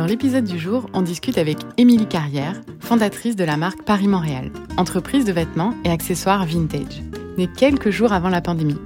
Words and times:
Dans 0.00 0.06
l'épisode 0.06 0.46
du 0.46 0.58
jour, 0.58 0.88
on 0.94 1.02
discute 1.02 1.36
avec 1.36 1.58
Émilie 1.76 2.06
Carrière, 2.06 2.58
fondatrice 2.80 3.36
de 3.36 3.44
la 3.44 3.58
marque 3.58 3.82
Paris-Montréal, 3.82 4.50
entreprise 4.78 5.26
de 5.26 5.32
vêtements 5.32 5.74
et 5.84 5.90
accessoires 5.90 6.46
vintage, 6.46 7.02
née 7.36 7.50
quelques 7.54 7.90
jours 7.90 8.14
avant 8.14 8.30
la 8.30 8.40
pandémie. 8.40 8.78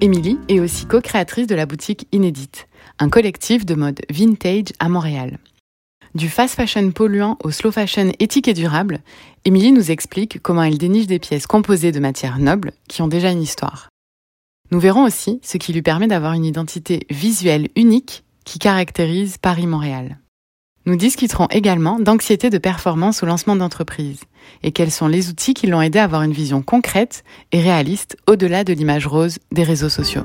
Émilie 0.00 0.38
est 0.46 0.60
aussi 0.60 0.86
co-créatrice 0.86 1.48
de 1.48 1.56
la 1.56 1.66
boutique 1.66 2.06
Inédite, 2.12 2.68
un 3.00 3.08
collectif 3.08 3.66
de 3.66 3.74
mode 3.74 3.98
vintage 4.10 4.66
à 4.78 4.88
Montréal. 4.88 5.38
Du 6.14 6.28
fast 6.28 6.54
fashion 6.54 6.92
polluant 6.92 7.36
au 7.42 7.50
slow 7.50 7.72
fashion 7.72 8.12
éthique 8.20 8.46
et 8.46 8.54
durable, 8.54 9.00
Émilie 9.44 9.72
nous 9.72 9.90
explique 9.90 10.40
comment 10.40 10.62
elle 10.62 10.78
déniche 10.78 11.08
des 11.08 11.18
pièces 11.18 11.48
composées 11.48 11.90
de 11.90 11.98
matières 11.98 12.38
nobles 12.38 12.70
qui 12.86 13.02
ont 13.02 13.08
déjà 13.08 13.32
une 13.32 13.42
histoire. 13.42 13.88
Nous 14.70 14.78
verrons 14.78 15.02
aussi 15.02 15.40
ce 15.42 15.56
qui 15.56 15.72
lui 15.72 15.82
permet 15.82 16.06
d'avoir 16.06 16.34
une 16.34 16.44
identité 16.44 17.08
visuelle 17.10 17.70
unique 17.74 18.22
qui 18.44 18.60
caractérise 18.60 19.36
Paris-Montréal. 19.36 20.20
Nous 20.86 20.96
discuterons 20.96 21.46
également 21.50 22.00
d'anxiété 22.00 22.48
de 22.48 22.56
performance 22.56 23.22
au 23.22 23.26
lancement 23.26 23.54
d'entreprise 23.54 24.20
et 24.62 24.72
quels 24.72 24.90
sont 24.90 25.08
les 25.08 25.28
outils 25.28 25.52
qui 25.52 25.66
l'ont 25.66 25.82
aidé 25.82 25.98
à 25.98 26.04
avoir 26.04 26.22
une 26.22 26.32
vision 26.32 26.62
concrète 26.62 27.22
et 27.52 27.60
réaliste 27.60 28.16
au-delà 28.26 28.64
de 28.64 28.72
l'image 28.72 29.06
rose 29.06 29.38
des 29.52 29.62
réseaux 29.62 29.90
sociaux? 29.90 30.24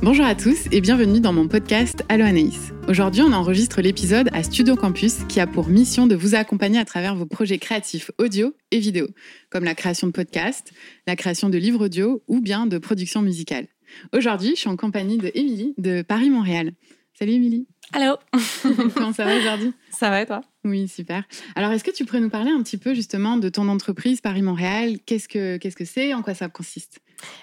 Bonjour 0.00 0.24
à 0.24 0.36
tous 0.36 0.66
et 0.70 0.80
bienvenue 0.80 1.20
dans 1.20 1.32
mon 1.32 1.48
podcast 1.48 2.04
Allo 2.08 2.24
Anaïs. 2.24 2.72
Aujourd'hui, 2.88 3.22
on 3.22 3.32
enregistre 3.32 3.82
l'épisode 3.82 4.30
à 4.32 4.44
Studio 4.44 4.76
Campus 4.76 5.24
qui 5.28 5.40
a 5.40 5.48
pour 5.48 5.68
mission 5.68 6.06
de 6.06 6.14
vous 6.14 6.36
accompagner 6.36 6.78
à 6.78 6.84
travers 6.84 7.16
vos 7.16 7.26
projets 7.26 7.58
créatifs 7.58 8.12
audio 8.18 8.54
et 8.70 8.78
vidéo, 8.78 9.08
comme 9.50 9.64
la 9.64 9.74
création 9.74 10.06
de 10.06 10.12
podcasts, 10.12 10.72
la 11.08 11.16
création 11.16 11.50
de 11.50 11.58
livres 11.58 11.86
audio 11.86 12.22
ou 12.28 12.40
bien 12.40 12.66
de 12.66 12.78
production 12.78 13.22
musicale. 13.22 13.66
Aujourd'hui, 14.12 14.50
je 14.50 14.60
suis 14.60 14.68
en 14.68 14.76
compagnie 14.76 15.18
de 15.18 15.30
Émilie 15.34 15.74
de 15.78 16.02
Paris-Montréal. 16.02 16.72
Salut 17.14 17.32
Émilie. 17.32 17.66
Allô. 17.92 18.16
Comment 18.94 19.12
ça 19.12 19.24
va 19.24 19.36
aujourd'hui? 19.36 19.72
Ça 19.90 20.10
va 20.10 20.22
et 20.22 20.26
toi? 20.26 20.42
Oui, 20.64 20.88
super. 20.88 21.24
Alors, 21.56 21.72
est-ce 21.72 21.82
que 21.82 21.90
tu 21.90 22.04
pourrais 22.04 22.20
nous 22.20 22.30
parler 22.30 22.50
un 22.50 22.62
petit 22.62 22.78
peu 22.78 22.94
justement 22.94 23.36
de 23.36 23.48
ton 23.48 23.68
entreprise 23.68 24.20
Paris-Montréal? 24.20 24.98
Qu'est-ce 25.04 25.28
que 25.28 25.56
qu'est-ce 25.56 25.76
que 25.76 25.84
c'est? 25.84 26.14
En 26.14 26.22
quoi 26.22 26.34
ça 26.34 26.48
consiste? 26.48 27.00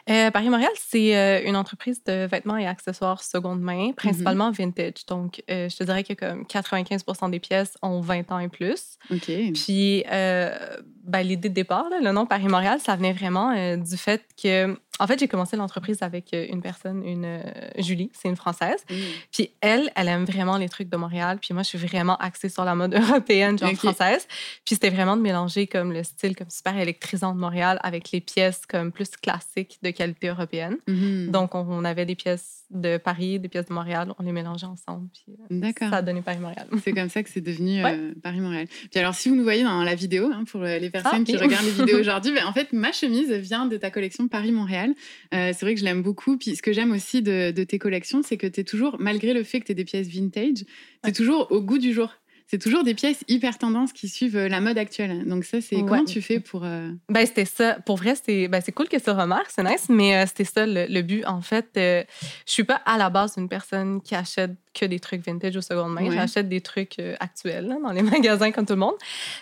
Euh, 0.10 0.32
Paris-Montréal, 0.32 0.72
c'est 0.76 1.16
euh, 1.16 1.42
une 1.46 1.56
entreprise 1.56 2.04
de 2.04 2.26
vêtements 2.26 2.58
et 2.58 2.66
accessoires 2.66 3.22
seconde 3.22 3.62
main, 3.62 3.92
principalement 3.92 4.52
vintage. 4.52 5.06
Donc, 5.08 5.44
euh, 5.50 5.70
je 5.70 5.76
te 5.78 5.84
dirais 5.84 6.04
que 6.04 6.14
comme 6.14 6.46
95 6.46 7.04
des 7.30 7.40
pièces 7.40 7.78
ont 7.82 8.00
20 8.00 8.32
ans 8.32 8.40
et 8.40 8.48
plus. 8.48 8.98
OK. 9.12 9.32
Puis, 9.54 10.04
ben, 10.08 11.22
l'idée 11.24 11.50
de 11.50 11.54
départ, 11.54 11.90
là, 11.90 12.00
le 12.02 12.12
nom 12.12 12.26
Paris-Montréal, 12.26 12.80
ça 12.84 12.96
venait 12.96 13.14
vraiment 13.14 13.76
du 13.78 13.98
fait 13.98 14.26
que 14.42 14.78
en 15.00 15.08
fait, 15.08 15.20
j'ai 15.20 15.28
commencé 15.28 15.56
l'entreprise 15.58 16.02
avec 16.02 16.30
une 16.34 16.62
personne, 16.62 17.04
une 17.06 17.40
Julie, 17.78 18.10
c'est 18.14 18.30
une 18.30 18.36
Française. 18.36 18.84
Mm. 18.90 18.96
Puis 19.32 19.50
elle, 19.62 19.90
elle 19.96 20.08
aime 20.08 20.26
vraiment 20.26 20.58
les 20.58 20.70
trucs 20.70 20.90
de 20.90 20.98
Montréal. 20.98 21.38
Puis 21.42 21.54
moi, 21.54 21.64
je 21.64 21.70
suis 21.70 21.78
vraiment 21.78 22.18
axée 22.18 22.50
sur 22.50 22.66
la 22.66 22.76
mode 22.76 22.94
européenne, 22.96 23.58
genre 23.58 23.70
Ok. 23.70 23.76
française. 23.78 24.28
Puis 24.66 24.76
c'était 24.76 24.90
vraiment 24.90 25.18
de 25.18 25.22
mélanger 25.22 25.68
comme 25.68 25.92
le 25.94 26.04
style 26.04 26.36
comme 26.36 26.50
super 26.50 26.78
électrisant 26.78 27.34
de 27.34 27.40
Montréal 27.40 27.80
avec 27.84 28.12
les 28.12 28.22
pièces 28.22 28.66
comme 28.68 28.92
plus 28.92 29.10
classiques 29.12 29.78
de 29.84 29.92
qualité 29.92 30.28
européenne. 30.30 30.78
Mhm. 30.88 31.32
Donc 31.32 31.56
on, 31.56 31.84
avait 31.86 32.06
des 32.06 32.16
pièces 32.16 32.64
de 32.70 32.98
Paris, 32.98 33.40
des 33.40 33.48
pièces 33.48 33.68
de 33.68 33.74
Montréal, 33.74 34.14
on 34.20 34.24
les 34.24 34.32
mélangeait 34.32 34.66
ensemble. 34.68 35.08
Puis 35.14 35.34
euh, 35.40 35.60
D'accord. 35.62 35.90
ça 35.90 35.98
a 35.98 36.02
donné 36.02 36.22
Paris-Montréal. 36.22 36.68
C'est 36.84 36.92
comme 36.94 37.10
ça 37.10 37.24
que 37.24 37.30
c'est 37.30 37.42
devenu 37.42 37.84
Ouais. 37.84 37.96
euh, 37.96 38.14
Paris-Montréal. 38.22 38.68
Puis 38.92 39.00
alors, 39.00 39.14
si 39.16 39.30
vous 39.30 39.36
nous 39.36 39.44
voyez 39.44 39.64
dans 39.64 39.84
la 39.84 39.96
vidéo, 39.96 40.30
hein, 40.34 40.44
pour 40.50 40.64
euh, 40.64 40.78
les 40.78 40.90
personnes 40.90 41.22
Ah, 41.22 41.24
qui 41.24 41.34
oui. 41.34 41.38
regardent 41.38 41.66
les 41.66 41.72
vidéos 41.86 42.00
aujourd'hui, 42.00 42.34
ben, 42.34 42.46
en 42.46 42.52
fait, 42.54 42.74
ma 42.74 42.92
chemise 42.92 43.32
vient 43.32 43.66
de 43.68 43.78
ta 43.78 43.90
collection 43.90 44.28
Paris-Montréal. 44.28 44.87
Euh, 45.34 45.52
c'est 45.54 45.62
vrai 45.62 45.74
que 45.74 45.80
je 45.80 45.86
l'aime 45.86 46.02
beaucoup. 46.02 46.38
Puis 46.38 46.56
ce 46.56 46.62
que 46.62 46.74
j'aime 46.74 46.92
aussi 46.92 47.22
de, 47.22 47.52
de 47.52 47.64
tes 47.64 47.80
collections, 47.80 48.22
c'est 48.24 48.38
que 48.38 48.48
tu 48.48 48.62
es 48.62 48.64
toujours, 48.64 48.98
malgré 49.00 49.34
le 49.34 49.44
fait 49.44 49.60
que 49.62 49.66
tu 49.68 49.76
des 49.76 49.86
pièces 49.86 50.08
vintage, 50.08 50.66
tu 51.04 51.10
es 51.10 51.12
toujours 51.12 51.48
au 51.52 51.62
goût 51.62 51.78
du 51.78 51.94
jour. 51.94 52.12
C'est 52.50 52.60
toujours 52.62 52.86
des 52.86 52.94
pièces 52.94 53.26
hyper 53.28 53.58
tendances 53.58 53.92
qui 53.92 54.08
suivent 54.08 54.38
euh, 54.38 54.48
la 54.48 54.62
mode 54.62 54.78
actuelle. 54.78 55.26
Donc 55.28 55.44
ça, 55.44 55.60
c'est 55.60 55.76
Ouais. 55.76 55.82
comment 55.86 56.06
tu 56.06 56.22
fais 56.22 56.40
pour... 56.40 56.64
euh, 56.64 56.92
Ben, 57.10 57.26
c'était 57.26 57.44
ça. 57.44 57.74
Pour 57.86 57.98
vrai, 57.98 58.14
c'est 58.16 58.48
ben, 58.48 58.62
cool 58.74 58.88
que 58.88 58.96
tu 58.96 59.04
le 59.06 59.12
remarques, 59.12 59.52
c'est 59.54 59.64
nice, 59.66 59.88
mais 59.90 60.16
euh, 60.16 60.26
c'était 60.26 60.46
ça 60.46 60.66
le, 60.66 60.86
le 60.88 61.02
but. 61.02 61.26
En 61.26 61.42
fait, 61.42 61.68
je 61.76 62.06
suis 62.46 62.64
pas 62.64 62.76
à 62.86 62.98
la 62.98 63.10
base 63.10 63.34
une 63.36 63.50
personne 63.50 64.02
qui 64.02 64.16
achète 64.16 64.52
que 64.74 64.86
des 64.86 65.02
trucs 65.02 65.26
vintage 65.26 65.58
au 65.58 65.62
seconde 65.62 65.92
main. 65.94 66.08
Ouais. 66.08 66.16
J'achète 66.16 66.48
des 66.48 66.62
trucs 66.62 66.96
actuels 67.20 67.68
là, 67.68 67.76
dans 67.84 67.92
les 67.92 68.02
magasins 68.14 68.52
comme 68.54 68.66
tout 68.66 68.74
le 68.76 68.80
monde. 68.80 68.96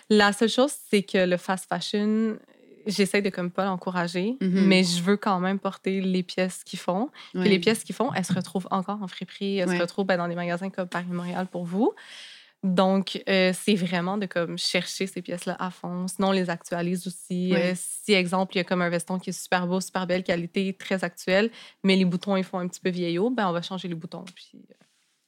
La 0.09 0.33
seule 0.33 0.50
chose, 0.50 0.72
c'est 0.89 1.03
que 1.03 1.27
le 1.27 1.38
fast 1.38 1.67
fashion, 1.69 2.38
j'essaie 2.85 3.22
de 3.22 3.29
comme 3.29 3.51
pas 3.51 3.66
l'encourager, 3.66 4.38
Mhm. 4.41 4.66
mais 4.68 4.84
je 4.84 5.01
veux 5.01 5.18
quand 5.18 5.40
même 5.40 5.59
porter 5.59 6.01
les 6.01 6.23
pièces 6.23 6.63
qu'ils 6.63 6.79
font. 6.79 7.09
Puis 7.31 7.41
ouais. 7.41 7.50
les 7.50 7.59
pièces 7.59 7.84
qu'ils 7.84 7.96
font, 7.96 8.12
elles 8.13 8.25
se 8.25 8.34
retrouvent 8.34 8.68
encore 8.72 9.01
en 9.01 9.07
friperie, 9.07 9.57
elles 9.57 9.69
Ouais. 9.69 9.78
se 9.78 9.81
retrouvent 9.81 10.06
ben, 10.06 10.18
dans 10.18 10.28
des 10.28 10.35
magasins 10.35 10.69
comme 10.69 10.88
Paris-Montréal 10.88 11.47
pour 11.51 11.66
vous. 11.66 11.94
Donc, 12.63 13.22
euh, 13.29 13.51
c'est 13.53 13.75
vraiment 13.75 14.18
de 14.18 14.25
comme 14.25 14.57
chercher 14.57 15.06
ces 15.06 15.22
pièces-là 15.22 15.56
à 15.59 15.69
fond. 15.69 16.07
Sinon, 16.07 16.29
on 16.29 16.31
les 16.31 16.50
actualise 16.50 17.06
aussi. 17.06 17.51
Ouais. 17.53 17.72
Euh, 17.72 17.75
si, 17.75 18.13
exemple, 18.13 18.56
il 18.56 18.57
y 18.57 18.62
a 18.62 18.63
comme 18.63 18.81
un 18.81 18.90
veston 18.90 19.19
qui 19.19 19.29
est 19.29 19.34
super 19.40 19.68
beau, 19.68 19.79
super 19.79 20.07
belle 20.07 20.24
qualité, 20.24 20.74
très 20.74 21.03
actuel, 21.03 21.51
mais 21.84 21.95
les 21.95 22.06
boutons, 22.06 22.35
ils 22.38 22.44
font 22.44 22.57
un 22.57 22.68
petit 22.68 22.79
peu 22.79 22.90
vieillot, 22.90 23.29
ben 23.29 23.47
on 23.47 23.51
va 23.51 23.62
changer 23.62 23.88
les 23.88 23.94
boutons. 23.94 24.25
Puis, 24.34 24.51
euh, 24.72 24.84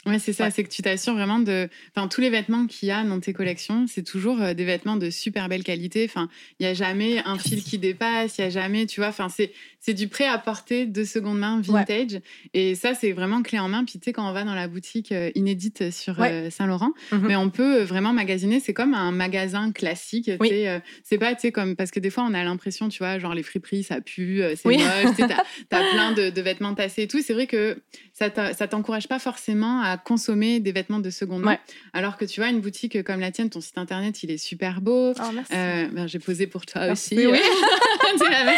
Ouais, 0.08 0.20
c'est 0.20 0.34
ça, 0.34 0.46
Ouais. 0.46 0.52
c'est 0.52 0.64
que 0.64 0.70
tu 0.70 0.82
t'assures 0.82 1.14
vraiment 1.14 1.40
de. 1.40 1.70
Enfin, 1.96 2.08
tous 2.08 2.22
les 2.22 2.30
vêtements 2.30 2.66
qu'il 2.68 2.88
y 2.88 2.92
a 2.92 3.04
dans 3.04 3.20
tes 3.20 3.34
collections, 3.34 3.86
c'est 3.88 4.04
toujours 4.04 4.42
euh, 4.42 4.54
des 4.54 4.66
vêtements 4.66 4.96
de 4.96 5.10
super 5.10 5.50
belle 5.50 5.64
qualité. 5.64 6.06
Enfin, 6.10 6.30
il 6.60 6.64
n'y 6.66 6.70
a 6.70 6.74
jamais 6.74 7.20
un 7.26 7.38
fil 7.38 7.64
qui 7.64 7.78
dépasse, 7.78 8.38
il 8.38 8.42
n'y 8.42 8.48
a 8.48 8.50
jamais, 8.50 8.86
tu 8.86 9.00
vois, 9.02 9.10
enfin, 9.10 9.30
c'est, 9.30 9.52
c'est 9.80 9.94
du 9.94 10.08
prêt 10.08 10.26
à 10.28 10.38
porter 10.38 10.86
de 10.86 11.04
seconde 11.04 11.40
main 11.40 11.62
vintage. 11.62 12.20
Et 12.54 12.76
ça, 12.76 12.94
c'est 12.94 13.12
vraiment 13.14 13.42
clé 13.42 13.60
en 13.60 13.70
main. 13.70 13.86
Puis, 13.86 14.00
tu 14.00 14.06
sais, 14.06 14.14
quand 14.14 14.28
on 14.28 14.34
va 14.34 14.44
dans 14.44 14.56
la 14.56 14.68
boutique 14.68 15.12
euh, 15.12 15.30
inédite 15.36 15.92
sur 15.92 16.20
Ouais. 16.20 16.32
euh, 16.32 16.50
Saint-Laurent, 16.50 16.92
Mhm. 17.12 17.28
mais 17.28 17.36
on 17.36 17.50
peut 17.50 17.82
euh, 17.82 17.86
vraiment 17.86 18.12
magasiner. 18.14 18.60
C'est 18.60 18.74
comme 18.74 18.94
un 18.94 19.12
magasin 19.12 19.72
classique. 19.72 20.32
Oui. 20.40 20.66
c'est 21.04 21.18
pas, 21.18 21.34
tu 21.36 21.42
sais, 21.42 21.52
comme. 21.52 21.76
Parce 21.76 21.92
que 21.92 22.00
des 22.00 22.10
fois, 22.10 22.26
on 22.28 22.34
a 22.34 22.44
l'impression, 22.44 22.90
tu 22.90 23.00
vois, 23.00 23.20
genre 23.20 23.34
les 23.34 23.44
friperies, 23.44 23.84
ça 23.84 24.02
pue, 24.02 24.42
c'est 24.56 24.68
Oui. 24.68 24.78
moche, 24.78 25.16
t'as, 25.18 25.28
t'as 25.70 25.92
plein 25.92 26.12
de, 26.14 26.30
de 26.32 26.42
vêtements 26.42 26.74
tassés 26.74 27.04
et 27.04 27.08
tout. 27.08 27.22
C'est 27.22 27.34
vrai 27.34 27.48
que 27.48 27.78
ça 28.14 28.30
t'encourage 28.68 29.08
pas 29.08 29.20
forcément 29.20 29.82
à 29.82 29.96
consommer 29.98 30.60
des 30.60 30.72
vêtements 30.72 31.00
de 31.00 31.10
seconde 31.12 31.44
main. 31.44 31.52
Ouais. 31.52 31.60
Alors 31.94 32.18
que 32.18 32.26
tu 32.26 32.40
vois, 32.42 32.50
une 32.50 32.62
boutique 32.62 33.04
comme 33.04 33.20
la 33.20 33.32
tienne, 33.32 33.50
ton 33.52 33.62
site 33.62 33.78
internet, 33.78 34.24
il 34.24 34.32
est 34.32 34.38
super 34.40 34.82
beau. 34.82 35.14
Oh, 35.18 35.24
merci. 35.34 35.54
Euh, 35.54 35.88
ben, 35.92 36.08
j'ai 36.08 36.18
posé 36.20 36.48
pour 36.48 36.66
toi 36.66 36.88
Merci, 36.88 37.16
aussi. 37.16 37.28
oui. 37.28 37.38
c'est 38.18 38.30
la 38.30 38.54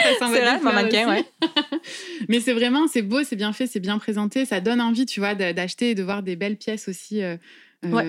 elle 1.03 1.08
ouais. 1.09 1.25
Mais 2.29 2.39
c'est 2.39 2.53
vraiment, 2.53 2.87
c'est 2.87 3.01
beau, 3.01 3.23
c'est 3.23 3.35
bien 3.35 3.53
fait, 3.53 3.67
c'est 3.67 3.79
bien 3.79 3.97
présenté. 3.97 4.45
Ça 4.45 4.59
donne 4.61 4.81
envie, 4.81 5.05
tu 5.05 5.19
vois, 5.19 5.35
d'a- 5.35 5.53
d'acheter 5.53 5.91
et 5.91 5.95
de 5.95 6.03
voir 6.03 6.23
des 6.23 6.35
belles 6.35 6.57
pièces 6.57 6.87
aussi. 6.87 7.21
euh, 7.23 7.37
euh, 7.85 7.89
Ouais. 7.91 8.03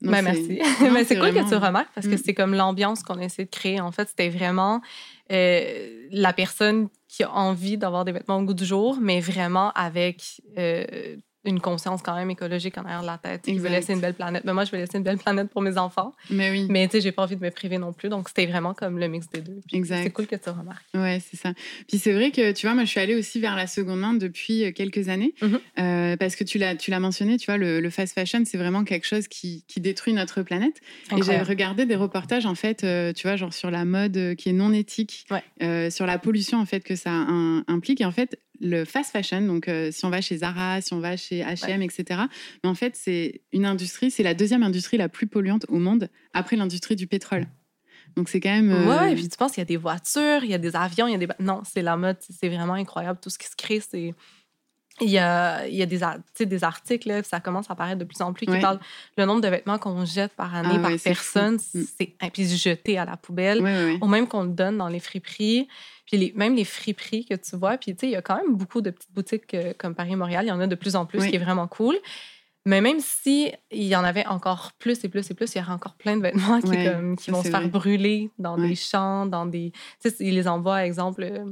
non, 0.00 0.12
c'est- 0.12 0.22
merci. 0.22 0.58
Mais 0.92 1.04
c'est 1.04 1.16
cool 1.16 1.30
vraiment- 1.30 1.44
que 1.44 1.54
tu 1.54 1.56
remarques 1.56 1.90
parce 1.94 2.06
que 2.06 2.14
Mm. 2.14 2.20
c'est 2.24 2.34
comme 2.34 2.54
l'ambiance 2.54 3.02
qu'on 3.02 3.18
a 3.18 3.24
essayé 3.24 3.44
de 3.44 3.50
créer. 3.50 3.80
En 3.80 3.92
fait, 3.92 4.08
c'était 4.08 4.28
vraiment 4.30 4.80
euh, 5.30 6.06
la 6.10 6.32
personne 6.32 6.88
qui 7.08 7.22
a 7.22 7.30
envie 7.32 7.76
d'avoir 7.78 8.04
des 8.04 8.12
vêtements 8.12 8.38
au 8.38 8.42
goût 8.42 8.54
du 8.54 8.64
jour, 8.64 8.98
mais 9.00 9.20
vraiment 9.20 9.70
avec 9.72 10.40
euh, 10.58 10.84
une 11.44 11.60
conscience 11.60 12.02
quand 12.02 12.14
même 12.14 12.30
écologique 12.30 12.78
en 12.78 12.82
arrière 12.84 13.00
de 13.02 13.06
la 13.06 13.18
tête. 13.18 13.42
Il 13.48 13.60
veut 13.60 13.68
laisser 13.68 13.92
une 13.92 14.00
belle 14.00 14.14
planète. 14.14 14.44
Mais 14.44 14.52
moi, 14.52 14.64
je 14.64 14.70
veux 14.70 14.78
laisser 14.78 14.96
une 14.98 15.02
belle 15.04 15.18
planète 15.18 15.50
pour 15.50 15.60
mes 15.60 15.76
enfants. 15.76 16.14
Mais 16.30 16.50
oui. 16.52 16.66
Mais 16.70 16.86
tu 16.86 16.92
sais, 16.92 17.00
j'ai 17.00 17.10
pas 17.12 17.22
envie 17.24 17.36
de 17.36 17.42
me 17.44 17.50
priver 17.50 17.78
non 17.78 17.92
plus. 17.92 18.08
Donc, 18.08 18.28
c'était 18.28 18.46
vraiment 18.46 18.74
comme 18.74 18.98
le 18.98 19.08
mix 19.08 19.28
des 19.30 19.40
deux. 19.40 19.60
Puis 19.66 19.76
Exact. 19.76 20.02
C'est 20.04 20.10
cool 20.10 20.26
que 20.28 20.36
tu 20.36 20.50
remarques. 20.50 20.84
Ouais, 20.94 21.20
c'est 21.28 21.36
ça. 21.36 21.52
Puis 21.88 21.98
c'est 21.98 22.12
vrai 22.12 22.30
que, 22.30 22.52
tu 22.52 22.66
vois, 22.66 22.74
moi, 22.74 22.84
je 22.84 22.90
suis 22.90 23.00
allée 23.00 23.16
aussi 23.16 23.40
vers 23.40 23.56
la 23.56 23.66
seconde 23.66 23.98
main 24.00 24.14
depuis 24.14 24.64
euh, 24.64 24.72
quelques 24.72 25.08
années. 25.08 25.34
Mhm. 25.42 25.58
Euh, 25.80 26.16
parce 26.16 26.36
que 26.36 26.44
tu 26.44 26.58
l'as, 26.58 26.76
tu 26.76 26.90
l'as 26.92 27.00
mentionné, 27.00 27.36
tu 27.38 27.46
vois, 27.46 27.56
le, 27.58 27.80
le 27.80 27.90
fast 27.90 28.14
fashion, 28.14 28.42
c'est 28.44 28.58
vraiment 28.58 28.84
quelque 28.84 29.06
chose 29.06 29.26
qui, 29.26 29.64
qui 29.66 29.80
détruit 29.80 30.12
notre 30.12 30.42
planète. 30.42 30.80
Et 31.16 31.22
j'ai 31.22 31.38
regardé 31.42 31.86
des 31.86 31.96
reportages, 31.96 32.46
en 32.46 32.54
fait, 32.54 32.84
euh, 32.84 33.12
tu 33.12 33.26
vois, 33.26 33.36
genre 33.36 33.52
sur 33.52 33.70
la 33.70 33.84
mode 33.84 34.36
qui 34.36 34.48
est 34.50 34.52
non 34.52 34.72
éthique, 34.72 35.24
Ouais. 35.30 35.42
euh, 35.62 35.90
sur 35.90 36.06
la 36.06 36.18
pollution, 36.18 36.58
en 36.60 36.66
fait, 36.66 36.80
que 36.84 36.94
ça 36.94 37.10
un- 37.10 37.64
implique. 37.66 38.00
Et 38.00 38.04
en 38.04 38.12
fait, 38.12 38.38
le 38.60 38.84
fast 38.84 39.10
fashion, 39.10 39.40
donc 39.40 39.68
si 39.90 40.04
on 40.04 40.10
va 40.10 40.20
chez 40.20 40.36
Zara, 40.36 40.80
si 40.80 40.92
on 40.92 41.00
va 41.00 41.16
chez 41.16 41.31
H&M, 41.40 41.82
etc. 41.82 42.20
Mais 42.62 42.70
en 42.70 42.74
fait, 42.74 42.96
c'est 42.96 43.42
une 43.52 43.64
industrie, 43.66 44.10
c'est 44.10 44.22
la 44.22 44.34
deuxième 44.34 44.62
industrie 44.62 44.96
la 44.96 45.08
plus 45.08 45.26
polluante 45.26 45.66
au 45.68 45.78
monde 45.78 46.08
après 46.32 46.56
l'industrie 46.56 46.96
du 46.96 47.06
pétrole. 47.06 47.46
Donc 48.16 48.28
c'est 48.28 48.40
quand 48.40 48.50
même... 48.50 48.70
euh, 48.70 48.88
Ouais, 48.88 49.12
et 49.12 49.14
puis 49.14 49.28
tu 49.28 49.36
penses 49.36 49.52
qu'il 49.52 49.60
y 49.60 49.62
a 49.62 49.66
des 49.66 49.76
voitures, 49.76 50.44
il 50.44 50.50
y 50.50 50.54
a 50.54 50.58
des 50.58 50.76
avions, 50.76 51.06
il 51.06 51.12
y 51.12 51.14
a 51.14 51.18
des. 51.18 51.28
Non, 51.40 51.62
c'est 51.64 51.82
la 51.82 51.96
mode, 51.96 52.18
c'est 52.20 52.48
vraiment 52.48 52.74
incroyable. 52.74 53.18
Tout 53.22 53.30
ce 53.30 53.38
qui 53.38 53.46
se 53.46 53.56
crée, 53.56 53.80
c'est. 53.80 54.14
Il 55.00 55.08
y 55.10 55.18
a, 55.18 55.66
il 55.66 55.74
y 55.74 55.82
a 55.82 55.86
des, 55.86 56.00
des 56.46 56.64
articles, 56.64 57.08
là, 57.08 57.22
ça 57.22 57.40
commence 57.40 57.70
à 57.70 57.72
apparaître 57.72 57.98
de 57.98 58.04
plus 58.04 58.20
en 58.20 58.32
plus, 58.32 58.46
qui 58.46 58.52
Ouais. 58.52 58.60
parlent 58.60 58.78
le 59.16 59.24
nombre 59.24 59.40
de 59.40 59.48
vêtements 59.48 59.78
qu'on 59.78 60.04
jette 60.04 60.32
par 60.32 60.54
année, 60.54 60.74
Ah 60.76 60.80
par 60.80 60.90
personne. 61.02 61.54
Mm. 61.74 61.80
C'est 61.98 62.14
puis 62.32 62.46
jeté 62.46 62.98
à 62.98 63.04
la 63.04 63.16
poubelle. 63.16 63.98
Ou 64.00 64.06
même 64.06 64.28
qu'on 64.28 64.42
le 64.42 64.50
donne 64.50 64.76
dans 64.78 64.88
les 64.88 65.00
friperies. 65.00 65.66
Puis 66.06 66.16
les, 66.18 66.32
même 66.36 66.54
les 66.54 66.64
friperies 66.64 67.24
que 67.24 67.34
tu 67.34 67.56
vois. 67.56 67.78
Puis 67.78 67.94
tu 67.94 68.00
sais, 68.00 68.06
il 68.08 68.12
y 68.12 68.16
a 68.16 68.22
quand 68.22 68.36
même 68.36 68.54
beaucoup 68.54 68.80
de 68.82 68.90
petites 68.90 69.12
boutiques 69.12 69.54
euh, 69.54 69.72
comme 69.78 69.94
Paris-Montréal. 69.94 70.44
Il 70.44 70.48
y 70.48 70.52
en 70.52 70.60
a 70.60 70.66
de 70.66 70.74
plus 70.74 70.94
en 70.94 71.06
plus, 71.06 71.20
ce 71.22 71.28
qui 71.28 71.36
est 71.36 71.38
vraiment 71.38 71.66
cool. 71.68 71.96
Mais 72.64 72.80
même 72.80 73.00
si 73.00 73.50
il 73.72 73.84
y 73.84 73.96
en 73.96 74.04
avait 74.04 74.26
encore 74.26 74.70
plus 74.78 75.02
et 75.04 75.08
plus 75.08 75.28
et 75.30 75.34
plus, 75.34 75.52
il 75.54 75.58
y 75.58 75.60
aurait 75.62 75.72
encore 75.72 75.94
plein 75.94 76.16
de 76.16 76.22
vêtements 76.22 76.60
qui, 76.60 76.68
Ouais, 76.68 76.92
comme, 76.92 77.16
qui 77.16 77.24
ça, 77.24 77.32
vont 77.32 77.42
se 77.42 77.48
faire 77.50 77.60
vrai. 77.60 77.68
brûler 77.70 78.30
dans 78.38 78.56
Ouais. 78.56 78.68
des 78.68 78.74
champs, 78.76 79.26
dans 79.26 79.46
des... 79.46 79.72
Tu 80.00 80.10
sais, 80.10 80.16
ils 80.20 80.34
les 80.34 80.46
envoient, 80.46 80.84
exemple, 80.84 81.22
euh, 81.24 81.44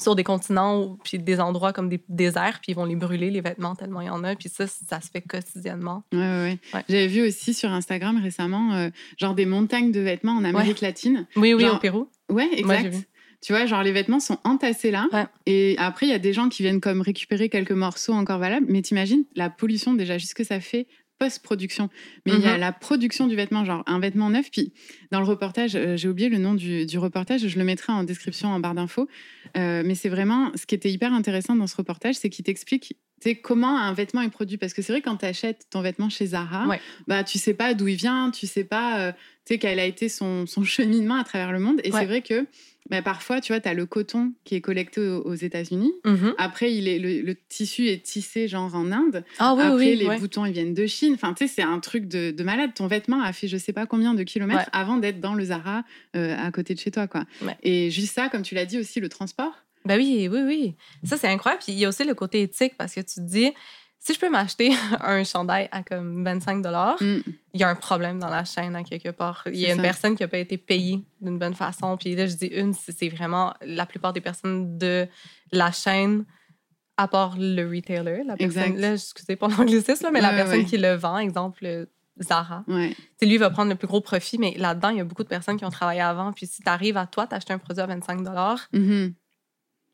sur 0.00 0.14
des 0.14 0.24
continents 0.24 0.80
ou 0.82 0.98
puis 1.04 1.18
des 1.18 1.40
endroits 1.40 1.72
comme 1.72 1.88
des 1.88 2.00
déserts, 2.08 2.58
puis 2.62 2.72
ils 2.72 2.74
vont 2.74 2.84
les 2.84 2.96
brûler, 2.96 3.30
les 3.30 3.40
vêtements, 3.40 3.74
tellement 3.74 4.00
il 4.00 4.06
y 4.06 4.10
en 4.10 4.22
a. 4.24 4.34
Puis 4.36 4.48
ça, 4.48 4.66
ça 4.66 5.00
se 5.00 5.10
fait 5.10 5.20
quotidiennement. 5.22 6.04
Ouais, 6.12 6.18
ouais, 6.18 6.58
ouais. 6.74 6.84
J'avais 6.88 7.06
vu 7.06 7.26
aussi 7.26 7.54
sur 7.54 7.70
Instagram 7.70 8.20
récemment, 8.22 8.74
euh, 8.74 8.90
genre 9.16 9.34
des 9.34 9.46
montagnes 9.46 9.92
de 9.92 10.00
vêtements 10.00 10.32
en 10.36 10.44
Amérique 10.44 10.80
latine. 10.80 11.26
Oui, 11.36 11.54
oui, 11.54 11.62
Genre- 11.62 11.76
au 11.76 11.78
Pérou. 11.78 12.08
Ouais, 12.30 12.48
exact. 12.52 12.94
tu 13.40 13.52
vois, 13.52 13.66
genre 13.66 13.82
les 13.82 13.92
vêtements 13.92 14.20
sont 14.20 14.38
entassés 14.44 14.90
là. 14.90 15.06
Ouais. 15.12 15.26
Et 15.46 15.76
après, 15.78 16.06
il 16.06 16.10
y 16.10 16.14
a 16.14 16.18
des 16.18 16.32
gens 16.32 16.48
qui 16.48 16.62
viennent 16.62 16.80
comme 16.80 17.00
récupérer 17.00 17.48
quelques 17.48 17.72
morceaux 17.72 18.12
encore 18.12 18.38
valables. 18.38 18.66
Mais 18.68 18.82
t'imagines 18.82 19.24
la 19.34 19.48
pollution 19.50 19.94
déjà, 19.94 20.18
juste 20.18 20.34
que 20.34 20.44
ça 20.44 20.60
fait 20.60 20.86
post-production. 21.18 21.88
Mais 22.26 22.32
il 22.34 22.40
y 22.40 22.46
a 22.46 22.54
Mhm. 22.54 22.60
la 22.60 22.72
production 22.72 23.26
du 23.26 23.36
vêtement, 23.36 23.64
genre 23.64 23.82
un 23.86 23.98
vêtement 23.98 24.30
neuf. 24.30 24.50
Puis 24.50 24.72
dans 25.10 25.20
le 25.20 25.26
reportage, 25.26 25.74
euh, 25.76 25.96
j'ai 25.96 26.08
oublié 26.08 26.28
le 26.28 26.38
nom 26.38 26.54
du, 26.54 26.86
du 26.86 26.98
reportage, 26.98 27.46
je 27.46 27.58
le 27.58 27.64
mettrai 27.64 27.92
en 27.92 28.04
description 28.04 28.48
en 28.48 28.60
barre 28.60 28.74
d'infos. 28.74 29.08
Euh, 29.56 29.82
mais 29.84 29.94
c'est 29.94 30.08
vraiment 30.08 30.52
ce 30.54 30.66
qui 30.66 30.74
était 30.74 30.90
hyper 30.90 31.12
intéressant 31.12 31.56
dans 31.56 31.66
ce 31.66 31.76
reportage, 31.76 32.14
c'est 32.16 32.28
qu'il 32.30 32.44
t'explique 32.44 32.96
comment 33.42 33.76
un 33.76 33.92
vêtement 33.94 34.22
est 34.22 34.28
produit. 34.28 34.58
Parce 34.58 34.72
que 34.72 34.80
c'est 34.80 34.92
vrai, 34.92 35.02
quand 35.02 35.16
tu 35.16 35.24
achètes 35.26 35.66
ton 35.70 35.80
vêtement 35.80 36.08
chez 36.08 36.26
Zara, 36.26 36.66
Ouais. 36.68 36.80
bah, 37.08 37.24
tu 37.24 37.36
sais 37.38 37.52
pas 37.54 37.74
d'où 37.74 37.88
il 37.88 37.96
vient, 37.96 38.30
tu 38.30 38.46
sais 38.46 38.62
pas 38.64 39.00
euh, 39.00 39.12
quel 39.44 39.80
a 39.80 39.84
été 39.84 40.08
son, 40.08 40.46
son 40.46 40.62
cheminement 40.64 41.16
à 41.16 41.24
travers 41.24 41.50
le 41.52 41.58
monde. 41.58 41.80
Et 41.82 41.90
Ouais. 41.92 42.00
c'est 42.00 42.06
vrai 42.06 42.22
que 42.22 42.46
bah, 42.90 43.02
parfois, 43.02 43.40
tu 43.40 43.52
vois, 43.52 43.60
tu 43.60 43.68
as 43.68 43.74
le 43.74 43.86
coton 43.86 44.32
qui 44.44 44.54
est 44.54 44.60
collecté 44.60 45.00
aux, 45.00 45.20
aux 45.22 45.34
États-Unis. 45.34 45.92
Mhm. 46.04 46.34
Après, 46.38 46.74
il 46.74 46.88
est, 46.88 46.98
le, 46.98 47.20
le 47.22 47.34
tissu 47.48 47.88
est 47.88 48.02
tissé 48.02 48.48
genre 48.48 48.74
en 48.74 48.90
Inde. 48.92 49.24
Ah 49.38 49.54
oui, 49.54 49.62
Après, 49.62 49.74
oui, 49.76 49.96
les 49.96 50.06
ouais. 50.06 50.18
boutons, 50.18 50.44
ils 50.46 50.52
viennent 50.52 50.74
de 50.74 50.86
Chine. 50.86 51.12
Enfin, 51.14 51.34
tu 51.34 51.46
sais, 51.46 51.54
c'est 51.56 51.62
un 51.62 51.78
truc 51.80 52.08
de, 52.08 52.30
de 52.30 52.42
malade. 52.44 52.70
Ton 52.74 52.86
vêtement 52.86 53.22
a 53.22 53.32
fait 53.32 53.48
je 53.48 53.56
sais 53.56 53.72
pas 53.72 53.86
combien 53.86 54.14
de 54.14 54.22
kilomètres 54.22 54.60
Ouais. 54.60 54.66
avant 54.72 54.96
d'être 54.96 55.20
dans 55.20 55.34
le 55.34 55.44
Zara 55.44 55.84
euh, 56.16 56.34
à 56.38 56.50
côté 56.50 56.74
de 56.74 56.78
chez 56.80 56.90
toi, 56.90 57.06
quoi. 57.06 57.24
Ouais. 57.42 57.56
Et 57.62 57.90
juste 57.90 58.14
ça, 58.14 58.28
comme 58.28 58.42
tu 58.42 58.54
l'as 58.54 58.64
dit 58.66 58.78
aussi, 58.78 59.00
le 59.00 59.08
transport. 59.08 59.52
Ben 59.84 59.96
oui, 59.98 60.28
oui, 60.30 60.40
oui. 60.46 60.74
Ça, 61.04 61.16
c'est 61.16 61.28
incroyable. 61.28 61.62
Puis 61.64 61.72
il 61.72 61.78
y 61.78 61.84
a 61.84 61.88
aussi 61.88 62.04
le 62.04 62.14
côté 62.14 62.42
éthique 62.42 62.72
parce 62.76 62.94
que 62.94 63.00
tu 63.00 63.14
te 63.16 63.20
dis, 63.20 63.52
si 64.00 64.14
je 64.14 64.20
peux 64.20 64.30
m'acheter 64.30 64.70
un 65.00 65.24
chandail 65.24 65.68
à 65.72 65.82
comme 65.82 66.24
25 66.24 66.64
Mm. 67.00 67.20
il 67.54 67.60
y 67.60 67.64
a 67.64 67.68
un 67.68 67.74
problème 67.74 68.18
dans 68.18 68.28
la 68.30 68.44
chaîne 68.44 68.74
à 68.76 68.84
quelque 68.84 69.10
part. 69.10 69.42
Il 69.46 69.56
y 69.56 69.66
a 69.66 69.70
une 69.70 69.76
ça. 69.76 69.82
personne 69.82 70.16
qui 70.16 70.22
n'a 70.22 70.28
pas 70.28 70.38
été 70.38 70.56
payée 70.58 71.02
d'une 71.20 71.38
bonne 71.38 71.54
façon. 71.54 71.96
Puis 71.96 72.14
là, 72.14 72.26
je 72.26 72.34
dis 72.36 72.46
une, 72.46 72.72
c'est 72.74 73.08
vraiment 73.08 73.54
la 73.62 73.86
plupart 73.86 74.12
des 74.12 74.20
personnes 74.20 74.78
de 74.78 75.06
la 75.52 75.72
chaîne, 75.72 76.24
à 76.96 77.06
part 77.08 77.36
le 77.38 77.64
retailer, 77.68 78.22
la 78.24 78.36
personne, 78.36 78.62
Exact. 78.62 78.78
là, 78.80 78.92
excusez 78.94 79.36
pour 79.36 79.48
l'anglicisme, 79.48 80.08
mais 80.12 80.20
la 80.20 80.30
personne 80.32 80.60
ouais. 80.60 80.64
qui 80.64 80.78
le 80.78 80.94
vend, 80.94 81.18
exemple, 81.18 81.64
euh, 81.64 81.86
Zara. 82.20 82.64
Ouais. 82.66 82.96
C'est 83.16 83.26
lui 83.26 83.36
va 83.38 83.50
prendre 83.50 83.70
le 83.70 83.76
plus 83.76 83.86
gros 83.86 84.00
profit, 84.00 84.38
mais 84.38 84.54
là-dedans, 84.58 84.88
il 84.88 84.96
y 84.96 85.00
a 85.00 85.04
beaucoup 85.04 85.22
de 85.22 85.28
personnes 85.28 85.56
qui 85.56 85.64
ont 85.64 85.70
travaillé 85.70 86.00
avant. 86.00 86.32
Puis 86.32 86.46
si 86.46 86.62
tu 86.62 86.68
arrives 86.68 86.96
à 86.96 87.06
toi, 87.06 87.26
t'acheter 87.28 87.52
un 87.52 87.58
produit 87.58 87.80
à 87.82 87.86
25 87.86 88.20
Mhm. 88.72 89.14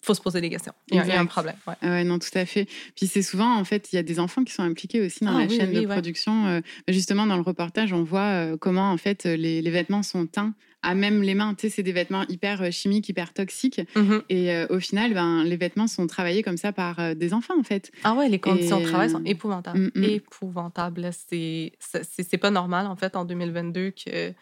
Faut 0.05 0.15
se 0.15 0.21
poser 0.21 0.41
des 0.41 0.51
questions. 0.51 0.73
Il 0.91 0.97
y 0.97 0.99
a, 1.01 1.21
un 1.21 1.27
problème. 1.27 1.57
Ouais. 1.67 1.75
Ah 1.83 1.89
Ouais, 1.89 2.05
non, 2.05 2.19
tout 2.19 2.29
à 2.35 2.45
fait. 2.47 2.67
Puis 2.97 3.07
c'est 3.07 3.23
souvent, 3.23 3.57
en 3.57 3.65
fait, 3.65 3.93
il 3.93 3.97
y 3.97 3.99
a 3.99 4.03
des 4.03 4.21
enfants 4.21 4.45
qui 4.45 4.53
sont 4.53 4.63
impliqués 4.63 5.01
aussi 5.01 5.25
dans 5.25 5.35
Ah 5.37 5.41
la 5.41 5.47
oui, 5.47 5.57
chaîne 5.57 5.71
oui, 5.71 5.77
de 5.77 5.81
ouais. 5.87 5.87
production. 5.95 6.47
Euh, 6.47 6.61
justement, 6.89 7.27
dans 7.27 7.37
le 7.37 7.43
reportage, 7.43 7.93
on 7.93 8.03
voit 8.05 8.21
euh, 8.21 8.57
comment, 8.57 8.91
en 8.91 8.97
fait, 8.97 9.25
les, 9.25 9.63
les 9.63 9.71
vêtements 9.71 10.03
sont 10.03 10.27
teints 10.27 10.55
à 10.87 10.95
même 10.95 11.23
les 11.23 11.35
mains. 11.35 11.55
Tu 11.55 11.63
sais, 11.63 11.77
c'est 11.77 11.83
des 11.83 11.93
vêtements 11.93 12.27
hyper 12.29 12.61
euh, 12.61 12.71
chimiques, 12.71 13.09
hyper 13.09 13.33
toxiques. 13.33 13.81
Mhm. 13.97 14.23
Et 14.29 14.53
euh, 14.53 14.67
au 14.69 14.79
final, 14.81 15.15
ben, 15.15 15.43
les 15.43 15.57
vêtements 15.57 15.87
sont 15.87 16.07
travaillés 16.07 16.43
comme 16.43 16.59
ça 16.59 16.73
par 16.73 16.99
euh, 16.99 17.15
des 17.15 17.33
enfants, 17.33 17.59
en 17.59 17.63
fait. 17.63 17.91
Ah 18.05 18.13
ouais, 18.15 18.29
les 18.29 18.39
conditions 18.39 18.81
Et, 18.81 18.85
de 18.85 18.89
travail 18.91 19.09
sont 19.09 19.21
euh, 19.21 19.25
épouvantables. 19.25 19.79
mm, 19.79 19.91
mm. 19.95 20.05
Épouvantables. 20.05 21.11
c'est- 21.29 21.73
c'est 21.81 22.37
pas 22.39 22.51
normal, 22.51 22.87
en 22.87 22.97
fait, 22.97 23.17
en 23.17 23.25
2022, 23.25 23.93
que 23.93 24.35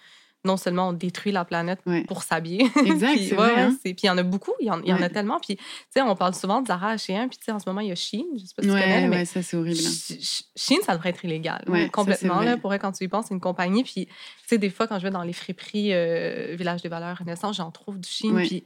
non 0.45 0.57
seulement 0.57 0.89
on 0.89 0.93
détruit 0.93 1.31
la 1.33 1.45
planète 1.45 1.79
Ouais. 1.87 2.03
pour 2.05 2.23
s'habiller. 2.23 2.69
Exact, 2.85 3.15
Puis, 3.17 3.33
ouais, 3.35 3.61
hein. 3.61 3.77
Puis 3.83 3.95
il 4.03 4.07
y 4.07 4.11
en 4.11 4.19
a 4.19 4.23
beaucoup, 4.23 4.53
il 4.61 4.67
y 4.67 4.71
en, 4.71 4.81
il 4.83 4.89
y 4.89 4.93
en 4.93 5.01
a 5.03 5.09
tellement. 5.09 5.39
Puis, 5.39 5.57
tu 5.57 5.63
sais, 5.91 6.03
on 6.03 6.17
parle 6.17 6.35
souvent 6.35 6.61
de 6.63 6.67
Zara 6.67 6.97
puis 6.97 7.07
tu 7.39 7.45
sais, 7.45 7.53
en 7.53 7.59
ce 7.61 7.69
moment, 7.69 7.81
il 7.81 7.89
y 7.89 7.93
a 7.93 7.95
Shein, 7.95 8.23
je 8.35 8.41
sais 8.45 8.55
pas 8.57 8.63
si 8.63 8.69
tu 8.69 8.75
connais, 8.75 9.07
mais 9.09 9.25
ça, 9.25 9.43
c'est 9.43 9.57
horrible. 9.57 9.77
Ch- 9.77 10.45
Chine, 10.57 10.79
ça 10.85 10.95
devrait 10.95 11.11
être 11.11 11.25
illégal. 11.25 11.63
Ça, 11.67 11.89
complètement. 11.91 12.41
là, 12.41 12.57
pour 12.57 12.71
vrai, 12.71 12.79
quand 12.79 12.93
tu 12.93 13.05
y 13.05 13.09
penses, 13.09 13.27
c'est 13.29 13.35
une 13.35 13.41
compagnie. 13.41 13.85
Puis, 13.85 14.07
tu 14.07 14.13
sais, 14.47 14.59
des 14.59 14.71
fois, 14.71 14.87
quand 14.89 14.99
je 14.99 15.05
vais 15.05 15.11
dans 15.11 15.23
les 15.23 15.33
friperies 15.33 15.93
euh, 15.93 16.55
Village 16.57 16.83
des 16.83 16.89
Valeurs 16.89 17.17
Renaissance, 17.19 17.57
j'en 17.57 17.71
trouve 17.71 17.99
du 18.01 18.09
Chine. 18.09 18.35
Ouais. 18.35 18.47
Puis, 18.47 18.65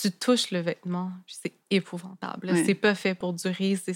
tu 0.00 0.12
touches 0.12 0.52
le 0.52 0.60
vêtement, 0.60 1.10
puis 1.26 1.36
c'est 1.42 1.54
épouvantable. 1.70 2.52
C'est 2.64 2.74
pas 2.74 2.94
fait 2.94 3.14
pour 3.16 3.32
durer, 3.32 3.74
c'est- 3.76 3.92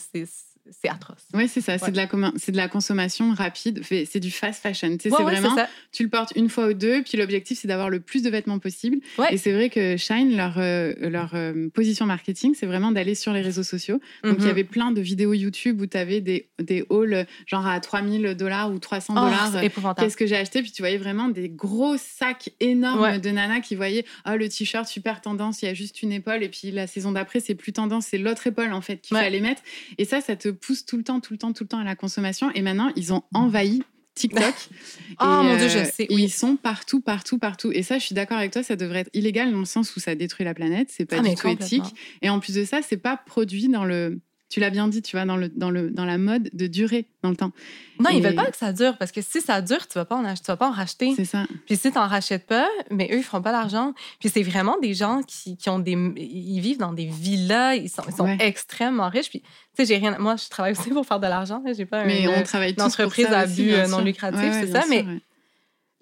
c'est 0.70 0.88
atroce. 0.88 1.24
Ouais, 1.34 1.48
c'est 1.48 1.60
ça. 1.60 1.76
C'est 1.78 1.90
de 1.90 1.96
la 1.96 2.08
c'est 2.36 2.52
de 2.52 2.56
la 2.56 2.68
consommation 2.68 3.32
rapide. 3.34 3.82
C'est 3.84 4.20
du 4.20 4.30
fast 4.30 4.62
fashion. 4.62 4.96
Tu 4.96 5.08
sais, 5.08 5.10
Ouais, 5.10 5.16
c'est 5.18 5.24
ouais, 5.24 5.32
vraiment, 5.40 5.54
ça. 5.56 5.68
tu 5.92 6.02
le 6.04 6.08
portes 6.08 6.32
une 6.36 6.48
fois 6.48 6.68
ou 6.68 6.72
deux, 6.72 7.02
puis 7.02 7.18
l'objectif, 7.18 7.58
c'est 7.58 7.68
d'avoir 7.68 7.90
le 7.90 8.00
plus 8.00 8.22
de 8.22 8.30
vêtements 8.30 8.58
possible. 8.58 8.98
Et 9.30 9.36
c'est 9.38 9.52
vrai 9.52 9.68
que 9.70 9.96
Shine, 9.96 10.36
leur, 10.36 10.54
euh, 10.58 10.94
leur 11.00 11.30
euh, 11.34 11.68
position 11.70 12.06
marketing, 12.06 12.54
c'est 12.54 12.66
vraiment 12.66 12.92
d'aller 12.92 13.14
sur 13.14 13.32
les 13.32 13.40
réseaux 13.42 13.62
sociaux. 13.62 14.00
Donc, 14.24 14.36
il 14.38 14.42
y 14.42 14.44
Mhm. 14.46 14.50
avait 14.50 14.64
plein 14.64 14.90
de 14.92 15.00
vidéos 15.00 15.32
YouTube 15.32 15.80
où 15.80 15.86
tu 15.86 15.96
avais 15.96 16.20
des, 16.20 16.48
des 16.60 16.84
hauls 16.90 17.26
genre 17.46 17.66
à 17.66 17.78
3000 17.80 18.34
dollars 18.36 18.70
ou 18.72 18.78
300 18.78 19.14
Oh, 19.16 19.20
dollars. 19.24 19.50
c'est 19.52 19.66
épouvantable. 19.66 20.06
Qu'est-ce 20.06 20.16
que 20.16 20.26
j'ai 20.26 20.36
acheté 20.36 20.62
Puis 20.62 20.70
tu 20.72 20.82
voyais 20.82 20.98
vraiment 20.98 21.28
des 21.28 21.48
gros 21.48 21.96
sacs 21.98 22.50
énormes 22.60 23.18
de 23.18 23.30
nanas 23.30 23.60
qui 23.60 23.74
voyaient 23.74 24.04
oh, 24.28 24.36
le 24.36 24.48
t-shirt 24.48 24.86
super 24.86 25.20
tendance, 25.20 25.62
il 25.62 25.66
y 25.66 25.68
a 25.68 25.74
juste 25.74 26.02
une 26.02 26.12
épaule. 26.12 26.42
Et 26.42 26.48
puis 26.48 26.70
la 26.70 26.86
saison 26.86 27.12
d'après, 27.12 27.40
c'est 27.40 27.54
plus 27.54 27.72
tendance, 27.72 28.06
c'est 28.06 28.18
l'autre 28.18 28.46
épaule 28.46 28.72
en 28.72 28.80
fait 28.80 28.98
qu'il 28.98 29.16
fallait 29.16 29.40
mettre. 29.40 29.62
Et 29.98 30.04
ça, 30.04 30.20
ça 30.20 30.36
te 30.36 30.51
pousse 30.52 30.84
tout 30.86 30.96
le 30.96 31.04
temps, 31.04 31.20
tout 31.20 31.32
le 31.32 31.38
temps, 31.38 31.52
tout 31.52 31.64
le 31.64 31.68
temps 31.68 31.78
à 31.78 31.84
la 31.84 31.96
consommation. 31.96 32.50
Et 32.52 32.62
maintenant, 32.62 32.90
ils 32.96 33.12
ont 33.12 33.22
envahi 33.34 33.82
TikTok. 34.14 34.54
Oh, 35.20 35.24
Et, 35.24 35.44
mon 35.44 35.56
Dieu, 35.56 35.66
euh, 35.66 35.68
je 35.68 35.90
sais, 35.90 36.04
et 36.04 36.14
oui. 36.14 36.24
Ils 36.24 36.30
sont 36.30 36.56
partout, 36.56 37.00
partout, 37.00 37.38
partout. 37.38 37.70
Et 37.72 37.82
ça, 37.82 37.98
je 37.98 38.04
suis 38.06 38.14
d'accord 38.14 38.38
avec 38.38 38.50
toi, 38.50 38.62
ça 38.62 38.76
devrait 38.76 39.00
être 39.00 39.10
illégal 39.12 39.52
dans 39.52 39.58
le 39.58 39.64
sens 39.66 39.94
où 39.94 40.00
ça 40.00 40.14
détruit 40.14 40.44
la 40.44 40.54
planète. 40.54 40.88
C'est 40.90 41.04
pas 41.04 41.16
Ah, 41.18 41.28
du 41.28 41.34
tout 41.34 41.48
éthique. 41.48 41.94
Et 42.22 42.30
en 42.30 42.40
plus 42.40 42.54
de 42.54 42.64
ça, 42.64 42.80
c'est 42.82 42.96
pas 42.96 43.16
produit 43.16 43.68
dans 43.68 43.84
le. 43.84 44.20
Tu 44.52 44.60
l'as 44.60 44.68
bien 44.68 44.86
dit, 44.86 45.00
tu 45.00 45.16
vois, 45.16 45.24
dans, 45.24 45.38
le, 45.38 45.48
dans, 45.48 45.70
le, 45.70 45.90
dans 45.90 46.04
la 46.04 46.18
mode 46.18 46.50
de 46.52 46.66
durer 46.66 47.06
dans 47.22 47.30
le 47.30 47.36
temps. 47.36 47.52
Non, 47.98 48.10
ils 48.10 48.18
Et- 48.18 48.20
veulent 48.20 48.34
pas 48.34 48.50
que 48.50 48.56
ça 48.58 48.70
dure 48.74 48.98
parce 48.98 49.10
que 49.10 49.22
si 49.22 49.40
ça 49.40 49.62
dure, 49.62 49.88
tu 49.88 49.94
vas 49.94 50.04
pas 50.04 50.14
en 50.16 50.34
tu 50.34 50.42
vas 50.46 50.56
pas 50.58 50.68
en 50.68 50.72
racheter. 50.72 51.14
C'est 51.16 51.24
ça. 51.24 51.44
Puis 51.64 51.76
si 51.76 51.90
tu 51.90 51.96
n'en 51.96 52.06
rachètes 52.06 52.46
pas, 52.46 52.68
mais 52.90 53.08
eux, 53.12 53.16
ils 53.16 53.22
feront 53.22 53.40
pas 53.40 53.50
l'argent. 53.50 53.94
Puis 54.20 54.28
c'est 54.28 54.42
vraiment 54.42 54.76
des 54.78 54.92
gens 54.92 55.22
qui, 55.26 55.56
qui 55.56 55.70
ont 55.70 55.78
des. 55.78 55.92
Ils 56.18 56.60
vivent 56.60 56.76
dans 56.76 56.92
des 56.92 57.06
villas, 57.06 57.76
ils 57.76 57.88
sont, 57.88 58.02
ils 58.06 58.12
sont 58.14 58.24
Ouais. 58.24 58.36
extrêmement 58.40 59.08
riches. 59.08 59.30
Puis, 59.30 59.40
tu 59.40 59.48
sais, 59.78 59.86
j'ai 59.86 59.96
rien. 59.96 60.18
Moi, 60.18 60.36
je 60.36 60.50
travaille 60.50 60.72
aussi 60.72 60.90
pour 60.90 61.06
faire 61.06 61.18
de 61.20 61.26
l'argent. 61.28 61.62
J'ai 61.74 61.86
pas 61.86 62.04
Mais 62.04 62.24
une, 62.24 62.28
on 62.28 62.42
travaille 62.42 62.74
tous 62.74 62.82
une 62.82 62.86
entreprise 62.88 63.26
à 63.28 63.46
but 63.46 63.72
euh, 63.72 63.86
non 63.88 64.00
lucratif, 64.02 64.38
Ouais, 64.38 64.50
ouais, 64.50 64.66
c'est 64.66 64.72
ça. 64.72 64.82
sûr, 64.82 64.90
mais 64.90 65.06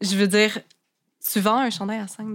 je 0.01 0.17
veux 0.17 0.27
dire, 0.27 0.59
tu 1.25 1.41
vends 1.41 1.59
un 1.59 1.71
chandail 1.71 1.99
à 1.99 2.07
5 2.07 2.27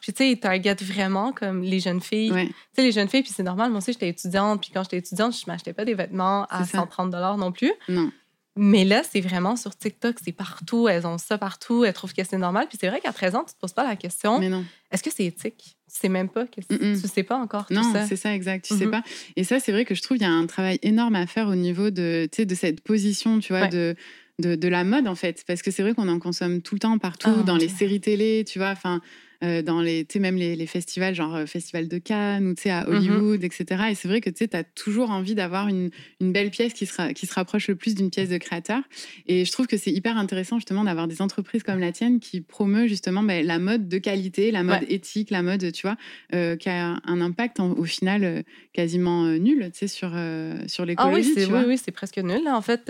Puis, 0.00 0.12
tu 0.12 0.18
sais, 0.18 0.30
ils 0.32 0.40
targetent 0.40 0.82
vraiment 0.82 1.32
comme 1.32 1.62
les 1.62 1.78
jeunes 1.80 2.00
filles. 2.00 2.32
Ouais. 2.32 2.46
Tu 2.46 2.54
sais, 2.74 2.82
les 2.82 2.92
jeunes 2.92 3.08
filles, 3.08 3.22
puis 3.22 3.32
c'est 3.34 3.42
normal. 3.42 3.70
Moi 3.70 3.78
aussi, 3.78 3.92
j'étais 3.92 4.08
étudiante. 4.08 4.60
Puis 4.60 4.70
quand 4.74 4.82
j'étais 4.82 4.98
étudiante, 4.98 5.34
je 5.36 5.44
m'achetais 5.46 5.72
pas 5.72 5.84
des 5.84 5.94
vêtements 5.94 6.44
à 6.50 6.64
C'est 6.64 6.72
ça. 6.72 6.78
130 6.78 7.12
non 7.38 7.52
plus. 7.52 7.72
Non. 7.88 8.10
Mais 8.54 8.84
là, 8.84 9.02
c'est 9.02 9.22
vraiment 9.22 9.56
sur 9.56 9.74
TikTok, 9.74 10.16
c'est 10.22 10.32
partout. 10.32 10.86
Elles 10.86 11.06
ont 11.06 11.16
ça 11.16 11.38
partout. 11.38 11.84
Elles 11.84 11.94
trouvent 11.94 12.12
que 12.12 12.22
c'est 12.22 12.36
normal. 12.36 12.66
Puis 12.68 12.76
c'est 12.78 12.88
vrai 12.88 13.00
qu'à 13.00 13.12
13 13.12 13.34
ans, 13.36 13.44
tu 13.48 13.54
te 13.54 13.58
poses 13.58 13.72
pas 13.72 13.82
la 13.84 13.96
question 13.96 14.40
Mais 14.40 14.50
non. 14.50 14.62
est-ce 14.90 15.02
que 15.02 15.10
c'est 15.10 15.24
éthique? 15.24 15.76
Tu 15.90 15.98
sais 16.00 16.08
même 16.10 16.28
pas. 16.28 16.46
Que 16.46 16.60
Mm-mm. 16.60 17.00
Tu 17.00 17.08
sais 17.08 17.22
pas 17.22 17.36
encore 17.36 17.66
tout 17.66 17.72
Non, 17.74 17.90
ça. 17.94 18.06
c'est 18.06 18.16
ça, 18.16 18.34
exact. 18.34 18.66
Tu 18.66 18.76
sais 18.76 18.84
Mhm. 18.84 18.90
pas. 18.90 19.02
Et 19.36 19.44
ça, 19.44 19.58
c'est 19.58 19.72
vrai 19.72 19.86
que 19.86 19.94
je 19.94 20.02
trouve 20.02 20.18
qu'il 20.18 20.26
y 20.26 20.30
a 20.30 20.32
un 20.32 20.46
travail 20.46 20.78
énorme 20.82 21.14
à 21.14 21.26
faire 21.26 21.48
au 21.48 21.54
niveau 21.54 21.88
de, 21.90 22.28
de 22.36 22.54
cette 22.54 22.82
position, 22.82 23.38
tu 23.40 23.54
vois, 23.54 23.62
Ouais. 23.62 23.68
de, 23.68 23.96
de, 24.38 24.54
de 24.54 24.68
la 24.68 24.84
mode, 24.84 25.08
en 25.08 25.14
fait. 25.14 25.44
Parce 25.46 25.62
que 25.62 25.70
c'est 25.70 25.82
vrai 25.82 25.94
qu'on 25.94 26.08
en 26.08 26.18
consomme 26.18 26.62
tout 26.62 26.74
le 26.74 26.80
temps, 26.80 26.98
partout, 26.98 27.30
Oh, 27.40 27.42
dans 27.42 27.56
les 27.56 27.68
séries 27.68 28.00
télé, 28.00 28.44
tu 28.46 28.58
vois, 28.58 28.70
enfin, 28.70 29.00
euh, 29.42 29.62
dans 29.62 29.80
les, 29.80 30.04
tu 30.04 30.14
sais, 30.14 30.18
même 30.18 30.36
les, 30.36 30.54
les 30.56 30.66
festivals, 30.66 31.14
genre 31.14 31.34
euh, 31.34 31.46
Festival 31.46 31.88
de 31.88 31.98
Cannes 31.98 32.46
ou, 32.46 32.54
tu 32.54 32.62
sais, 32.62 32.70
à 32.70 32.84
Mhm. 32.88 32.94
Hollywood, 32.96 33.44
etc. 33.44 33.84
Et 33.90 33.94
c'est 33.94 34.08
vrai 34.08 34.20
que, 34.20 34.30
tu 34.30 34.46
as 34.52 34.64
toujours 34.64 35.10
envie 35.10 35.34
d'avoir 35.34 35.68
une, 35.68 35.90
une 36.20 36.32
belle 36.32 36.50
pièce 36.50 36.72
qui, 36.72 36.86
sera, 36.86 37.12
qui 37.12 37.26
se 37.26 37.34
rapproche 37.34 37.68
le 37.68 37.74
plus 37.74 37.94
d'une 37.94 38.10
pièce 38.10 38.28
de 38.28 38.38
créateur. 38.38 38.82
Et 39.26 39.44
je 39.44 39.52
trouve 39.52 39.66
que 39.66 39.76
c'est 39.76 39.90
hyper 39.92 40.16
intéressant, 40.16 40.56
justement, 40.56 40.84
d'avoir 40.84 41.08
des 41.08 41.20
entreprises 41.22 41.62
comme 41.62 41.78
la 41.80 41.92
tienne 41.92 42.20
qui 42.20 42.40
promeut, 42.40 42.86
justement, 42.86 43.22
ben, 43.22 43.44
la 43.46 43.58
mode 43.58 43.88
de 43.88 43.98
qualité, 43.98 44.50
la 44.50 44.62
mode 44.62 44.80
Ouais. 44.82 44.92
éthique, 44.92 45.30
la 45.30 45.42
mode, 45.42 45.72
tu 45.72 45.82
vois, 45.82 45.96
euh, 46.34 46.56
qui 46.56 46.68
a 46.68 47.00
un 47.04 47.20
impact 47.20 47.58
en- 47.60 47.72
au 47.72 47.84
final 47.84 48.44
quasiment 48.72 49.24
nul, 49.26 49.70
tu 49.72 49.78
sais, 49.80 49.86
sur, 49.88 50.10
euh, 50.14 50.56
sur 50.66 50.82
Ah 50.82 50.86
oui, 50.86 50.90
l'écologie, 51.22 51.32
c'est 51.34 51.46
oui, 51.46 51.64
oui, 51.66 51.78
presque 51.92 52.18
nul. 52.18 52.42
là. 52.44 52.56
En 52.56 52.62
fait, 52.62 52.82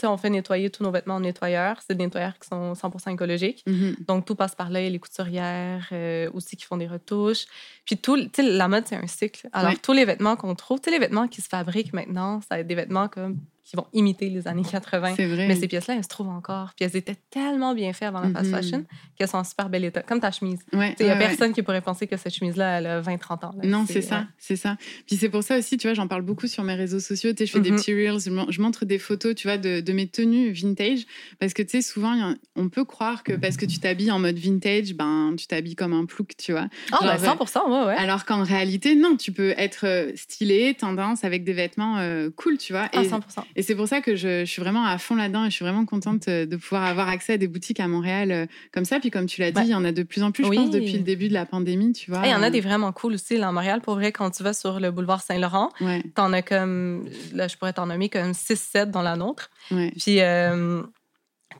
sais, 0.00 0.06
on 0.06 0.16
fait 0.16 0.30
nettoyer 0.30 0.70
tous 0.70 0.82
nos 0.82 0.90
vêtements 0.90 1.14
en 1.16 1.20
nettoyeur. 1.20 1.80
C'est 1.86 1.96
des 1.96 2.04
nettoyeurs 2.04 2.38
qui 2.38 2.48
sont 2.48 2.74
100 2.74 3.10
écologiques. 3.12 3.64
Mhm. 3.66 3.96
Donc, 4.06 4.24
tout 4.26 4.34
passe 4.34 4.54
par 4.54 4.70
là. 4.70 4.80
Les 4.88 4.98
couturières 4.98 5.69
euh, 5.92 6.30
aussi 6.34 6.56
qui 6.56 6.64
font 6.64 6.76
des 6.76 6.86
retouches. 6.86 7.46
Puis, 7.84 7.96
tout, 7.96 8.16
la 8.38 8.68
mode, 8.68 8.86
c'est 8.86 8.96
un 8.96 9.06
cycle. 9.06 9.48
Alors, 9.52 9.72
tous 9.80 9.92
les 9.92 10.04
vêtements 10.04 10.36
qu'on 10.36 10.54
trouve, 10.54 10.80
tous 10.80 10.90
les 10.90 10.98
vêtements 10.98 11.28
qui 11.28 11.40
se 11.40 11.48
fabriquent 11.48 11.92
maintenant, 11.92 12.40
ça 12.40 12.56
va 12.56 12.58
être 12.60 12.66
des 12.66 12.74
vêtements 12.74 13.08
comme 13.08 13.38
qui 13.70 13.76
vont 13.76 13.86
imiter 13.92 14.28
les 14.30 14.48
années 14.48 14.62
80. 14.68 15.14
C'est 15.16 15.26
vrai. 15.28 15.46
Mais 15.46 15.54
ces 15.54 15.68
pièces-là, 15.68 15.94
elles 15.94 16.02
se 16.02 16.08
trouvent 16.08 16.28
encore. 16.28 16.72
Puis 16.76 16.84
elles 16.84 16.96
étaient 16.96 17.14
tellement 17.30 17.72
bien 17.72 17.92
faites 17.92 18.08
avant 18.08 18.20
la 18.20 18.30
fast 18.30 18.46
Mhm. 18.46 18.50
fashion 18.56 18.84
qu'elles 19.16 19.28
sont 19.28 19.36
en 19.38 19.44
super 19.44 19.68
bel 19.68 19.84
état. 19.84 20.02
Comme 20.02 20.18
ta 20.18 20.32
chemise. 20.32 20.58
Ouais, 20.72 20.96
Il 20.98 21.04
n'y 21.06 21.10
a 21.12 21.14
ouais, 21.14 21.20
ouais. 21.20 21.26
personne 21.28 21.52
qui 21.52 21.62
pourrait 21.62 21.80
penser 21.80 22.08
que 22.08 22.16
cette 22.16 22.34
chemise-là, 22.34 22.78
elle 22.78 22.86
a 22.86 23.00
20-30 23.00 23.44
ans. 23.44 23.54
là. 23.56 23.68
Non, 23.68 23.84
c'est 23.86 24.02
ça, 24.02 24.18
ouais. 24.20 24.24
c'est 24.38 24.56
ça. 24.56 24.76
Puis 25.06 25.16
c'est 25.16 25.28
pour 25.28 25.44
ça 25.44 25.56
aussi, 25.56 25.76
tu 25.78 25.86
vois, 25.86 25.94
j'en 25.94 26.08
parle 26.08 26.22
beaucoup 26.22 26.48
sur 26.48 26.64
mes 26.64 26.74
réseaux 26.74 26.98
sociaux. 26.98 27.30
Tu 27.30 27.38
sais, 27.38 27.46
je 27.46 27.52
fais 27.52 27.60
des 27.60 27.70
Mhm. 27.70 27.76
petits 27.78 27.94
reels, 27.94 28.18
je, 28.20 28.30
mon- 28.30 28.50
je 28.50 28.60
montre 28.60 28.84
des 28.84 28.98
photos, 28.98 29.34
tu 29.36 29.46
vois, 29.46 29.56
de, 29.56 29.80
de 29.80 29.92
mes 29.92 30.08
tenues 30.08 30.50
vintage. 30.50 31.06
Parce 31.38 31.54
que, 31.54 31.62
tu 31.62 31.70
sais, 31.70 31.82
souvent, 31.82 32.30
a- 32.30 32.34
on 32.56 32.68
peut 32.68 32.84
croire 32.84 33.22
que 33.22 33.34
parce 33.34 33.56
que 33.56 33.66
tu 33.66 33.78
t'habilles 33.78 34.10
en 34.10 34.18
mode 34.18 34.36
vintage, 34.36 34.94
ben, 34.94 35.34
tu 35.38 35.46
t'habilles 35.46 35.76
comme 35.76 35.92
un 35.92 36.06
plouc, 36.06 36.36
tu 36.36 36.50
vois. 36.52 36.66
Ah, 36.90 36.98
ben, 37.02 37.16
Genre, 37.18 37.36
100% 37.36 37.68
ouais, 37.70 37.86
ouais. 37.86 37.94
Alors 37.96 38.24
qu'en 38.24 38.42
réalité, 38.42 38.96
non, 38.96 39.16
tu 39.16 39.30
peux 39.30 39.54
être 39.56 39.86
euh, 39.86 40.10
stylé, 40.16 40.74
tendance, 40.74 41.22
avec 41.24 41.44
des 41.44 41.52
vêtements 41.52 41.98
euh, 41.98 42.30
cool, 42.34 42.58
tu 42.58 42.72
vois. 42.72 42.88
Ah, 42.92 43.02
Et, 43.02 43.08
100 43.08 43.20
et 43.56 43.59
c'est 43.62 43.74
pour 43.74 43.88
ça 43.88 44.00
que 44.00 44.16
je, 44.16 44.40
je 44.44 44.50
suis 44.50 44.60
vraiment 44.62 44.84
à 44.86 44.96
fond 44.98 45.14
là-dedans 45.16 45.44
et 45.44 45.50
je 45.50 45.54
suis 45.56 45.64
vraiment 45.64 45.84
contente 45.86 46.28
euh, 46.28 46.46
de 46.46 46.56
pouvoir 46.56 46.84
avoir 46.84 47.08
accès 47.08 47.34
à 47.34 47.36
des 47.38 47.48
boutiques 47.48 47.80
à 47.80 47.88
Montréal 47.88 48.30
euh, 48.32 48.46
comme 48.72 48.84
ça. 48.84 49.00
Puis 49.00 49.10
comme 49.10 49.26
tu 49.26 49.40
l'as 49.40 49.50
dit, 49.50 49.58
Ouais. 49.58 49.66
il 49.66 49.70
y 49.70 49.74
en 49.74 49.84
a 49.84 49.92
de 49.92 50.02
plus 50.02 50.22
en 50.22 50.30
plus, 50.32 50.44
Oui. 50.44 50.56
je 50.56 50.62
pense, 50.62 50.70
depuis 50.70 50.92
le 50.92 51.00
début 51.02 51.28
de 51.28 51.34
la 51.34 51.46
pandémie, 51.46 51.92
tu 51.92 52.10
vois. 52.10 52.22
Il 52.24 52.30
y 52.30 52.34
en 52.34 52.42
a 52.42 52.46
Euh, 52.48 52.50
des 52.50 52.60
vraiment 52.60 52.92
cool 52.92 53.14
aussi 53.14 53.36
là, 53.38 53.48
à 53.48 53.52
Montréal. 53.52 53.80
Pour 53.80 53.94
vrai, 53.94 54.12
quand 54.12 54.30
tu 54.30 54.42
vas 54.42 54.52
sur 54.52 54.80
le 54.80 54.90
boulevard 54.90 55.20
Saint-Laurent, 55.22 55.70
Ouais, 55.80 56.02
t'en 56.14 56.32
as 56.32 56.42
comme, 56.42 57.08
là, 57.32 57.48
je 57.48 57.56
pourrais 57.56 57.72
t'en 57.72 57.86
nommer 57.86 58.08
comme 58.08 58.32
6-7 58.32 58.90
dans 58.90 59.02
la 59.02 59.16
nôtre. 59.16 59.50
ouais. 59.70 59.92
Puis, 59.98 60.20
euh, 60.20 60.82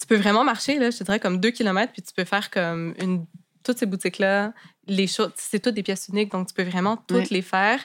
tu 0.01 0.07
peux 0.07 0.17
vraiment 0.17 0.45
marcher, 0.45 0.79
là, 0.79 0.91
je 0.91 0.99
te 0.99 1.05
dirais, 1.05 1.21
comme 1.21 1.41
2 1.41 1.51
km, 1.51 1.93
puis 1.93 2.03
tu 2.03 2.13
peux 2.15 2.25
faire 2.25 2.51
comme 2.51 2.95
une. 3.01 3.27
Toutes 3.63 3.77
ces 3.79 3.85
boutiques-là, 3.85 4.55
les 4.87 5.07
choses, 5.07 5.33
c'est 5.37 5.61
toutes 5.61 5.75
des 5.75 5.83
pièces 5.83 6.09
uniques, 6.09 6.33
donc 6.33 6.49
tu 6.49 6.55
peux 6.55 6.63
vraiment 6.63 6.97
toutes 6.97 7.19
Ouais. 7.19 7.27
les 7.31 7.43
faire. 7.43 7.79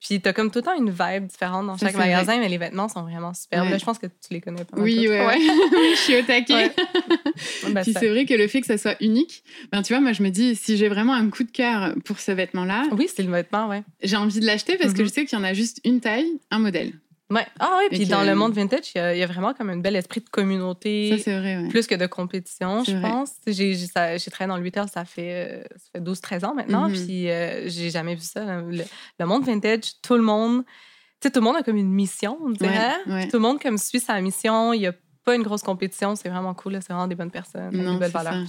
Puis, 0.00 0.20
t'as 0.20 0.32
comme 0.32 0.50
tout 0.50 0.60
le 0.60 0.64
temps 0.64 0.74
une 0.78 0.90
vibe 0.90 1.26
différente 1.26 1.66
dans 1.66 1.76
chaque 1.76 1.90
c'est 1.90 1.96
vrai. 1.96 2.06
magasin, 2.10 2.38
mais 2.38 2.48
les 2.48 2.56
vêtements 2.58 2.88
sont 2.88 3.02
vraiment 3.02 3.34
superbes. 3.34 3.64
Ouais. 3.64 3.70
Là, 3.72 3.78
je 3.78 3.84
pense 3.84 3.98
que 3.98 4.06
tu 4.06 4.32
les 4.32 4.40
connais 4.40 4.64
pas. 4.64 4.76
mal 4.76 4.84
Oui, 4.84 5.08
ouais, 5.08 5.26
ouais. 5.26 5.38
Oui, 5.72 5.90
je 5.92 5.96
suis 5.98 6.16
au 6.16 6.22
taquet. 6.22 6.54
Ouais. 6.54 6.72
Ben, 7.72 7.82
Puis 7.82 7.92
c'est 7.92 8.08
vrai 8.08 8.24
que 8.24 8.34
le 8.34 8.46
fait 8.48 8.60
que 8.60 8.66
ça 8.66 8.78
soit 8.78 8.96
unique, 9.00 9.44
ben 9.70 9.82
tu 9.82 9.92
vois, 9.92 10.00
moi 10.00 10.12
je 10.12 10.22
me 10.22 10.30
dis, 10.30 10.56
si 10.56 10.76
j'ai 10.76 10.88
vraiment 10.88 11.12
un 11.14 11.28
coup 11.30 11.44
de 11.44 11.50
cœur 11.50 11.94
pour 12.04 12.18
ce 12.18 12.32
vêtement-là, 12.32 12.84
Oui, 12.92 13.08
c'est 13.14 13.22
le 13.22 13.30
vêtement, 13.30 13.68
ouais. 13.68 13.82
j'ai 14.02 14.16
envie 14.16 14.40
de 14.40 14.46
l'acheter 14.46 14.76
parce 14.76 14.92
que 14.92 15.02
Mhm. 15.02 15.08
je 15.08 15.12
sais 15.12 15.24
qu'il 15.26 15.38
y 15.38 15.40
en 15.40 15.44
a 15.44 15.52
juste 15.54 15.80
une 15.84 16.00
taille, 16.00 16.30
un 16.50 16.58
modèle. 16.58 16.92
Ouais. 17.30 17.46
Ah 17.58 17.78
oui, 17.80 17.96
puis 17.96 18.06
dans 18.06 18.22
le 18.22 18.34
monde 18.34 18.52
vintage, 18.54 18.92
il 18.94 18.98
y, 18.98 19.00
a- 19.00 19.14
y 19.14 19.24
vraiment 19.26 19.54
comme 19.54 19.70
un 19.70 19.76
bel 19.76 19.96
esprit 19.96 20.20
de 20.20 20.28
communauté. 20.28 21.16
Ça, 21.16 21.22
c'est 21.24 21.38
vrai, 21.38 21.56
ouais. 21.58 21.68
plus 21.68 21.86
que 21.86 21.94
de 21.94 22.06
compétition, 22.06 22.84
je 22.84 22.92
vrai. 22.92 23.02
pense. 23.02 23.32
J'ai 23.46 23.74
j'ai- 23.74 23.86
ça- 23.86 24.16
j'ai 24.16 24.30
travaillé 24.30 24.48
dans 24.48 24.56
le 24.58 24.64
retail, 24.64 24.88
ça 24.88 25.04
fait, 25.04 25.62
euh, 25.62 25.62
ça 25.76 25.88
fait 25.94 26.00
12-13 26.00 26.44
ans 26.44 26.54
maintenant, 26.54 26.88
Mhm. 26.88 26.94
puis 26.94 27.30
euh, 27.30 27.68
j'ai 27.68 27.90
jamais 27.90 28.14
vu 28.14 28.22
ça. 28.22 28.44
Le, 28.62 28.84
le 29.18 29.26
monde 29.26 29.44
vintage, 29.44 30.00
tout 30.02 30.14
le 30.16 30.22
monde, 30.22 30.64
tu 30.64 31.26
sais, 31.26 31.30
tout 31.30 31.40
le 31.40 31.44
monde 31.44 31.56
a 31.56 31.62
comme 31.62 31.76
une 31.76 31.90
mission, 31.92 32.38
on 32.44 32.50
dirait. 32.50 32.94
Ouais. 33.06 33.26
Tout 33.28 33.36
le 33.36 33.42
monde 33.42 33.60
comme 33.60 33.76
suit 33.78 34.00
sa 34.00 34.20
mission, 34.20 34.72
il 34.72 34.86
a 34.86 34.92
pas 35.28 35.36
une 35.36 35.42
grosse 35.42 35.62
compétition, 35.62 36.16
c'est 36.16 36.28
vraiment 36.28 36.54
cool, 36.54 36.74
c'est 36.80 36.88
vraiment 36.92 37.06
des 37.06 37.14
bonnes 37.14 37.30
personnes, 37.30 37.76
Non, 37.76 37.94
des 37.94 37.98
belles 38.00 38.10
c'est 38.12 38.24
valeurs. 38.24 38.46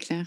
clair. 0.00 0.26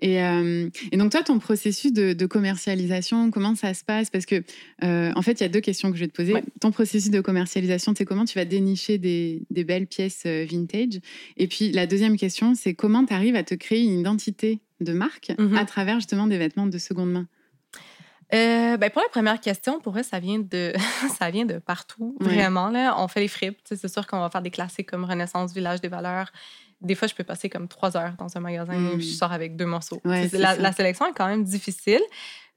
Et, 0.00 0.22
euh, 0.22 0.68
et 0.90 0.96
donc, 0.96 1.12
toi, 1.12 1.22
ton 1.22 1.38
processus 1.38 1.92
de, 1.92 2.12
de 2.12 2.26
commercialisation, 2.26 3.30
comment 3.30 3.54
ça 3.54 3.72
se 3.72 3.84
passe? 3.84 4.10
Parce 4.10 4.26
que, 4.26 4.42
euh, 4.84 5.12
en 5.14 5.22
fait, 5.22 5.32
il 5.40 5.42
y 5.42 5.46
a 5.46 5.48
deux 5.48 5.60
questions 5.60 5.90
que 5.90 5.96
je 5.96 6.02
vais 6.04 6.08
te 6.08 6.14
poser. 6.16 6.34
Ouais. 6.34 6.44
Ton 6.60 6.70
processus 6.70 7.10
de 7.10 7.20
commercialisation, 7.20 7.94
c'est 7.96 8.04
comment 8.04 8.24
tu 8.24 8.36
vas 8.38 8.44
dénicher 8.44 8.98
des, 8.98 9.42
des 9.50 9.64
belles 9.64 9.86
pièces 9.86 10.24
euh, 10.26 10.44
vintage? 10.50 11.00
Et 11.36 11.46
puis, 11.46 11.70
la 11.72 11.86
deuxième 11.86 12.16
question, 12.16 12.54
c'est 12.54 12.74
comment 12.74 13.04
tu 13.06 13.14
arrives 13.14 13.36
à 13.36 13.42
te 13.44 13.54
créer 13.54 13.82
une 13.82 13.98
identité 14.00 14.60
de 14.80 14.92
marque 14.92 15.32
Mhm. 15.38 15.56
à 15.56 15.64
travers 15.64 15.96
justement 16.00 16.26
des 16.26 16.38
vêtements 16.38 16.66
de 16.66 16.78
seconde 16.78 17.12
main? 17.12 17.28
Euh, 18.34 18.76
ben, 18.76 18.90
pour 18.90 19.02
la 19.02 19.08
première 19.10 19.40
question, 19.40 19.80
pour 19.80 19.92
vrai, 19.92 20.02
ça 20.02 20.18
vient 20.18 20.38
de, 20.38 20.72
ça 21.18 21.30
vient 21.30 21.44
de 21.44 21.58
partout, 21.58 22.16
vraiment. 22.20 22.68
Là. 22.70 22.94
On 22.98 23.08
fait 23.08 23.20
les 23.20 23.28
fripes. 23.28 23.58
C'est 23.64 23.88
sûr 23.88 24.06
qu'on 24.06 24.20
va 24.20 24.30
faire 24.30 24.42
des 24.42 24.50
classiques 24.50 24.90
comme 24.90 25.04
Renaissance, 25.04 25.52
Village 25.52 25.80
des 25.80 25.88
valeurs. 25.88 26.32
Des 26.80 26.94
fois, 26.94 27.06
je 27.08 27.14
peux 27.14 27.24
passer 27.24 27.48
comme 27.48 27.68
trois 27.68 27.96
heures 27.96 28.14
dans 28.18 28.36
un 28.36 28.40
magasin 28.40 28.72
Mm. 28.74 28.98
et 28.98 29.00
je 29.00 29.12
sors 29.12 29.32
avec 29.32 29.54
deux 29.56 29.66
morceaux. 29.66 30.00
Ouais, 30.04 30.28
la, 30.32 30.72
sélection 30.72 31.06
est 31.06 31.12
quand 31.12 31.28
même 31.28 31.44
difficile, 31.44 32.00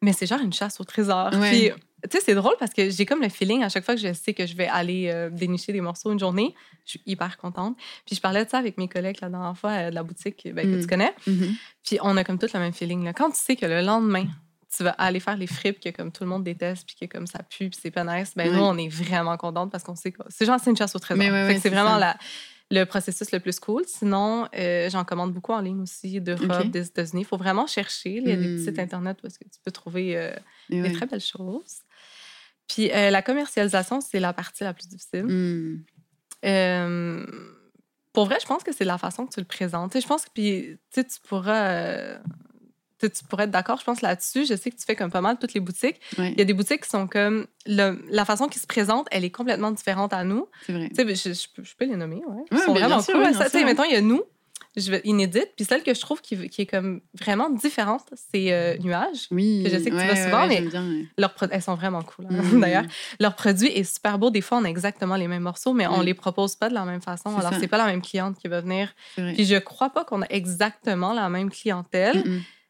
mais 0.01 0.13
c'est 0.13 0.25
genre 0.25 0.39
une 0.39 0.53
chasse 0.53 0.79
au 0.79 0.83
trésor. 0.83 1.31
Ouais. 1.33 1.49
Puis, 1.51 1.71
tu 2.09 2.17
sais, 2.17 2.23
c'est 2.25 2.35
drôle 2.35 2.55
parce 2.59 2.71
que 2.73 2.89
j'ai 2.89 3.05
comme 3.05 3.21
le 3.21 3.29
feeling 3.29 3.63
à 3.63 3.69
chaque 3.69 3.83
fois 3.85 3.95
que 3.95 4.01
je 4.01 4.13
sais 4.13 4.33
que 4.33 4.45
je 4.47 4.55
vais 4.55 4.67
aller 4.67 5.09
euh, 5.11 5.29
dénicher 5.29 5.73
des 5.73 5.81
morceaux 5.81 6.11
une 6.11 6.19
journée, 6.19 6.55
je 6.85 6.91
suis 6.91 7.01
hyper 7.05 7.37
contente. 7.37 7.75
Puis 8.05 8.15
je 8.15 8.21
parlais 8.21 8.43
de 8.45 8.49
ça 8.49 8.57
avec 8.57 8.77
mes 8.77 8.87
collègues 8.87 9.17
la 9.21 9.29
dernière 9.29 9.57
fois 9.57 9.71
euh, 9.71 9.89
de 9.91 9.95
la 9.95 10.03
boutique 10.03 10.47
ben, 10.53 10.65
que 10.71 10.77
Mm. 10.77 10.81
tu 10.81 10.87
connais. 10.87 11.13
Mhm. 11.27 11.55
Puis 11.85 11.97
on 12.01 12.15
a 12.17 12.23
comme 12.23 12.39
tout 12.39 12.47
le 12.51 12.59
même 12.59 12.73
feeling. 12.73 13.03
Là. 13.03 13.13
Quand 13.13 13.29
tu 13.29 13.37
sais 13.39 13.55
que 13.55 13.65
le 13.67 13.81
lendemain, 13.81 14.25
tu 14.75 14.83
vas 14.83 14.91
aller 14.91 15.19
faire 15.19 15.37
les 15.37 15.47
fripes 15.47 15.79
que 15.79 15.89
comme 15.89 16.11
tout 16.11 16.23
le 16.23 16.29
monde 16.29 16.43
déteste, 16.43 16.85
puis 16.85 16.95
que 16.95 17.05
comme 17.11 17.27
ça 17.27 17.39
pue, 17.43 17.69
puis 17.69 17.79
c'est 17.81 17.91
pas 17.91 18.03
nice, 18.03 18.33
ben 18.35 18.49
Ouais. 18.49 18.55
nous, 18.57 18.63
on 18.63 18.77
est 18.77 18.89
vraiment 18.89 19.37
contente 19.37 19.71
parce 19.71 19.83
qu'on 19.83 19.95
sait 19.95 20.11
que 20.11 20.21
c'est 20.29 20.45
genre, 20.45 20.59
c'est 20.61 20.69
une 20.69 20.77
chasse 20.77 20.95
au 20.95 20.99
trésor. 20.99 21.23
C'est 21.61 21.69
vraiment 21.69 21.97
la, 21.97 22.17
le 22.71 22.83
processus 22.85 23.31
le 23.31 23.39
plus 23.39 23.59
cool. 23.59 23.83
Sinon, 23.85 24.47
euh, 24.57 24.89
j'en 24.89 25.03
commande 25.05 25.33
beaucoup 25.33 25.53
en 25.53 25.61
ligne 25.61 25.81
aussi, 25.81 26.19
d'Europe, 26.21 26.67
des 26.71 26.87
États-Unis. 26.87 27.21
Il 27.21 27.25
faut 27.25 27.37
vraiment 27.37 27.67
chercher. 27.67 28.15
Il 28.15 28.27
y 28.27 28.31
a 28.31 28.35
des 28.35 28.47
Mm. 28.47 28.55
petits 28.55 28.65
sites 28.65 28.79
Internet 28.79 29.17
où 29.23 29.27
que 29.27 29.33
tu 29.43 29.59
peux 29.63 29.71
trouver 29.71 30.17
euh, 30.17 30.33
des 30.69 30.91
très 30.91 31.05
belles 31.05 31.21
choses. 31.21 31.77
Puis 32.67 32.91
euh, 32.91 33.11
la 33.11 33.21
commercialisation, 33.21 34.01
c'est 34.01 34.19
la 34.19 34.33
partie 34.33 34.63
la 34.63 34.73
plus 34.73 34.87
difficile. 34.87 35.25
Mm. 35.25 35.83
Euh, 36.45 37.25
pour 38.13 38.25
vrai, 38.25 38.37
je 38.41 38.45
pense 38.47 38.63
que 38.63 38.71
c'est 38.71 38.85
la 38.85 38.97
façon 38.97 39.25
que 39.27 39.33
tu 39.33 39.39
le 39.39 39.45
présentes. 39.45 39.99
Je 39.99 40.07
pense 40.07 40.25
que 40.25 40.29
puis, 40.33 40.77
tu 40.93 41.03
pourras. 41.27 42.17
Tu 43.01 43.23
pourrais 43.29 43.43
être 43.45 43.51
d'accord, 43.51 43.77
je 43.79 43.83
pense, 43.83 44.01
là-dessus. 44.01 44.45
Je 44.45 44.55
sais 44.55 44.71
que 44.71 44.75
tu 44.77 44.85
fais 44.85 44.95
comme 44.95 45.11
pas 45.11 45.21
mal 45.21 45.37
toutes 45.39 45.53
les 45.53 45.59
boutiques. 45.59 45.99
Ouais, 46.17 46.31
Il 46.31 46.37
y 46.37 46.41
a 46.41 46.45
des 46.45 46.53
boutiques 46.53 46.83
qui 46.83 46.89
sont 46.89 47.07
comme. 47.07 47.45
le- 47.67 47.99
la 48.09 48.25
façon 48.25 48.47
qu'ils 48.47 48.61
se 48.61 48.67
présentent, 48.67 49.07
elle 49.11 49.23
est 49.25 49.29
complètement 49.31 49.71
différente 49.71 50.13
à 50.13 50.23
nous. 50.23 50.47
c'est 50.65 50.73
vrai. 50.73 50.89
Tu 50.89 50.95
sais, 50.95 51.15
je, 51.33 51.33
je 51.39 51.47
peux, 51.55 51.63
je 51.63 51.75
peux 51.75 51.85
les 51.85 51.95
nommer, 51.95 52.17
ouais. 52.27 52.43
Ils 52.51 52.57
Ouais, 52.57 52.63
sont 52.63 52.73
mais 52.73 52.79
bien 52.79 52.87
vraiment 52.87 53.01
sûr, 53.01 53.13
cool. 53.13 53.33
Ça, 53.33 53.63
mettons, 53.65 53.83
il 53.83 53.93
y 53.93 53.95
a 53.95 54.01
nous, 54.01 54.21
je 54.77 54.91
vais 54.91 55.01
inédite. 55.05 55.51
Puis 55.55 55.63
celle 55.65 55.83
que 55.83 55.93
je 55.93 56.01
trouve 56.01 56.21
qui, 56.21 56.49
qui 56.49 56.61
est 56.63 56.65
comme 56.65 56.99
vraiment 57.19 57.49
différente, 57.49 58.03
c'est 58.33 58.51
euh, 58.51 58.77
Nuage. 58.79 59.27
Oui, 59.31 59.61
que 59.63 59.69
je 59.69 59.77
sais 59.77 59.89
que 59.89 59.99
tu 59.99 60.07
vas 60.07 60.15
souvent, 60.15 60.41
ouais, 60.41 60.47
mais- 60.47 60.55
j'aime 60.57 60.69
bien, 60.69 60.87
ouais. 60.89 61.05
Leurs 61.17 61.33
elles 61.49 61.61
sont 61.61 61.75
vraiment 61.75 62.01
cool, 62.03 62.25
hein, 62.29 62.41
Mm. 62.41 62.59
d'ailleurs. 62.61 62.83
Leur 63.19 63.35
produit 63.35 63.67
est 63.67 63.83
super 63.85 64.19
beau. 64.19 64.29
Des 64.29 64.41
fois, 64.41 64.57
on 64.57 64.65
a 64.65 64.69
exactement 64.69 65.15
les 65.15 65.27
mêmes 65.29 65.43
morceaux, 65.43 65.73
mais 65.73 65.87
on 65.87 65.99
Mm. 66.01 66.05
les 66.05 66.13
propose 66.13 66.55
pas 66.55 66.69
de 66.69 66.73
la 66.73 66.83
même 66.85 67.01
façon. 67.01 67.35
Alors, 67.37 67.53
c'est 67.59 67.67
pas 67.69 67.77
la 67.77 67.85
même 67.87 68.01
cliente 68.01 68.37
qui 68.37 68.47
va 68.47 68.59
venir. 68.61 68.93
Puis, 69.15 69.45
je 69.45 69.55
crois 69.57 69.89
pas 69.89 70.03
qu'on 70.03 70.21
a 70.21 70.27
exactement 70.29 71.13
la 71.13 71.29
même 71.29 71.49
clientèle. 71.49 72.23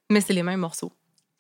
Mais 0.10 0.22
c'est 0.22 0.34
les 0.34 0.44
mêmes 0.44 0.60
morceaux. 0.60 0.92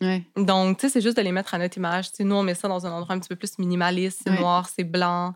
Ouais. 0.01 0.23
Donc, 0.35 0.77
tu 0.77 0.81
sais, 0.87 0.89
c'est 0.93 1.01
juste 1.01 1.15
de 1.15 1.21
les 1.21 1.31
mettre 1.31 1.53
à 1.53 1.57
notre 1.57 1.77
image. 1.77 2.07
Nous, 2.19 2.35
on 2.35 2.43
met 2.43 2.55
ça 2.55 2.67
dans 2.67 2.85
un 2.85 2.91
endroit 2.91 3.15
un 3.15 3.19
petit 3.19 3.29
peu 3.29 3.35
plus 3.37 3.57
minimaliste. 3.59 4.21
C'est 4.23 4.29
Ouais. 4.31 4.39
noir, 4.39 4.67
c'est 4.67 4.83
blanc. 4.83 5.33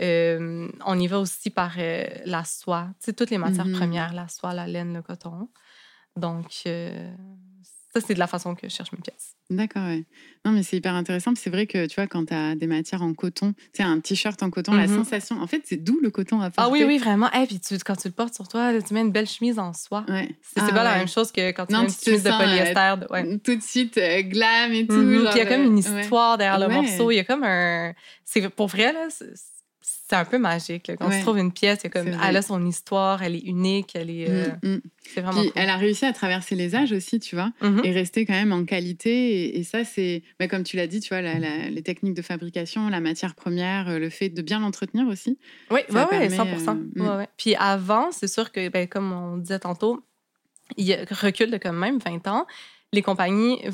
Euh, 0.00 0.68
on 0.86 0.98
y 0.98 1.06
va 1.08 1.18
aussi 1.18 1.50
par 1.50 1.72
euh, 1.78 2.06
la 2.24 2.44
soie. 2.44 2.88
Tu 3.00 3.06
sais, 3.06 3.12
toutes 3.12 3.30
les 3.30 3.38
matières 3.38 3.66
Mhm. 3.66 3.72
premières, 3.74 4.12
la 4.14 4.28
soie, 4.28 4.54
la 4.54 4.66
laine, 4.66 4.94
le 4.94 5.02
coton. 5.02 5.48
Donc, 6.16 6.62
euh, 6.66 7.12
ça, 8.00 8.06
c'est 8.06 8.14
de 8.14 8.18
la 8.18 8.26
façon 8.26 8.54
que 8.54 8.68
je 8.68 8.74
cherche 8.74 8.92
mes 8.92 8.98
pièces. 8.98 9.34
D'accord, 9.50 9.84
ouais. 9.86 10.04
Non, 10.44 10.52
mais 10.52 10.62
c'est 10.62 10.76
hyper 10.76 10.94
intéressant. 10.94 11.32
Puis 11.32 11.42
C'est 11.42 11.50
vrai 11.50 11.66
que, 11.66 11.86
tu 11.86 11.94
vois, 11.94 12.06
quand 12.06 12.26
tu 12.26 12.34
as 12.34 12.54
des 12.54 12.66
matières 12.66 13.02
en 13.02 13.14
coton, 13.14 13.54
tu 13.54 13.64
sais, 13.78 13.82
un 13.82 13.98
t-shirt 14.00 14.42
en 14.42 14.50
coton, 14.50 14.74
la 14.74 14.86
Mhm. 14.86 14.96
sensation, 14.96 15.40
en 15.40 15.46
fait, 15.46 15.62
c'est 15.64 15.76
d'où 15.76 15.98
le 16.00 16.10
coton 16.10 16.40
à 16.40 16.50
porter. 16.50 16.68
Ah 16.68 16.72
oui, 16.72 16.84
oui, 16.86 16.98
vraiment. 16.98 17.30
Et 17.32 17.46
puis, 17.46 17.58
tu, 17.60 17.78
quand 17.78 17.96
tu 17.96 18.08
le 18.08 18.14
portes 18.14 18.34
sur 18.34 18.46
toi, 18.48 18.72
tu 18.82 18.92
mets 18.94 19.00
une 19.00 19.12
belle 19.12 19.26
chemise 19.26 19.58
en 19.58 19.72
soie. 19.72 20.04
Ouais. 20.08 20.28
C'est 20.42 20.60
c'est 20.60 20.66
Ah 20.70 20.72
pas 20.74 20.84
la 20.84 20.98
même 20.98 21.08
chose 21.08 21.32
que 21.32 21.50
quand 21.52 21.66
tu 21.66 21.72
Non, 21.72 21.80
mets 21.80 21.84
une 21.86 21.94
tu 21.94 22.04
chemise 22.04 22.22
de 22.24 22.28
sens, 22.30 22.40
euh, 22.42 22.44
polyester. 22.44 22.94
ouais. 23.10 23.38
Tout 23.38 23.56
de 23.56 23.62
suite, 23.62 23.96
euh, 23.98 24.22
glam 24.22 24.72
et 24.72 24.86
tout. 24.86 24.94
Genre, 24.94 25.04
Puis 25.04 25.16
il 25.18 25.38
y 25.38 25.40
a 25.40 25.46
comme 25.46 25.62
une 25.64 25.76
euh, 25.76 26.00
histoire 26.00 26.36
derrière 26.38 26.58
le 26.68 26.74
morceau. 26.74 27.10
Il 27.10 27.16
y 27.16 27.20
a 27.20 27.24
comme 27.24 27.44
un. 27.44 27.94
C'est 28.24 28.48
pour 28.50 28.66
vrai 28.68 28.92
là. 28.92 29.08
C'est- 30.08 30.16
un 30.16 30.24
peu 30.24 30.38
magique. 30.38 30.88
là. 30.88 30.96
Quand 30.96 31.08
Ouais. 31.08 31.18
tu 31.18 31.22
trouves 31.22 31.38
une 31.38 31.52
pièce, 31.52 31.80
comme 31.92 32.08
elle 32.08 32.36
a 32.36 32.40
son 32.42 32.64
histoire, 32.64 33.22
elle 33.22 33.34
est 33.36 33.40
unique, 33.44 33.90
elle 33.94 34.08
est. 34.10 34.26
euh, 34.28 34.48
Mm, 34.62 34.68
mm. 34.76 34.80
C'est 35.04 35.20
vraiment. 35.20 35.40
Puis 35.42 35.50
cool. 35.52 35.62
elle 35.62 35.68
a 35.68 35.76
réussi 35.76 36.04
à 36.06 36.12
traverser 36.12 36.54
les 36.54 36.74
âges 36.74 36.92
aussi, 36.92 37.20
tu 37.20 37.36
vois, 37.36 37.52
Mhm. 37.60 37.82
et 37.84 37.92
rester 37.92 38.24
quand 38.24 38.32
même 38.32 38.52
en 38.52 38.64
qualité. 38.64 39.10
Et, 39.44 39.58
et 39.58 39.64
ça, 39.64 39.84
c'est, 39.84 40.22
bah, 40.40 40.48
comme 40.48 40.62
tu 40.64 40.76
l'as 40.76 40.86
dit, 40.86 41.00
tu 41.00 41.08
vois, 41.10 41.20
la- 41.20 41.38
la- 41.38 41.68
les 41.68 41.82
techniques 41.82 42.14
de 42.14 42.22
fabrication, 42.22 42.88
la 42.88 43.00
matière 43.00 43.34
première, 43.34 43.88
euh, 43.88 43.98
le 43.98 44.08
fait 44.10 44.30
de 44.30 44.40
bien 44.42 44.60
l'entretenir 44.60 45.06
aussi. 45.08 45.38
Oui, 45.70 45.80
ouais, 45.90 45.94
ouais, 46.00 46.06
permet, 46.06 46.30
100 46.30 46.46
euh, 46.46 46.84
Ouais, 46.96 47.16
ouais. 47.16 47.28
Puis 47.36 47.54
avant, 47.56 48.10
c'est 48.10 48.28
sûr 48.28 48.50
que, 48.50 48.68
ben, 48.70 48.88
comme 48.88 49.12
on 49.12 49.36
disait 49.36 49.58
tantôt, 49.58 50.02
il 50.76 50.86
y 50.86 50.94
a 50.94 50.98
recul 51.10 51.50
de 51.50 51.56
quand 51.58 51.72
même 51.72 51.98
20 51.98 52.26
ans. 52.28 52.46
Les 52.92 53.02
compagnies 53.02 53.58
euh, 53.66 53.70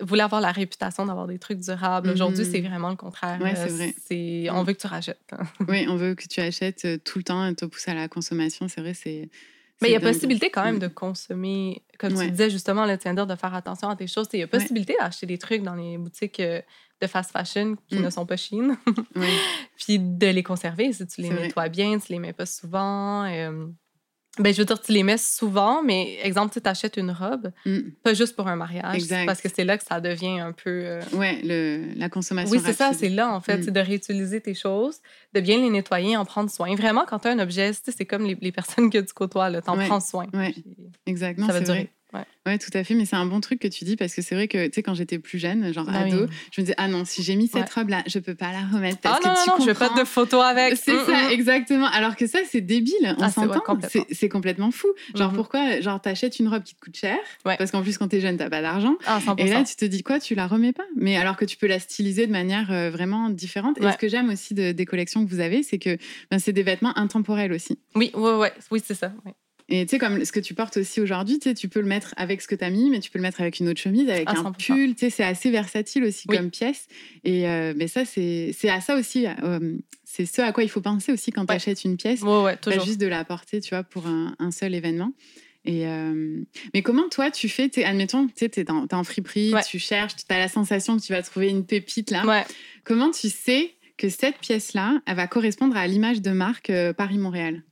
voulaient 0.00 0.22
avoir 0.22 0.40
la 0.40 0.50
réputation 0.50 1.04
d'avoir 1.04 1.26
des 1.26 1.38
trucs 1.38 1.58
durables. 1.58 2.08
Aujourd'hui, 2.08 2.46
c'est 2.46 2.62
vraiment 2.62 2.88
le 2.88 2.96
contraire. 2.96 3.38
Ouais, 3.42 3.52
là. 3.52 3.68
c'est 3.68 3.68
vrai. 3.70 4.50
On 4.50 4.62
Mm. 4.62 4.66
veut 4.66 4.72
que 4.72 4.80
tu 4.80 4.86
rachètes. 4.86 5.20
hein. 5.32 5.44
Oui, 5.68 5.86
on 5.88 5.96
veut 5.96 6.14
que 6.14 6.26
tu 6.26 6.40
achètes 6.40 6.84
euh, 6.86 6.96
tout 6.98 7.18
le 7.18 7.24
temps, 7.24 7.44
et 7.46 7.54
te 7.54 7.66
pousse 7.66 7.88
à 7.88 7.94
la 7.94 8.08
consommation. 8.08 8.66
C'est 8.68 8.80
vrai, 8.80 8.94
c'est. 8.94 9.28
Mais 9.82 9.88
il 9.88 9.92
y 9.92 9.96
a 9.96 9.98
dingue. 9.98 10.12
possibilité 10.14 10.48
quand 10.50 10.64
même 10.64 10.76
Mm. 10.76 10.78
de 10.78 10.88
consommer, 10.88 11.82
comme 11.98 12.14
Ouais. 12.16 12.24
tu 12.24 12.30
disais 12.30 12.48
justement, 12.48 12.86
le 12.86 12.96
Tinder, 12.96 13.26
de 13.28 13.34
faire 13.34 13.52
attention 13.54 13.88
à 13.90 13.96
tes 13.96 14.06
choses. 14.06 14.28
Il 14.32 14.38
y 14.38 14.42
a 14.42 14.46
possibilité 14.46 14.94
d'acheter 14.98 15.26
des 15.26 15.36
trucs 15.36 15.62
dans 15.62 15.74
les 15.74 15.98
boutiques 15.98 16.40
euh, 16.40 16.62
de 17.02 17.06
fast 17.06 17.32
fashion 17.32 17.76
qui 17.88 17.98
Mm. 17.98 18.02
ne 18.04 18.08
sont 18.10 18.24
pas 18.24 18.36
chines, 18.38 18.78
puis 19.76 19.98
de 19.98 20.26
les 20.28 20.42
conserver 20.42 20.90
si 20.92 21.06
tu 21.06 21.20
les 21.20 21.28
nettoies 21.30 21.68
bien, 21.68 21.98
tu 21.98 22.12
les 22.12 22.18
mets 22.18 22.32
pas 22.32 22.46
souvent. 22.46 23.24
euh, 23.24 23.66
Ben, 24.40 24.52
je 24.52 24.58
veux 24.58 24.64
dire, 24.64 24.80
tu 24.80 24.90
les 24.92 25.04
mets 25.04 25.16
souvent, 25.16 25.82
mais 25.82 26.18
exemple, 26.22 26.58
tu 26.60 26.68
achètes 26.68 26.96
une 26.96 27.12
robe, 27.12 27.52
Mm. 27.64 27.78
pas 28.02 28.14
juste 28.14 28.34
pour 28.34 28.48
un 28.48 28.56
mariage, 28.56 28.96
Exact. 28.96 29.26
parce 29.26 29.40
que 29.40 29.48
c'est 29.48 29.62
là 29.64 29.78
que 29.78 29.84
ça 29.84 30.00
devient 30.00 30.40
un 30.40 30.50
peu... 30.50 30.70
euh, 30.70 31.00
le, 31.12 31.94
la 31.96 32.08
consommation. 32.08 32.50
Oui, 32.56 32.60
c'est 32.64 32.72
ça, 32.72 32.90
c'est 32.92 33.10
là, 33.10 33.32
en 33.32 33.40
fait, 33.40 33.58
Mm. 33.58 33.62
c'est 33.62 33.70
de 33.70 33.80
réutiliser 33.80 34.40
tes 34.40 34.54
choses, 34.54 34.98
de 35.34 35.40
bien 35.40 35.58
les 35.58 35.70
nettoyer, 35.70 36.16
en 36.16 36.24
prendre 36.24 36.50
soin. 36.50 36.74
Vraiment, 36.74 37.04
quand 37.06 37.20
tu 37.20 37.28
as 37.28 37.30
un 37.30 37.38
objet, 37.38 37.70
c'est 37.74 38.04
comme 38.06 38.24
les, 38.24 38.36
les 38.40 38.50
personnes 38.52 38.90
que 38.90 38.98
tu 38.98 39.14
côtoies, 39.14 39.62
t'en 39.62 39.78
Ouais, 39.78 39.86
prends 39.86 40.00
soin. 40.00 40.26
ouais. 40.34 40.50
puis 40.52 40.64
Exact. 41.06 41.38
Non, 41.38 41.46
ça 41.46 41.52
va 41.52 41.60
durer. 41.60 41.74
vrai. 41.78 41.90
Ouais. 42.14 42.24
Ouais, 42.46 42.58
tout 42.58 42.70
à 42.74 42.84
fait. 42.84 42.94
Mais 42.94 43.06
c'est 43.06 43.16
un 43.16 43.26
bon 43.26 43.40
truc 43.40 43.58
que 43.58 43.68
tu 43.68 43.84
dis 43.84 43.96
parce 43.96 44.14
que 44.14 44.22
c'est 44.22 44.34
vrai 44.34 44.46
que, 44.48 44.66
tu 44.66 44.72
sais, 44.74 44.82
quand 44.82 44.94
j'étais 44.94 45.18
plus 45.18 45.38
jeune, 45.38 45.72
genre 45.74 45.86
Ah 45.90 46.00
ado, 46.02 46.22
oui. 46.24 46.28
je 46.52 46.60
me 46.60 46.64
disais, 46.66 46.74
ah 46.78 46.86
non, 46.88 47.04
si 47.04 47.22
j'ai 47.22 47.34
mis 47.36 47.48
cette 47.48 47.62
Ouais. 47.64 47.74
robe-là, 47.74 48.02
je 48.06 48.18
peux 48.20 48.34
pas 48.34 48.52
la 48.52 48.60
remettre 48.66 48.98
Ah 49.04 49.18
parce 49.20 49.24
non, 49.24 49.32
que 49.32 49.36
non, 49.36 49.42
tu 49.44 49.50
non, 49.50 49.56
je 49.60 49.70
vais 49.70 49.72
comprends. 49.78 49.94
pas 49.96 50.00
de 50.02 50.06
photos 50.06 50.44
avec. 50.44 50.76
C'est 50.76 50.92
Mm, 50.94 51.06
ça, 51.06 51.28
mm. 51.28 51.32
exactement. 51.32 51.86
Alors 51.86 52.14
que 52.16 52.26
ça, 52.26 52.38
c'est 52.48 52.60
débile. 52.60 52.94
On 53.02 53.22
Ah, 53.22 53.30
c'est- 53.30 53.40
ouais, 53.40 53.46
s'entend. 53.48 53.60
complètement. 53.60 54.04
c'est 54.12 54.28
complètement 54.28 54.70
fou. 54.70 54.88
Genre, 55.14 55.30
Mhm. 55.30 55.36
pourquoi 55.36 55.80
Genre, 55.80 56.00
t'achètes 56.00 56.38
une 56.38 56.48
robe 56.48 56.62
qui 56.62 56.74
te 56.74 56.80
coûte 56.80 56.96
cher 56.96 57.16
Ouais. 57.44 57.56
parce 57.56 57.70
qu'en 57.70 57.82
plus, 57.82 57.98
quand 57.98 58.08
t'es 58.08 58.20
jeune, 58.20 58.36
t'as 58.36 58.48
pas 58.50 58.62
d'argent. 58.62 58.94
Ah, 59.06 59.20
100%. 59.20 59.36
Et 59.44 59.48
là, 59.50 59.64
tu 59.64 59.74
te 59.74 59.84
dis 59.84 60.02
quoi 60.02 60.20
Tu 60.20 60.34
la 60.34 60.46
remets 60.46 60.72
pas? 60.72 60.84
Mais 60.96 61.16
alors 61.16 61.36
que 61.36 61.44
tu 61.44 61.56
peux 61.56 61.66
la 61.66 61.78
styliser 61.80 62.26
de 62.26 62.32
manière 62.32 62.70
euh, 62.70 62.90
vraiment 62.90 63.28
différente. 63.30 63.78
Et 63.78 63.84
Ouais. 63.84 63.92
ce 63.92 63.96
que 63.98 64.08
j'aime 64.08 64.28
aussi 64.30 64.54
de- 64.54 64.72
des 64.72 64.84
collections 64.86 65.24
que 65.24 65.30
vous 65.30 65.40
avez, 65.40 65.62
c'est 65.62 65.78
que 65.78 65.96
ben, 66.30 66.38
c'est 66.38 66.52
des 66.52 66.62
vêtements 66.62 66.96
intemporels 66.96 67.52
aussi. 67.52 67.78
Oui, 67.96 68.10
oui, 68.14 68.30
oui, 68.38 68.48
oui, 68.70 68.82
c'est 68.84 68.94
ça. 68.94 69.12
oui. 69.24 69.32
Et 69.70 69.86
tu 69.86 69.90
sais, 69.92 69.98
comme 69.98 70.22
ce 70.24 70.30
que 70.32 70.40
tu 70.40 70.52
portes 70.52 70.76
aussi 70.76 71.00
aujourd'hui, 71.00 71.38
tu 71.38 71.54
tu 71.54 71.68
peux 71.68 71.80
le 71.80 71.86
mettre 71.86 72.12
avec 72.18 72.42
ce 72.42 72.48
que 72.48 72.54
tu 72.54 72.62
as 72.64 72.70
mis, 72.70 72.90
mais 72.90 73.00
tu 73.00 73.10
peux 73.10 73.18
le 73.18 73.22
mettre 73.22 73.40
avec 73.40 73.60
une 73.60 73.68
autre 73.68 73.80
chemise, 73.80 74.08
avec 74.10 74.28
À 74.28 74.32
un 74.32 74.42
100%. 74.42 74.52
pull. 74.66 74.94
Tu 74.94 75.08
c'est 75.10 75.24
assez 75.24 75.50
versatile 75.50 76.04
aussi 76.04 76.26
Oui. 76.28 76.36
comme 76.36 76.50
pièce. 76.50 76.86
Et 77.24 77.48
euh, 77.48 77.72
mais 77.74 77.88
ça, 77.88 78.04
c'est 78.04 78.52
à 78.68 78.80
ça 78.82 78.96
aussi. 78.96 79.26
euh, 79.26 79.76
c'est 80.04 80.26
ce 80.26 80.42
à 80.42 80.52
quoi 80.52 80.62
il 80.64 80.68
faut 80.68 80.82
penser 80.82 81.12
aussi 81.12 81.32
quand 81.32 81.46
tu 81.46 81.50
Ouais. 81.50 81.56
achètes 81.56 81.82
une 81.84 81.96
pièce. 81.96 82.20
Oui, 82.22 82.52
Pas 82.62 82.78
juste 82.84 83.00
de 83.00 83.06
la 83.06 83.24
porter, 83.24 83.60
tu 83.60 83.70
vois, 83.70 83.82
pour 83.84 84.06
un, 84.06 84.36
un 84.38 84.50
seul 84.50 84.74
événement. 84.74 85.12
Et 85.64 85.86
euh, 85.86 86.42
Mais 86.74 86.82
comment 86.82 87.08
toi, 87.08 87.30
tu 87.30 87.48
fais 87.48 87.70
t'es- 87.70 87.84
Admettons, 87.84 88.28
tu 88.36 88.46
dans- 88.64 88.86
t'es 88.86 88.94
en 88.94 89.02
friperie, 89.02 89.54
Ouais. 89.54 89.62
tu 89.66 89.78
cherches, 89.78 90.14
tu 90.16 90.24
as 90.28 90.38
la 90.38 90.48
sensation 90.48 90.98
que 90.98 91.02
tu 91.02 91.12
vas 91.14 91.22
trouver 91.22 91.48
une 91.48 91.64
pépite 91.64 92.10
là. 92.10 92.26
Ouais. 92.26 92.44
Comment 92.84 93.10
tu 93.10 93.30
sais 93.30 93.72
que 93.96 94.10
cette 94.10 94.36
pièce-là, 94.38 95.00
elle 95.06 95.16
va 95.16 95.26
correspondre 95.26 95.74
à 95.74 95.86
l'image 95.86 96.20
de 96.20 96.32
marque 96.32 96.70
Paris-Montréal? 96.98 97.62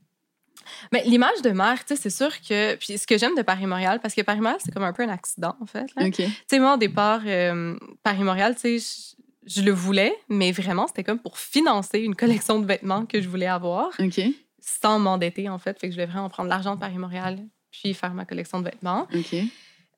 Mais 0.92 1.02
l'image 1.04 1.42
de 1.42 1.50
marque, 1.50 1.87
tu 1.87 1.97
sais, 1.97 2.02
c'est 2.02 2.11
sûr 2.11 2.31
que. 2.40 2.75
Puis 2.76 2.99
ce 2.99 3.07
que 3.07 3.19
j'aime 3.19 3.35
de 3.37 3.42
Paris-Montréal, 3.42 4.00
parce 4.02 4.14
que 4.14 4.23
Paris-Montréal, 4.23 4.61
c'est 4.64 4.73
comme 4.73 4.83
un 4.85 4.92
peu 4.92 5.02
un 5.02 5.09
accident, 5.09 5.57
en 5.61 5.66
fait. 5.66 5.87
Tu 6.12 6.25
sais, 6.49 6.59
moi, 6.59 6.75
au 6.75 6.76
départ, 6.78 7.21
euh, 7.26 7.76
Paris-Montréal, 8.02 8.54
tu 8.54 8.78
sais, 8.78 9.16
je, 9.47 9.57
je 9.61 9.62
le 9.62 9.73
voulais, 9.73 10.14
mais 10.28 10.52
vraiment, 10.52 10.87
c'était 10.87 11.04
comme 11.04 11.19
pour 11.19 11.38
financer 11.38 11.99
une 12.00 12.14
collection 12.16 12.59
de 12.61 12.66
vêtements 12.66 13.07
que 13.07 13.21
je 13.21 13.28
voulais 13.28 13.47
avoir, 13.47 13.88
Ok. 13.99 14.21
sans 14.61 14.99
m'endetter, 14.99 15.49
en 15.49 15.59
fait. 15.59 15.78
Fait 15.78 15.88
que 15.88 15.92
je 15.92 15.97
voulais 15.97 16.07
vraiment 16.11 16.28
prendre 16.28 16.49
l'argent 16.49 16.75
de 16.75 16.81
Paris-Montréal, 16.81 17.38
puis 17.71 17.95
faire 17.95 18.14
ma 18.14 18.25
collection 18.25 18.61
de 18.61 18.64
vêtements. 18.66 19.07
Ok. 19.14 19.35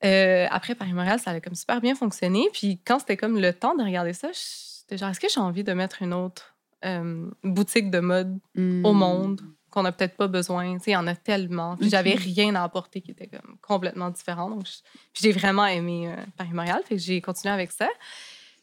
Euh, 0.03 0.45
après, 0.51 0.75
Paris-Montréal, 0.75 1.19
ça 1.19 1.31
a 1.31 1.39
comme 1.39 1.55
super 1.55 1.81
bien 1.81 1.95
fonctionné. 1.95 2.47
Puis 2.53 2.79
quand 2.85 2.99
c'était 2.99 3.17
comme 3.17 3.39
le 3.39 3.53
temps 3.53 3.75
de 3.75 3.83
regarder 3.83 4.13
ça, 4.13 4.27
j'étais 4.31 4.97
genre, 4.97 5.09
est-ce 5.09 5.19
que 5.19 5.27
j'ai 5.33 5.39
envie 5.39 5.63
de 5.63 5.73
mettre 5.73 6.01
une 6.01 6.13
autre 6.13 6.55
euh, 6.83 7.25
boutique 7.43 7.89
de 7.89 7.99
mode 7.99 8.37
au 8.55 8.59
Hmm. 8.61 8.81
monde? 8.97 9.41
Qu'on 9.75 9.83
n'a 9.83 9.91
peut-être 9.91 10.17
pas 10.17 10.27
besoin? 10.27 10.73
Tu 10.77 10.85
sais, 10.85 10.91
il 10.91 10.93
y 10.93 10.97
en 10.97 11.05
a 11.05 11.15
tellement. 11.15 11.77
Puis 11.77 11.89
j'avais 11.91 12.15
rien 12.15 12.55
à 12.55 12.63
apporter 12.63 13.01
qui 13.01 13.11
était 13.11 13.27
comme 13.27 13.57
complètement 13.61 14.09
différent. 14.09 14.49
Donc, 14.49 14.65
j'ai 15.13 15.31
vraiment 15.31 15.67
aimé 15.67 16.07
euh, 16.07 16.15
Paris-Montréal. 16.37 16.81
Fait 16.87 16.95
que 16.95 17.01
j'ai 17.01 17.21
continué 17.21 17.53
avec 17.53 17.71
ça. 17.71 17.87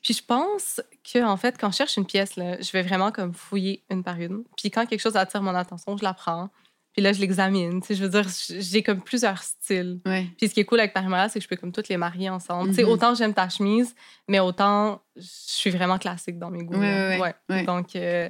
Puis 0.02 0.14
je 0.14 0.22
pense 0.24 0.80
que 1.12 1.22
en 1.24 1.36
fait, 1.36 1.56
quand 1.60 1.70
je 1.70 1.76
cherche 1.76 1.96
une 1.96 2.06
pièce, 2.06 2.34
là, 2.34 2.60
je 2.60 2.72
vais 2.72 2.82
vraiment 2.82 3.12
comme 3.12 3.32
fouiller 3.32 3.84
une 3.88 4.02
par 4.02 4.18
une. 4.20 4.42
Puis 4.56 4.68
quand 4.70 4.84
quelque 4.86 4.98
chose 5.00 5.16
attire 5.16 5.42
mon 5.42 5.54
attention, 5.54 5.96
je 5.96 6.02
la 6.02 6.12
prends. 6.14 6.48
Puis 6.92 7.00
là, 7.00 7.12
je 7.12 7.20
l'examine. 7.20 7.80
Tu 7.80 7.86
sais, 7.86 7.94
je 7.94 8.04
veux 8.04 8.10
dire, 8.10 8.26
j'ai 8.60 8.82
comme 8.82 9.00
plusieurs 9.00 9.42
styles. 9.42 10.00
Ouais. 10.04 10.26
Puis 10.36 10.48
ce 10.48 10.54
qui 10.54 10.60
est 10.60 10.64
cool 10.64 10.80
avec 10.80 10.92
Paris-Montréal, 10.92 11.30
c'est 11.32 11.38
que 11.38 11.44
je 11.44 11.48
peux 11.48 11.56
comme 11.56 11.72
toutes 11.72 11.88
les 11.88 11.96
marier 11.96 12.28
ensemble. 12.28 12.68
Tu 12.70 12.74
sais, 12.74 12.82
Mhm. 12.82 12.88
autant 12.90 13.14
j'aime 13.14 13.32
ta 13.32 13.48
chemise, 13.48 13.94
mais 14.28 14.40
autant 14.40 15.00
je 15.16 15.22
suis 15.24 15.70
vraiment 15.70 15.96
classique 15.98 16.38
dans 16.38 16.50
mes 16.50 16.64
goûts. 16.64 16.76
Ouais, 16.78 16.90
là. 16.90 17.08
ouais, 17.10 17.20
ouais. 17.20 17.34
Ouais. 17.56 17.62
Donc, 17.64 17.94
euh, 17.96 18.28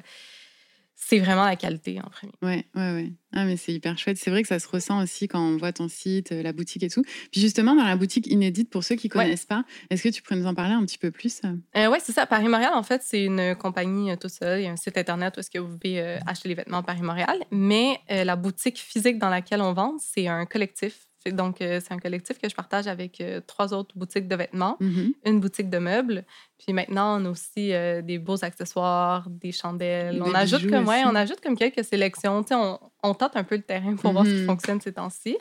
c'est 1.05 1.19
vraiment 1.19 1.45
la 1.45 1.57
qualité 1.57 1.99
en 2.01 2.09
premier. 2.09 2.33
Ouais, 2.43 2.65
ouais, 2.75 2.93
ouais. 2.95 3.13
Ah, 3.35 3.45
mais 3.45 3.57
c'est 3.57 3.73
hyper 3.73 3.99
chouette. 3.99 4.19
C'est 4.19 4.31
vrai 4.31 4.43
que 4.43 4.49
ça 4.49 4.59
se 4.59 4.69
ressent 4.69 5.03
aussi 5.03 5.27
quand 5.27 5.41
on 5.41 5.57
voit 5.57 5.73
ton 5.73 5.89
site, 5.89 6.33
euh, 6.33 6.43
la 6.43 6.53
boutique 6.53 6.83
et 6.83 6.89
tout. 6.91 7.03
Puis 7.33 7.41
justement, 7.41 7.75
dans 7.75 7.85
la 7.85 7.97
boutique 7.97 8.27
inédite, 8.27 8.71
pour 8.71 8.85
ceux 8.85 8.95
qui 8.95 9.07
Ouais. 9.09 9.25
connaissent 9.25 9.47
pas, 9.47 9.65
est-ce 9.91 10.03
que 10.03 10.09
tu 10.11 10.23
pourrais 10.23 10.39
nous 10.39 10.47
en 10.47 10.55
parler 10.55 10.75
un 10.75 10.85
petit 10.85 10.99
peu 10.99 11.11
plus 11.11 11.41
Euh, 11.77 11.91
oui, 11.91 11.99
c'est 12.03 12.13
ça. 12.13 12.27
Paris-Montréal, 12.27 12.73
en 12.75 12.83
fait, 12.83 13.03
c'est 13.05 13.25
une 13.25 13.55
compagnie 13.57 14.11
euh, 14.11 14.17
toute 14.17 14.31
seule. 14.33 14.61
Il 14.61 14.65
y 14.65 14.67
a 14.67 14.71
un 14.73 14.77
site 14.77 14.97
Internet 14.99 15.35
où 15.37 15.41
est-ce 15.41 15.51
que 15.51 15.59
vous 15.59 15.77
pouvez 15.79 16.01
euh, 16.01 16.19
acheter 16.27 16.49
les 16.51 16.55
vêtements 16.55 16.83
Paris-Montréal. 16.83 17.39
Mais 17.51 17.99
euh, 18.11 18.25
la 18.25 18.37
boutique 18.37 18.79
physique 18.79 19.19
dans 19.19 19.31
laquelle 19.31 19.61
on 19.63 19.73
vend, 19.73 19.97
c'est 19.99 20.29
un 20.29 20.45
collectif. 20.47 21.07
Donc, 21.31 21.61
euh, 21.61 21.81
c'est 21.83 21.93
un 21.95 21.99
collectif 21.99 22.39
que 22.39 22.49
je 22.49 22.55
partage 22.55 22.87
avec 22.87 23.21
euh, 23.21 23.41
trois 23.47 23.73
autres 23.73 23.97
boutiques 23.97 24.27
de 24.29 24.35
vêtements, 24.37 24.77
Mhm. 24.81 25.13
une 25.25 25.41
boutique 25.41 25.71
de 25.71 25.79
meubles. 25.79 26.25
Puis 26.59 26.73
maintenant, 26.73 27.21
on 27.21 27.25
a 27.27 27.31
aussi 27.31 27.73
euh, 27.73 28.03
des 28.03 28.19
beaux 28.19 28.43
accessoires, 28.45 29.29
des 29.31 29.53
chandelles. 29.53 30.17
Des 30.17 30.21
on, 30.23 30.35
ajoute 30.35 30.69
comme, 30.69 30.87
ouais, 30.89 31.03
on 31.07 31.15
ajoute 31.15 31.41
comme 31.41 31.57
quelques 31.57 31.85
sélections. 31.85 32.43
Tu 32.43 32.55
on, 32.55 32.81
on 33.03 33.15
tente 33.15 33.37
un 33.37 33.45
peu 33.45 33.57
le 33.57 33.63
terrain 33.63 33.95
pour 33.97 34.13
voir 34.13 34.25
ce 34.27 34.31
qui 34.31 34.37
Mhm. 34.41 34.47
fonctionne 34.47 34.81
ces 34.81 34.93
temps-ci. 34.93 35.37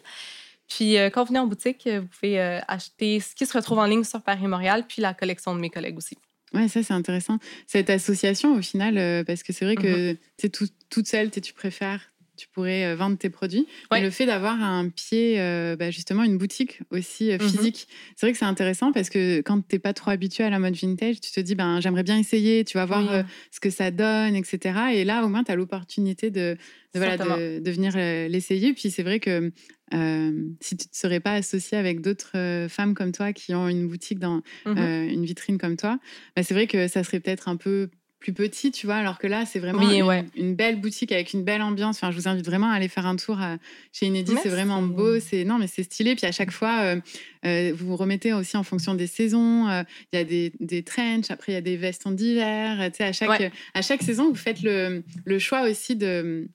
Puis 0.67 0.95
quand 1.11 1.23
vous 1.23 1.27
venez 1.29 1.39
en 1.39 1.47
boutique, 1.47 1.87
vous 1.87 2.07
pouvez 2.07 2.39
acheter 2.67 3.19
ce 3.19 3.35
qui 3.35 3.45
se 3.45 3.53
retrouve 3.57 3.79
en 3.79 3.85
ligne 3.85 4.03
sur 4.05 4.21
Paris-Montréal, 4.21 4.85
puis 4.87 5.01
la 5.01 5.13
collection 5.13 5.53
de 5.53 5.59
mes 5.59 5.69
collègues 5.69 5.97
aussi. 5.97 6.17
Ouais, 6.53 6.67
ça, 6.67 6.83
c'est 6.83 6.93
intéressant. 6.93 7.39
Cette 7.67 7.89
association, 7.89 8.55
au 8.55 8.61
final, 8.61 8.97
euh, 8.97 9.23
parce 9.23 9.41
que 9.43 9.53
c'est 9.53 9.63
vrai 9.65 9.75
que 9.75 10.17
tu 10.37 10.45
es 10.47 10.49
toute 10.49 11.07
seule, 11.07 11.29
t'es- 11.29 11.39
tu 11.41 11.53
préfères, 11.53 12.10
tu 12.41 12.47
pourrais 12.49 12.85
euh, 12.85 12.95
vendre 12.95 13.17
tes 13.19 13.29
produits. 13.29 13.67
Ouais. 13.91 14.01
le 14.01 14.09
fait 14.09 14.25
d'avoir 14.25 14.59
un 14.61 14.89
pied, 14.89 15.39
euh, 15.39 15.75
bah, 15.75 15.91
justement, 15.91 16.23
une 16.23 16.37
boutique 16.39 16.79
aussi 16.89 17.31
euh, 17.31 17.37
Mhm. 17.39 17.49
physique, 17.49 17.87
c'est 18.15 18.25
vrai 18.25 18.31
que 18.33 18.37
c'est 18.39 18.45
intéressant 18.45 18.91
parce 18.91 19.09
que 19.11 19.41
quand 19.41 19.61
t'es 19.67 19.77
pas 19.77 19.93
trop 19.93 20.09
habitué 20.09 20.43
à 20.43 20.49
la 20.49 20.57
mode 20.57 20.73
vintage, 20.75 21.19
tu 21.21 21.31
te 21.31 21.39
dis, 21.39 21.53
ben, 21.53 21.79
j'aimerais 21.81 22.01
bien 22.03 22.17
essayer, 22.17 22.63
tu 22.65 22.77
vas 22.77 22.85
voir 22.85 23.01
Oui. 23.03 23.09
euh, 23.11 23.23
ce 23.51 23.59
que 23.59 23.69
ça 23.69 23.91
donne, 23.91 24.35
etc. 24.35 24.73
Et 24.93 25.03
là, 25.03 25.23
au 25.23 25.27
moins, 25.29 25.43
tu 25.43 25.51
as 25.51 25.55
l'opportunité 25.55 26.31
de, 26.31 26.57
de, 26.95 26.99
voilà, 26.99 27.17
de, 27.17 27.59
de 27.59 27.71
venir 27.71 27.95
l'essayer. 27.95 28.73
Puis 28.73 28.89
c'est 28.89 29.03
vrai 29.03 29.19
que 29.19 29.51
euh, 29.93 30.43
si 30.61 30.77
tu 30.77 30.87
ne 30.87 30.95
serais 30.95 31.19
pas 31.19 31.33
associée 31.33 31.77
avec 31.77 32.01
d'autres 32.01 32.31
euh, 32.35 32.69
femmes 32.69 32.95
comme 32.95 33.11
toi 33.11 33.33
qui 33.33 33.53
ont 33.53 33.67
une 33.67 33.87
boutique 33.87 34.19
dans 34.19 34.41
Mhm. 34.65 34.77
euh, 34.77 35.03
une 35.07 35.25
vitrine 35.25 35.57
comme 35.57 35.77
toi, 35.77 35.99
bah, 36.35 36.43
c'est 36.43 36.53
vrai 36.53 36.65
que 36.65 36.87
ça 36.87 37.03
serait 37.03 37.19
peut-être 37.19 37.49
un 37.49 37.57
peu 37.57 37.89
plus 38.21 38.31
petit, 38.31 38.71
tu 38.71 38.85
vois, 38.85 38.95
alors 38.95 39.17
que 39.17 39.27
là, 39.27 39.45
c'est 39.45 39.59
vraiment 39.59 39.83
Oui, 39.83 39.97
une, 39.97 40.03
ouais. 40.03 40.25
une 40.37 40.55
belle 40.55 40.79
boutique 40.79 41.11
avec 41.11 41.33
une 41.33 41.43
belle 41.43 41.61
ambiance. 41.61 41.97
Enfin, 41.97 42.11
je 42.11 42.15
vous 42.17 42.27
invite 42.29 42.45
vraiment 42.45 42.69
à 42.71 42.75
aller 42.75 42.87
faire 42.87 43.05
un 43.05 43.17
tour 43.17 43.41
à- 43.41 43.57
chez 43.91 44.05
Inédit. 44.05 44.35
C'est 44.41 44.47
vraiment 44.49 44.81
beau. 44.81 45.19
C'est 45.19 45.43
non, 45.43 45.57
mais 45.57 45.67
c'est 45.67 45.83
stylé. 45.83 46.15
Puis 46.15 46.25
à 46.27 46.31
chaque 46.31 46.51
fois, 46.51 46.79
euh, 46.83 47.01
euh, 47.45 47.73
vous 47.75 47.87
vous 47.87 47.95
remettez 47.97 48.31
aussi 48.31 48.55
en 48.55 48.63
fonction 48.63 48.93
des 48.93 49.07
saisons. 49.07 49.67
Euh, 49.67 49.83
Il 50.13 50.19
y 50.19 50.21
a 50.21 50.23
des, 50.23 50.53
des 50.61 50.83
trenches, 50.83 51.29
après 51.31 51.51
il 51.51 51.55
y 51.55 51.57
a 51.57 51.61
des 51.61 51.75
vestons 51.77 52.11
d'hiver. 52.11 52.79
Euh, 52.79 52.89
Tu 52.89 52.97
sais, 52.97 53.03
à 53.05 53.11
chaque 53.11 53.29
Ouais. 53.29 53.51
à 53.73 53.81
chaque 53.81 54.03
saison, 54.03 54.29
vous 54.29 54.35
faites 54.35 54.61
le, 54.61 55.03
le 55.25 55.39
choix 55.39 55.63
aussi 55.69 55.95
de 55.95 56.47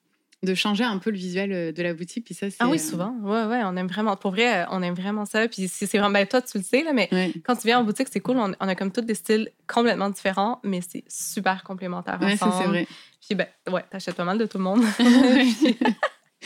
de 0.43 0.55
changer 0.55 0.85
un 0.85 0.99
peu 0.99 1.11
le 1.11 1.17
visuel 1.17 1.53
euh, 1.53 1.73
de 1.73 1.83
la 1.83 1.95
boutique. 1.95 2.25
Puis 2.25 2.35
ça, 2.35 2.47
Ah 2.59 2.69
oui, 2.69 2.77
euh, 2.79 2.81
souvent. 2.81 3.15
Ouais, 3.23 3.45
ouais, 3.47 3.61
on 3.65 3.77
aime 3.77 3.87
vraiment. 3.89 4.17
Pour 4.17 4.33
vrai, 4.33 4.63
euh, 4.63 4.65
on 4.71 4.83
aime 4.83 4.95
vraiment 4.95 5.25
ça. 5.25 5.49
Puis 5.49 5.67
c'est 5.69 5.87
vraiment. 5.99 6.11
Ben, 6.11 6.27
toi, 6.27 6.43
tu 6.43 6.59
le 6.59 6.65
sais, 6.65 6.83
là, 6.83 6.93
mais 6.93 7.09
Ouais, 7.13 7.33
quand 7.45 7.57
tu 7.57 7.67
viens 7.67 7.79
en 7.81 7.85
boutique, 7.85 8.09
c'est 8.13 8.21
cool. 8.21 8.37
On, 8.39 8.53
on 8.61 8.69
a 8.69 8.75
comme 8.75 8.93
tous 8.93 9.01
des 9.01 9.15
styles 9.15 9.51
complètement 9.67 10.11
différents, 10.11 10.61
mais 10.63 10.81
c'est 10.89 11.05
super 11.09 11.63
complémentaire 11.65 12.19
ouais, 12.21 12.37
ça 12.37 12.47
ensemble. 12.49 12.63
c'est 12.63 12.69
vrai. 12.69 12.87
Puis, 13.27 13.35
ben, 13.35 13.47
ouais, 13.73 13.83
t'achètes 13.91 14.15
pas 14.15 14.25
mal 14.25 14.39
de 14.39 14.47
tout 14.47 14.59
le 14.59 14.65
monde. 14.65 14.83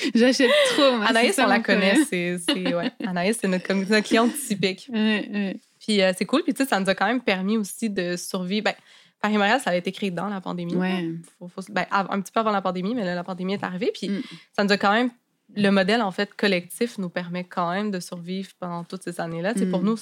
J'achète 0.14 0.50
trop. 0.74 0.96
moi, 0.96 1.07
Anaïs, 1.07 1.38
on 1.38 1.46
la 1.46 1.61
connaît. 1.61 1.96
C'est, 2.09 2.38
c'est- 2.38 2.74
ouais. 2.74 2.90
Anaïs, 3.07 3.37
c'est 3.40 3.48
notre, 3.48 3.72
notre 3.74 4.00
cliente 4.07 4.33
typique. 4.46 4.88
Ouais, 4.92 5.29
ouais. 5.33 5.57
Puis 5.81 6.00
euh, 6.00 6.12
c'est 6.16 6.24
cool. 6.26 6.42
Puis, 6.42 6.55
tu 6.55 6.62
sais, 6.62 6.68
ça 6.68 6.79
nous 6.81 6.88
a 6.88 6.94
quand 6.94 7.07
même 7.07 7.20
permis 7.20 7.57
aussi 7.57 7.90
de 7.90 8.16
survivre. 8.16 8.64
Ben, 8.66 8.74
Paris-Montréal, 9.20 9.61
ça 9.61 9.70
a 9.70 9.74
été 9.76 9.92
créé 9.92 10.11
dans 10.11 10.28
la 10.28 10.40
pandémie. 10.40 10.74
Ouais. 10.74 11.11
Faut- 11.38 11.48
faut- 11.48 11.62
ben, 11.72 11.85
un 11.90 12.20
petit 12.20 12.33
peu 12.33 12.40
avant 12.40 12.50
la 12.52 12.62
pandémie, 12.62 12.94
mais 12.94 13.04
là, 13.04 13.14
la 13.14 13.24
pandémie 13.24 13.54
est 13.54 13.64
arrivée. 13.64 13.90
Puis, 13.92 14.09
Mm. 14.09 14.22
ça 14.56 14.64
nous 14.64 14.72
a 14.72 14.76
quand 14.78 14.92
même. 14.92 15.11
Le 15.56 15.70
modèle, 15.70 16.00
en 16.00 16.11
fait, 16.12 16.33
collectif 16.35 16.96
nous 16.98 17.09
permet 17.09 17.44
quand 17.44 17.70
même 17.72 17.90
de 17.90 17.98
survivre 18.00 18.50
pendant 18.61 18.85
toutes 18.85 19.02
ces 19.02 19.20
années-là. 19.20 19.54
Sais, 19.54 19.66
Pour 19.66 19.83
Mm. 19.83 19.87
nous, 19.87 19.96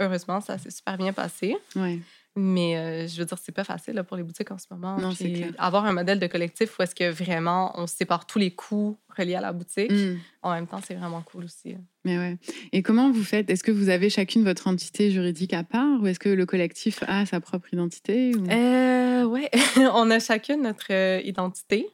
heureusement, 0.00 0.40
ça 0.40 0.56
s'est 0.58 0.70
super 0.70 0.96
bien 0.96 1.12
passé. 1.12 1.56
ouais. 1.76 2.00
Mais 2.36 2.76
euh, 2.76 3.06
je 3.06 3.16
veux 3.20 3.24
dire, 3.24 3.38
c'est 3.38 3.52
pas 3.52 3.62
facile 3.62 3.94
là, 3.94 4.02
pour 4.02 4.16
les 4.16 4.24
boutiques 4.24 4.50
en 4.50 4.58
ce 4.58 4.66
moment. 4.70 4.98
Non, 4.98 5.12
c'est 5.12 5.30
clair. 5.32 5.52
Avoir 5.56 5.84
un 5.84 5.92
modèle 5.92 6.18
de 6.18 6.26
collectif 6.26 6.76
où 6.78 6.82
est-ce 6.82 6.94
que 6.94 7.08
vraiment 7.08 7.72
on 7.78 7.86
sépare 7.86 8.26
tous 8.26 8.40
les 8.40 8.50
coûts 8.50 8.98
reliés 9.16 9.36
à 9.36 9.40
la 9.40 9.52
boutique, 9.52 9.92
Mm. 9.92 10.18
en 10.42 10.52
même 10.52 10.66
temps, 10.66 10.80
c'est 10.84 10.94
vraiment 10.94 11.22
cool 11.22 11.44
aussi. 11.44 11.76
Mais 12.04 12.18
ouais. 12.18 12.36
Et 12.72 12.82
comment 12.82 13.12
vous 13.12 13.22
faites? 13.22 13.48
Est-ce 13.50 13.62
que 13.62 13.70
vous 13.70 13.88
avez 13.88 14.10
chacune 14.10 14.42
votre 14.42 14.66
entité 14.66 15.12
juridique 15.12 15.52
à 15.54 15.62
part 15.62 16.00
ou 16.02 16.06
est-ce 16.08 16.18
que 16.18 16.28
le 16.28 16.44
collectif 16.44 17.04
a 17.06 17.24
sa 17.24 17.40
propre 17.40 17.72
identité 17.72 18.34
ou... 18.34 18.44
Euh, 18.50 19.24
ouais, 19.24 19.48
on 19.94 20.10
a 20.10 20.18
chacune 20.18 20.62
notre 20.62 20.92
euh, 20.92 21.20
identité. 21.24 21.86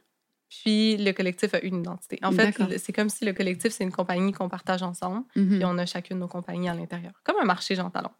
Puis 0.48 0.96
le 0.96 1.12
collectif 1.12 1.54
a 1.54 1.60
une 1.60 1.80
identité. 1.80 2.18
En 2.22 2.32
fait, 2.32 2.46
D'accord. 2.46 2.66
c'est 2.78 2.92
comme 2.92 3.08
si 3.08 3.24
le 3.24 3.32
collectif, 3.32 3.72
c'est 3.72 3.84
une 3.84 3.92
compagnie 3.92 4.32
qu'on 4.32 4.48
partage 4.48 4.82
ensemble. 4.82 5.24
Mhm. 5.36 5.48
Puis 5.58 5.64
on 5.64 5.78
a 5.78 5.86
chacune 5.86 6.18
nos 6.18 6.26
compagnies 6.28 6.68
à 6.68 6.74
l'intérieur. 6.74 7.12
Comme 7.22 7.36
un 7.40 7.44
marché 7.44 7.76
Jean 7.76 7.88
Talon. 7.90 8.10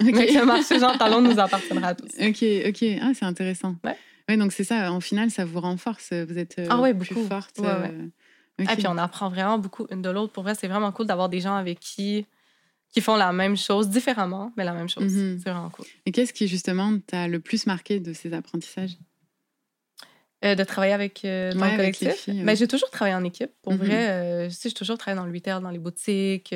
Ok. 0.08 0.14
Mais 0.14 0.32
le 0.32 0.44
marché 0.46 0.78
Jean 0.78 0.96
Talon 0.96 1.20
nous 1.20 1.38
appartiendra 1.38 1.88
à 1.88 1.94
tous. 1.94 2.08
Ok, 2.20 2.42
ok. 2.68 2.98
Ah, 3.02 3.12
c'est 3.14 3.24
intéressant. 3.26 3.76
Ouais. 3.84 3.96
Ouais, 4.28 4.36
donc 4.36 4.52
c'est 4.52 4.64
ça. 4.64 4.92
En 4.92 5.00
final, 5.00 5.30
ça 5.30 5.44
vous 5.44 5.60
renforce. 5.60 6.12
Vous 6.12 6.38
êtes 6.38 6.58
euh, 6.58 6.68
Ah 6.70 6.78
ouais, 6.80 6.94
plus 6.94 7.14
beaucoup. 7.14 7.26
forte. 7.28 7.58
Ouais, 7.58 7.66
euh, 7.68 7.82
ouais. 7.82 8.66
Et 8.72 8.76
puis 8.76 8.86
on 8.86 8.96
apprend 8.98 9.28
vraiment 9.30 9.58
beaucoup 9.58 9.86
une 9.90 10.02
de 10.02 10.10
l'autre. 10.10 10.32
Pour 10.32 10.42
vrai, 10.42 10.54
c'est 10.54 10.68
vraiment 10.68 10.92
cool 10.92 11.06
d'avoir 11.06 11.28
des 11.28 11.40
gens 11.40 11.54
avec 11.56 11.80
qui 11.80 12.26
qui 12.92 13.00
font 13.00 13.14
la 13.16 13.32
même 13.32 13.56
chose 13.56 13.88
différemment, 13.88 14.52
mais 14.56 14.64
la 14.64 14.72
même 14.72 14.88
chose. 14.88 15.04
Mhm. 15.04 15.40
C'est 15.42 15.50
vraiment 15.50 15.70
cool. 15.70 15.84
Et 16.06 16.12
qu'est-ce 16.12 16.32
qui, 16.32 16.48
justement, 16.48 16.98
t'a 17.06 17.28
le 17.28 17.38
plus 17.38 17.66
marqué 17.66 18.00
de 18.00 18.12
ces 18.12 18.32
apprentissages? 18.32 18.98
Euh, 20.44 20.54
de 20.56 20.64
travailler 20.64 20.92
avec 20.94 21.24
euh, 21.24 21.52
Ouais, 21.52 21.62
avec 21.74 21.76
collectif? 21.76 22.12
filles, 22.24 22.38
ouais. 22.40 22.44
Ben, 22.44 22.56
j'ai 22.56 22.66
toujours 22.66 22.90
travaillé 22.90 23.14
en 23.14 23.22
équipe. 23.24 23.50
Pour 23.62 23.74
Mhm. 23.74 23.78
vrai, 23.78 24.08
euh, 24.10 24.48
tu 24.48 24.54
sais, 24.54 24.68
j'ai 24.70 24.74
toujours 24.74 24.98
travaillé 24.98 25.20
dans 25.20 25.26
le 25.26 25.32
retail, 25.32 25.62
dans 25.62 25.70
les 25.70 25.78
boutiques. 25.78 26.52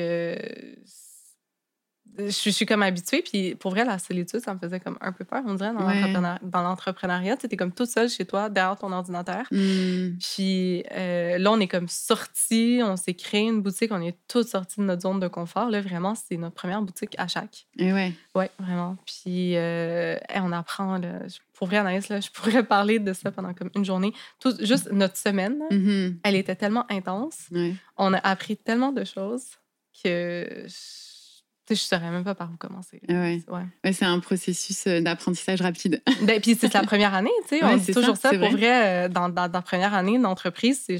Je, 2.17 2.29
suis- 2.29 2.51
je 2.51 2.55
suis 2.55 2.65
comme 2.65 2.81
habituée. 2.83 3.21
Puis 3.21 3.55
pour 3.55 3.71
vrai, 3.71 3.83
la 3.85 3.99
solitude, 3.99 4.39
ça 4.39 4.53
me 4.53 4.59
faisait 4.59 4.79
comme 4.79 4.97
un 5.01 5.11
peu 5.11 5.25
peur, 5.25 5.41
on 5.45 5.53
dirait, 5.55 5.73
dans 5.73 5.85
Ouais. 5.85 5.99
l'entrepreneur- 6.01 6.39
dans 6.43 6.61
l'entrepreneuriat. 6.61 7.37
Tu 7.37 7.45
étais 7.47 7.57
comme 7.57 7.71
toute 7.73 7.89
seule 7.89 8.09
chez 8.09 8.25
toi, 8.25 8.49
derrière 8.49 8.77
ton 8.77 8.91
ordinateur. 8.93 9.43
Hmm. 9.51 10.11
Puis 10.19 10.83
euh, 10.91 11.37
là, 11.37 11.51
on 11.51 11.59
est 11.59 11.67
comme 11.67 11.87
sortis, 11.89 12.79
on 12.83 12.95
s'est 12.95 13.13
créé 13.15 13.41
une 13.41 13.61
boutique, 13.61 13.91
on 13.91 14.01
est 14.01 14.15
toutes 14.27 14.47
sorties 14.47 14.79
de 14.79 14.85
notre 14.85 15.01
zone 15.01 15.19
de 15.19 15.27
confort. 15.27 15.69
Là, 15.69 15.81
vraiment, 15.81 16.15
c'est 16.15 16.37
notre 16.37 16.55
première 16.55 16.81
boutique 16.81 17.15
à 17.17 17.27
chaque. 17.27 17.65
Et 17.77 17.91
ouais. 17.91 18.13
Oui, 18.33 18.45
vraiment. 18.59 18.95
Puis 19.05 19.57
euh, 19.57 20.15
hey, 20.29 20.39
on 20.41 20.51
apprend. 20.51 20.97
Là, 20.97 21.19
pour 21.53 21.67
vrai, 21.67 21.77
Anaïs, 21.77 22.07
là, 22.09 22.19
je 22.21 22.29
pourrais 22.29 22.63
parler 22.67 22.99
de 22.99 23.11
ça 23.13 23.31
pendant 23.31 23.53
comme 23.53 23.69
une 23.75 23.85
journée. 23.85 24.13
Tout, 24.39 24.53
juste 24.61 24.89
notre 24.91 25.17
semaine, 25.17 25.59
Mhm. 25.71 26.19
elle 26.23 26.35
était 26.35 26.55
tellement 26.55 26.85
intense. 26.89 27.47
Ouais. 27.51 27.73
On 27.97 28.13
a 28.13 28.17
appris 28.19 28.55
tellement 28.57 28.91
de 28.91 29.03
choses 29.03 29.45
que 30.03 30.63
je, 30.65 31.14
je 31.69 31.79
saurais 31.79 32.11
même 32.11 32.23
pas 32.23 32.35
par 32.35 32.51
où 32.51 32.57
commencer. 32.57 33.01
Ah 33.09 33.13
ouais. 33.13 33.41
Ouais. 33.47 33.61
Ouais, 33.83 33.93
c'est 33.93 34.05
un 34.05 34.19
processus 34.19 34.85
euh, 34.87 35.01
d'apprentissage 35.01 35.61
rapide. 35.61 36.01
Ben, 36.23 36.39
puis 36.39 36.55
c'est 36.59 36.73
la 36.73 36.83
première 36.83 37.13
année, 37.15 37.31
tu 37.47 37.57
sais. 37.57 37.63
Ouais, 37.65 37.73
on 37.73 37.79
c'est 37.79 37.93
dit 37.93 37.99
toujours 37.99 38.17
ça, 38.17 38.29
pour 38.29 38.37
vrai. 38.39 38.49
vrai, 38.51 39.05
euh, 39.05 39.09
dans, 39.09 39.29
dans, 39.29 39.47
dans 39.47 39.57
la 39.59 39.61
première 39.61 39.93
année 39.93 40.19
d'entreprise, 40.19 40.83
c'est 40.85 40.97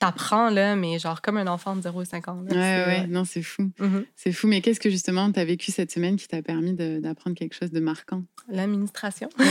t'apprends, 0.00 0.50
là, 0.50 0.74
mais 0.74 0.98
genre 0.98 1.22
comme 1.22 1.36
un 1.36 1.46
enfant 1.46 1.76
de 1.76 1.82
0 1.82 2.00
à 2.00 2.04
5 2.04 2.28
ans. 2.28 2.42
là, 2.48 2.54
Ouais, 2.54 2.86
ouais, 3.02 3.06
non, 3.06 3.24
c'est 3.24 3.42
fou. 3.42 3.70
Mhm. 3.78 4.04
C'est 4.16 4.32
fou. 4.32 4.48
Mais 4.48 4.60
qu'est-ce 4.60 4.80
que, 4.80 4.90
justement, 4.90 5.30
t'as 5.30 5.44
vécu 5.44 5.70
cette 5.70 5.92
semaine 5.92 6.16
qui 6.16 6.26
t'a 6.28 6.42
permis 6.42 6.74
d'apprendre 6.74 7.36
quelque 7.36 7.54
chose 7.54 7.70
de 7.70 7.80
marquant? 7.80 8.22
L'administration. 8.48 9.28
Ouais. 9.38 9.46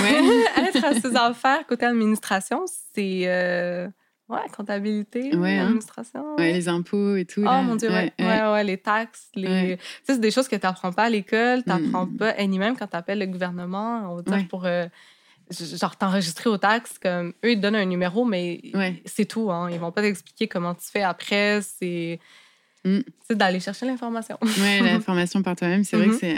Être 0.67 0.83
à 0.83 0.99
ses 0.99 1.15
affaires 1.15 1.65
côté 1.65 1.85
administration, 1.85 2.65
c'est. 2.93 3.21
euh, 3.25 3.87
Ouais, 4.33 4.49
comptabilité, 4.55 5.35
Ouais, 5.35 5.57
hein. 5.57 5.65
administration. 5.67 6.35
Ouais, 6.37 6.53
les 6.53 6.67
impôts 6.67 7.15
et 7.15 7.25
tout. 7.25 7.41
Oh 7.41 7.45
là. 7.45 7.61
mon 7.61 7.75
Dieu, 7.75 7.89
ouais. 7.89 8.11
ouais. 8.19 8.63
Les 8.63 8.77
taxes. 8.77 9.29
Les... 9.35 9.77
C'est 10.03 10.19
des 10.19 10.31
choses 10.31 10.47
que 10.47 10.55
tu 10.55 10.65
n'apprends 10.65 10.91
pas 10.91 11.03
à 11.03 11.09
l'école, 11.09 11.63
tu 11.63 11.69
n'apprends 11.69 12.05
Mm. 12.05 12.17
pas, 12.17 12.39
et 12.39 12.47
ni 12.47 12.57
même 12.59 12.75
quand 12.77 12.87
tu 12.87 12.95
appelles 12.97 13.19
le 13.19 13.27
gouvernement, 13.27 14.11
on 14.11 14.15
va 14.17 14.21
dire 14.23 14.47
pour. 14.47 14.65
euh, 14.65 14.85
genre 15.51 15.95
t'enregistrer 15.97 16.49
aux 16.49 16.57
taxes, 16.57 16.97
comme 16.97 17.33
eux, 17.45 17.51
ils 17.51 17.57
te 17.57 17.61
donnent 17.61 17.75
un 17.75 17.85
numéro, 17.85 18.25
mais 18.25 18.61
c'est 19.05 19.25
tout. 19.25 19.51
Hein. 19.51 19.69
Ils 19.71 19.77
vont 19.79 19.91
pas 19.91 20.01
t'expliquer 20.01 20.47
comment 20.47 20.73
tu 20.73 20.85
fais 20.89 21.03
après. 21.03 21.59
C'est 21.61 22.19
Mm. 22.85 22.99
c'est 23.27 23.37
d'aller 23.37 23.59
chercher 23.61 23.85
l'information. 23.85 24.37
Ouais, 24.41 24.79
la 24.97 24.99
formation 24.99 25.41
par 25.41 25.55
toi-même, 25.55 25.83
c'est 25.85 25.95
vrai 25.95 26.07
Mhm. 26.07 26.11
que 26.13 26.17
c'est 26.19 26.37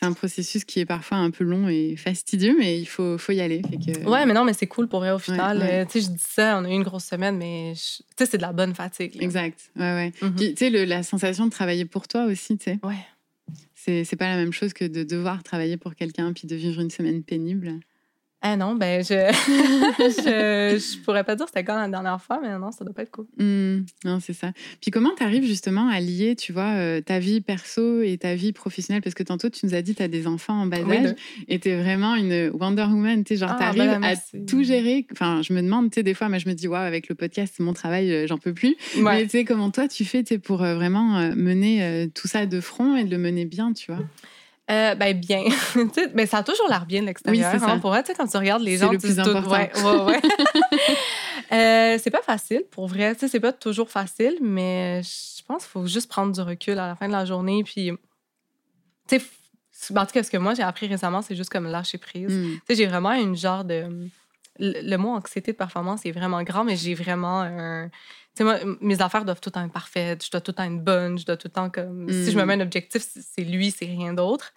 c'est 0.00 0.06
un 0.06 0.12
processus 0.14 0.64
qui 0.64 0.80
est 0.80 0.86
parfois 0.86 1.18
un 1.18 1.30
peu 1.30 1.44
long 1.44 1.68
et 1.68 1.94
fastidieux, 1.96 2.56
mais 2.58 2.80
il 2.80 2.86
faut, 2.86 3.18
faut 3.18 3.32
y 3.32 3.40
aller. 3.42 3.60
Fait 3.68 3.76
que... 3.92 4.08
Ouais, 4.08 4.24
mais 4.24 4.32
non, 4.32 4.44
mais 4.44 4.54
c'est 4.54 4.66
cool 4.66 4.88
pour 4.88 5.00
vrai 5.00 5.10
au 5.10 5.18
final. 5.18 5.58
ouais. 5.58 5.80
Euh, 5.82 5.84
tu 5.84 6.00
sais, 6.00 6.06
je 6.06 6.12
dis 6.12 6.22
ça, 6.26 6.58
on 6.58 6.64
a 6.64 6.70
eu 6.70 6.72
une 6.72 6.82
grosse 6.82 7.04
semaine, 7.04 7.36
mais 7.36 7.74
je- 7.74 7.98
tu 7.98 8.04
sais, 8.18 8.26
c'est 8.26 8.36
de 8.38 8.42
la 8.42 8.52
bonne 8.54 8.74
fatigue. 8.74 9.14
là. 9.16 9.22
Exact. 9.22 9.58
Ouais, 9.76 9.82
ouais. 9.82 10.12
Mhm. 10.22 10.34
Puis, 10.36 10.54
tu 10.54 10.70
sais, 10.70 10.86
la 10.86 11.02
sensation 11.02 11.44
de 11.44 11.50
travailler 11.50 11.84
pour 11.84 12.08
toi 12.08 12.24
aussi, 12.24 12.56
tu 12.56 12.64
sais. 12.64 12.78
Ouais. 12.82 12.96
C'est 13.74 14.04
c'est 14.04 14.16
pas 14.16 14.28
la 14.28 14.36
même 14.36 14.52
chose 14.52 14.72
que 14.72 14.84
de 14.84 15.04
devoir 15.04 15.42
travailler 15.42 15.76
pour 15.76 15.94
quelqu'un 15.94 16.32
puis 16.32 16.46
de 16.46 16.54
vivre 16.56 16.80
une 16.80 16.90
semaine 16.90 17.22
pénible. 17.22 17.74
Ah 18.42 18.56
non, 18.56 18.74
ben 18.74 19.04
je... 19.04 19.14
je 19.98 20.78
je 20.78 20.98
pourrais 21.02 21.24
pas 21.24 21.36
dire 21.36 21.46
c'était 21.46 21.62
quand 21.62 21.76
la 21.76 21.88
dernière 21.88 22.20
fois, 22.22 22.40
mais 22.42 22.48
non, 22.58 22.72
ça 22.72 22.84
doit 22.84 22.94
pas 22.94 23.02
être 23.02 23.10
cool. 23.10 23.26
Hmm, 23.38 23.84
non, 24.04 24.18
c'est 24.20 24.32
ça. 24.32 24.52
Puis 24.80 24.90
comment 24.90 25.10
tu 25.14 25.22
arrives 25.22 25.44
justement 25.44 25.88
à 25.88 26.00
lier, 26.00 26.34
tu 26.36 26.52
vois, 26.52 26.72
euh, 26.76 27.02
ta 27.02 27.18
vie 27.18 27.42
perso 27.42 28.00
et 28.00 28.16
ta 28.16 28.34
vie 28.34 28.52
professionnelle? 28.52 29.02
Parce 29.02 29.14
que 29.14 29.22
tantôt, 29.22 29.50
tu 29.50 29.66
nous 29.66 29.74
as 29.74 29.82
dit 29.82 29.94
tu 29.94 30.02
as 30.02 30.08
des 30.08 30.26
enfants 30.26 30.62
en 30.62 30.66
bas 30.66 30.78
Oui, 30.86 30.96
âge 30.96 31.14
et 31.48 31.58
tu 31.58 31.68
es 31.68 31.82
vraiment 31.82 32.14
une 32.14 32.50
Wonder 32.54 32.84
Woman. 32.84 33.24
Tu 33.24 33.36
genre, 33.36 33.50
Ah, 33.52 33.56
tu 33.58 33.80
arrives 33.80 34.00
ben, 34.00 34.04
à 34.04 34.14
tout 34.46 34.62
gérer. 34.62 35.06
Enfin, 35.12 35.42
je 35.42 35.52
me 35.52 35.60
demande, 35.60 35.90
tu 35.90 35.96
sais, 35.96 36.02
des 36.02 36.14
fois, 36.14 36.30
moi, 36.30 36.38
je 36.38 36.48
me 36.48 36.54
dis, 36.54 36.66
waouh, 36.66 36.82
avec 36.82 37.10
le 37.10 37.14
podcast, 37.14 37.56
mon 37.60 37.74
travail, 37.74 38.10
euh, 38.10 38.26
j'en 38.26 38.38
peux 38.38 38.54
plus. 38.54 38.74
Ouais. 38.96 39.02
Mais 39.02 39.22
tu 39.24 39.30
sais, 39.30 39.44
comment 39.44 39.70
toi, 39.70 39.86
tu 39.86 40.06
fais 40.06 40.22
pour 40.42 40.62
euh, 40.62 40.74
vraiment 40.74 41.20
mener 41.34 42.08
tout 42.14 42.28
ça 42.28 42.46
de 42.46 42.60
front 42.60 42.96
et 42.96 43.04
de 43.04 43.10
le 43.10 43.18
mener 43.18 43.44
bien, 43.44 43.72
tu 43.72 43.92
vois? 43.92 44.04
Euh, 44.70 44.94
ben 44.94 45.18
bien. 45.18 45.44
Mais 46.14 46.26
ça 46.26 46.38
a 46.38 46.42
toujours 46.42 46.68
l'air 46.68 46.86
bien 46.86 47.00
de 47.02 47.06
l'extérieur. 47.06 47.50
Oui, 47.52 47.58
c'est 47.60 47.64
hein. 47.66 47.78
Pour 47.80 47.90
vrai, 47.90 48.02
tu 48.02 48.08
sais, 48.08 48.14
quand 48.14 48.26
tu 48.26 48.36
regardes 48.36 48.62
les 48.62 48.76
gens, 48.78 48.92
le 48.92 48.98
tu 48.98 49.06
plus 49.08 49.18
important. 49.18 49.50
Ouais, 49.50 49.70
ouais, 49.82 50.04
ouais. 50.04 50.20
Euh, 51.52 51.98
c'est 52.00 52.10
pas 52.12 52.22
facile, 52.22 52.62
pour 52.70 52.86
vrai. 52.86 53.14
Tu 53.14 53.20
sais, 53.20 53.28
c'est 53.28 53.40
pas 53.40 53.52
toujours 53.52 53.90
facile, 53.90 54.38
mais 54.40 55.02
je 55.02 55.42
pense 55.44 55.62
qu'il 55.64 55.70
faut 55.72 55.86
juste 55.86 56.08
prendre 56.08 56.32
du 56.32 56.40
recul 56.40 56.78
à 56.78 56.86
la 56.86 56.94
fin 56.94 57.08
de 57.08 57.12
la 57.12 57.24
journée. 57.24 57.64
Puis, 57.64 57.90
tu 59.08 59.18
sais, 59.18 59.24
f- 59.92 59.98
en 59.98 60.06
tout 60.06 60.12
cas, 60.12 60.22
ce 60.22 60.30
que 60.30 60.36
moi, 60.36 60.54
j'ai 60.54 60.62
appris 60.62 60.86
récemment, 60.86 61.22
c'est 61.22 61.34
juste 61.34 61.50
comme 61.50 61.66
lâcher 61.66 61.98
prise. 61.98 62.30
Hmm. 62.32 62.52
Tu 62.54 62.60
sais, 62.68 62.74
j'ai 62.76 62.86
vraiment 62.86 63.12
une 63.14 63.34
genre 63.36 63.64
de. 63.64 64.08
Le, 64.60 64.80
le 64.88 64.96
mot 64.96 65.08
anxiété 65.10 65.50
de 65.50 65.56
performance 65.56 66.06
est 66.06 66.12
vraiment 66.12 66.40
grand, 66.44 66.62
mais 66.62 66.76
j'ai 66.76 66.94
vraiment 66.94 67.40
un. 67.40 67.90
Sais, 68.34 68.44
moi, 68.44 68.58
mes 68.80 69.00
affaires 69.02 69.24
doivent 69.24 69.40
tout 69.40 69.48
le 69.48 69.52
temps 69.54 69.64
être 69.64 69.72
parfaites, 69.72 70.24
je 70.24 70.30
dois 70.30 70.40
tout 70.40 70.52
le 70.52 70.56
temps 70.56 70.64
être 70.64 70.82
bonne, 70.84 71.18
je 71.18 71.26
dois 71.26 71.36
tout 71.36 71.48
le 71.48 71.52
temps 71.52 71.68
comme. 71.70 72.08
Si 72.10 72.30
je 72.30 72.36
me 72.36 72.42
Mm. 72.42 72.46
mets 72.46 72.54
un 72.54 72.60
objectif, 72.60 73.02
c'est 73.04 73.44
lui, 73.44 73.70
c'est 73.70 73.86
rien 73.86 74.12
d'autre. 74.14 74.52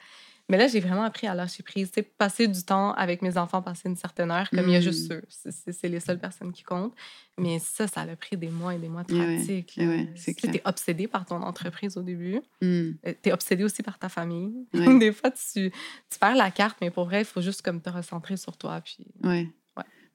Mais 0.50 0.58
là, 0.58 0.68
j'ai 0.68 0.82
vraiment 0.82 1.04
appris 1.04 1.26
à 1.26 1.34
lâcher 1.34 1.64
prise. 1.64 1.90
Tu 1.90 1.96
sais, 1.96 2.04
passer 2.04 2.48
du 2.50 2.62
temps 2.64 2.92
avec 2.96 3.22
mes 3.22 3.38
enfants, 3.38 3.62
passer 3.62 3.88
une 3.88 3.96
certaine 3.96 4.30
heure, 4.30 4.50
comme 4.50 4.68
il 4.68 4.74
y 4.74 4.76
a 4.76 4.80
Mm. 4.80 4.84
juste 4.84 5.12
eux. 5.12 5.24
C'est- 5.30 5.88
les 5.88 6.02
seules 6.02 6.20
personnes 6.20 6.52
qui 6.52 6.64
comptent. 6.64 6.94
Mais 7.38 7.60
ça, 7.60 7.88
ça 7.88 8.02
a 8.02 8.16
pris 8.18 8.36
des 8.36 8.50
mois 8.50 8.76
et 8.76 8.78
des 8.78 8.90
mois 8.90 9.04
de 9.04 9.14
Eh 9.16 9.20
ouais, 9.20 9.36
pratique. 9.38 9.74
eh 9.78 9.88
ouais, 9.88 10.10
c'est 10.16 10.34
Tu 10.36 10.48
es 10.58 10.62
obsédé 10.66 11.08
par 11.08 11.26
ton 11.26 11.42
entreprise 11.42 11.96
au 11.98 12.02
début. 12.02 12.42
Hmm. 12.62 12.92
Tu 13.04 13.30
es 13.30 13.32
obsédé 13.32 13.64
aussi 13.64 13.82
par 13.84 13.98
ta 13.98 14.10
famille. 14.10 14.54
Ouais. 14.74 14.86
des 15.02 15.14
fois, 15.14 15.32
tu, 15.32 15.72
tu 15.72 16.20
perds 16.20 16.36
la 16.36 16.52
carte, 16.52 16.78
mais 16.82 16.92
pour 16.92 17.06
vrai, 17.06 17.22
il 17.22 17.26
faut 17.26 17.42
juste 17.42 17.62
comme 17.62 17.80
te 17.82 17.90
recentrer 17.90 18.36
sur 18.38 18.56
toi. 18.58 18.82
Puis 18.82 18.98
Ouais. 19.24 19.48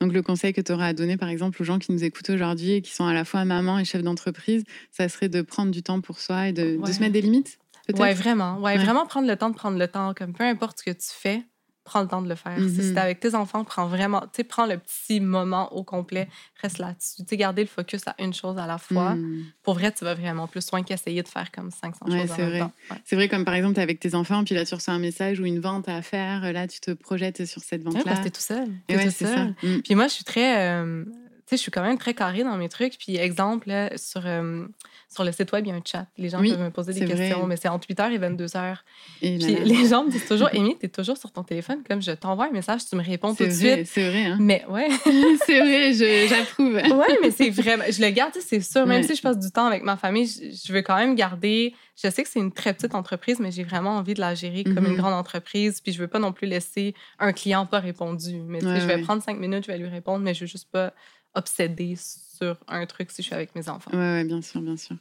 Donc, 0.01 0.13
le 0.13 0.23
conseil 0.23 0.53
que 0.53 0.61
tu 0.61 0.73
auras 0.73 0.87
à 0.87 0.93
donner, 0.93 1.17
par 1.17 1.29
exemple, 1.29 1.61
aux 1.61 1.65
gens 1.65 1.79
qui 1.79 1.91
nous 1.93 2.05
écoutent 2.05 2.31
aujourd'hui 2.31 2.73
et 2.73 2.83
qui 2.83 2.93
sont 2.93 3.07
à 3.07 3.13
la 3.13 3.25
fois 3.25 3.45
maman 3.45 3.79
et 3.79 3.85
chef 3.85 4.03
d'entreprise, 4.03 4.63
ça 4.93 5.09
serait 5.09 5.29
de 5.29 5.43
prendre 5.43 5.73
du 5.73 5.83
temps 5.83 6.01
pour 6.01 6.21
soi 6.21 6.49
et 6.49 6.53
de, 6.53 6.79
se 6.87 7.01
mettre 7.01 7.13
des 7.13 7.21
limites, 7.23 7.59
Ouais, 7.95 8.13
vraiment. 8.13 8.59
Ouais, 8.59 8.77
Ouais. 8.77 8.85
vraiment 8.85 9.07
prendre 9.07 9.27
le 9.27 9.35
temps 9.35 9.49
de 9.49 9.55
prendre 9.55 9.79
le 9.79 9.89
temps. 9.89 10.13
Comme 10.15 10.35
peu 10.35 10.45
importe 10.45 10.81
ce 10.81 10.85
que 10.85 10.91
tu 10.91 11.09
fais, 11.11 11.43
prends 11.89 12.03
le 12.03 12.09
temps 12.09 12.23
de 12.23 12.29
le 12.29 12.35
faire. 12.35 12.59
Mhm. 12.59 12.69
Si 12.69 12.83
c'est 12.83 12.99
avec 12.99 13.19
tes 13.21 13.35
enfants, 13.35 13.65
prends 13.65 13.87
vraiment, 13.87 14.21
tu 14.21 14.29
sais, 14.35 14.45
prends 14.45 14.67
le 14.67 14.77
petit 14.79 15.21
moment 15.21 15.73
au 15.75 15.83
complet, 15.83 16.29
reste 16.63 16.79
là-dessus. 16.79 17.25
Tu 17.27 17.37
garder 17.37 17.63
le 17.63 17.69
focus 17.69 18.03
à 18.07 18.15
une 18.23 18.33
chose 18.35 18.59
à 18.59 18.67
la 18.67 18.79
fois. 18.79 19.15
Hmm. 19.15 19.45
Pour 19.63 19.75
vrai, 19.75 19.91
tu 19.93 20.05
vas 20.05 20.15
vraiment 20.15 20.47
plus 20.47 20.71
loin 20.71 20.83
qu'essayer 20.83 21.23
de 21.23 21.29
faire 21.29 21.51
comme 21.51 21.71
500 21.71 22.07
Ouais, 22.07 22.21
choses 22.23 22.31
en 22.31 22.35
c'est 22.37 22.43
même 22.43 22.51
vrai. 22.51 22.59
temps. 22.61 22.73
Ouais. 22.91 22.97
C'est 23.05 23.17
vrai, 23.17 23.29
comme 23.29 23.45
par 23.45 23.55
exemple, 23.55 23.75
t'es 23.77 23.83
avec 23.83 24.01
tes 24.01 24.15
enfants, 24.15 24.45
puis 24.45 24.55
là, 24.55 24.65
tu 24.65 24.75
reçois 24.75 24.95
un 24.95 24.99
message 24.99 25.41
ou 25.41 25.47
une 25.47 25.61
vente 25.61 25.89
à 25.89 26.03
faire. 26.03 26.53
Là, 26.53 26.69
tu 26.69 26.81
te 26.81 26.91
projettes 26.91 27.45
sur 27.47 27.63
cette 27.63 27.81
Ouais, 27.85 27.91
vente-là. 27.93 28.03
parce 28.05 28.19
que 28.21 28.25
t'es 28.25 28.31
tout 28.31 28.41
seul. 28.41 28.69
T'es 28.87 28.97
ouais, 28.97 29.05
tout 29.07 29.11
seul. 29.11 29.55
Mm. 29.63 29.79
Puis 29.83 29.95
moi, 29.95 30.09
je 30.09 30.13
suis 30.13 30.25
très. 30.25 30.69
euh, 30.71 31.05
sais, 31.51 31.57
je 31.57 31.63
suis 31.63 31.71
quand 31.71 31.83
même 31.83 31.99
très 31.99 32.15
carrée 32.15 32.45
dans 32.45 32.57
mes 32.57 32.69
trucs. 32.69 32.99
Puis, 32.99 33.17
exemple, 33.17 33.69
là, 33.69 33.91
sur, 33.97 34.23
euh, 34.27 34.67
sur 35.09 35.25
le 35.25 35.33
site 35.33 35.51
web, 35.53 35.67
il 35.67 35.71
y 35.71 35.73
a 35.73 35.75
un 35.77 35.81
chat. 35.85 36.07
Les 36.17 36.29
gens 36.29 36.41
Oui, 36.41 36.51
peuvent 36.51 36.61
me 36.61 36.71
poser 36.71 36.93
des 36.93 37.05
vrai. 37.07 37.17
questions, 37.17 37.47
mais 37.47 37.57
c'est 37.57 37.69
entre 37.69 37.87
8h 37.89 38.13
et 38.13 38.19
22h. 38.19 38.77
Et 39.23 39.39
Puis 39.39 39.55
là, 39.55 39.61
les 39.65 39.89
gens 39.89 40.05
me 40.05 40.11
disent 40.11 40.27
toujours, 40.27 40.49
Amy, 40.55 40.77
t'es 40.79 40.89
toujours 40.89 41.17
sur 41.17 41.31
ton 41.33 41.43
téléphone, 41.43 41.83
comme 41.89 42.03
je 42.03 42.13
t'envoie 42.13 42.47
un 42.47 42.51
message, 42.51 42.83
tu 42.89 42.97
me 42.97 43.03
réponds 43.03 43.35
tout 43.35 43.45
de 43.47 43.51
suite. 43.51 43.87
c'est 43.87 44.09
vrai. 44.09 44.25
hein. 44.27 44.39
Mais 44.41 44.65
ouais, 44.69 44.89
c'est 45.47 45.61
vrai, 45.61 46.27
j'approuve. 46.29 46.75
ouais, 46.75 47.19
mais 47.23 47.31
c'est 47.31 47.51
vraiment, 47.51 47.85
je 47.91 48.01
le 48.03 48.11
garde, 48.11 48.33
c'est 48.41 48.61
sûr. 48.61 48.87
Même 48.87 49.03
Ouais. 49.03 49.07
si 49.07 49.15
je 49.15 49.23
passe 49.23 49.39
du 49.39 49.51
temps 49.51 49.67
avec 49.67 49.83
ma 49.83 49.97
famille, 49.97 50.27
je, 50.27 50.67
je 50.67 50.73
veux 50.73 50.83
quand 50.83 50.97
même 50.97 51.15
garder. 51.15 51.75
Je 52.01 52.09
sais 52.11 52.23
que 52.23 52.29
c'est 52.29 52.39
une 52.39 52.53
très 52.53 52.73
petite 52.75 52.95
entreprise, 52.95 53.41
mais 53.41 53.51
j'ai 53.51 53.65
vraiment 53.65 53.97
envie 53.97 54.15
de 54.15 54.21
la 54.21 54.35
gérer 54.37 54.63
comme 54.63 54.87
une 54.87 54.97
grande 54.97 55.15
entreprise. 55.15 55.81
Puis 55.81 55.93
je 55.93 55.99
veux 55.99 56.07
pas 56.07 56.21
non 56.21 56.33
plus 56.33 56.47
laisser 56.47 56.95
un 57.19 57.33
client 57.33 57.67
pas 57.67 57.81
répondu. 57.81 58.41
Mais 58.47 58.65
Ouais, 58.65 58.81
je 58.81 58.87
vais 58.87 58.95
ouais. 58.97 59.03
prendre 59.03 59.21
cinq 59.23 59.39
minutes, 59.39 59.65
je 59.67 59.73
vais 59.73 59.79
lui 59.79 59.89
répondre, 59.89 60.21
mais 60.25 60.33
je 60.35 60.41
veux 60.41 60.47
juste 60.47 60.71
pas 60.71 60.93
obséder 61.35 61.97
sur 61.97 62.57
un 62.69 62.87
truc 62.87 63.11
si 63.11 63.23
je 63.23 63.27
suis 63.27 63.35
avec 63.35 63.55
mes 63.55 63.69
enfants. 63.69 63.91
Ouais, 63.93 63.99
ouais, 63.99 64.25
bien 64.25 64.43
sûr, 64.43 64.61
bien 64.61 64.77
sûr. 64.77 64.97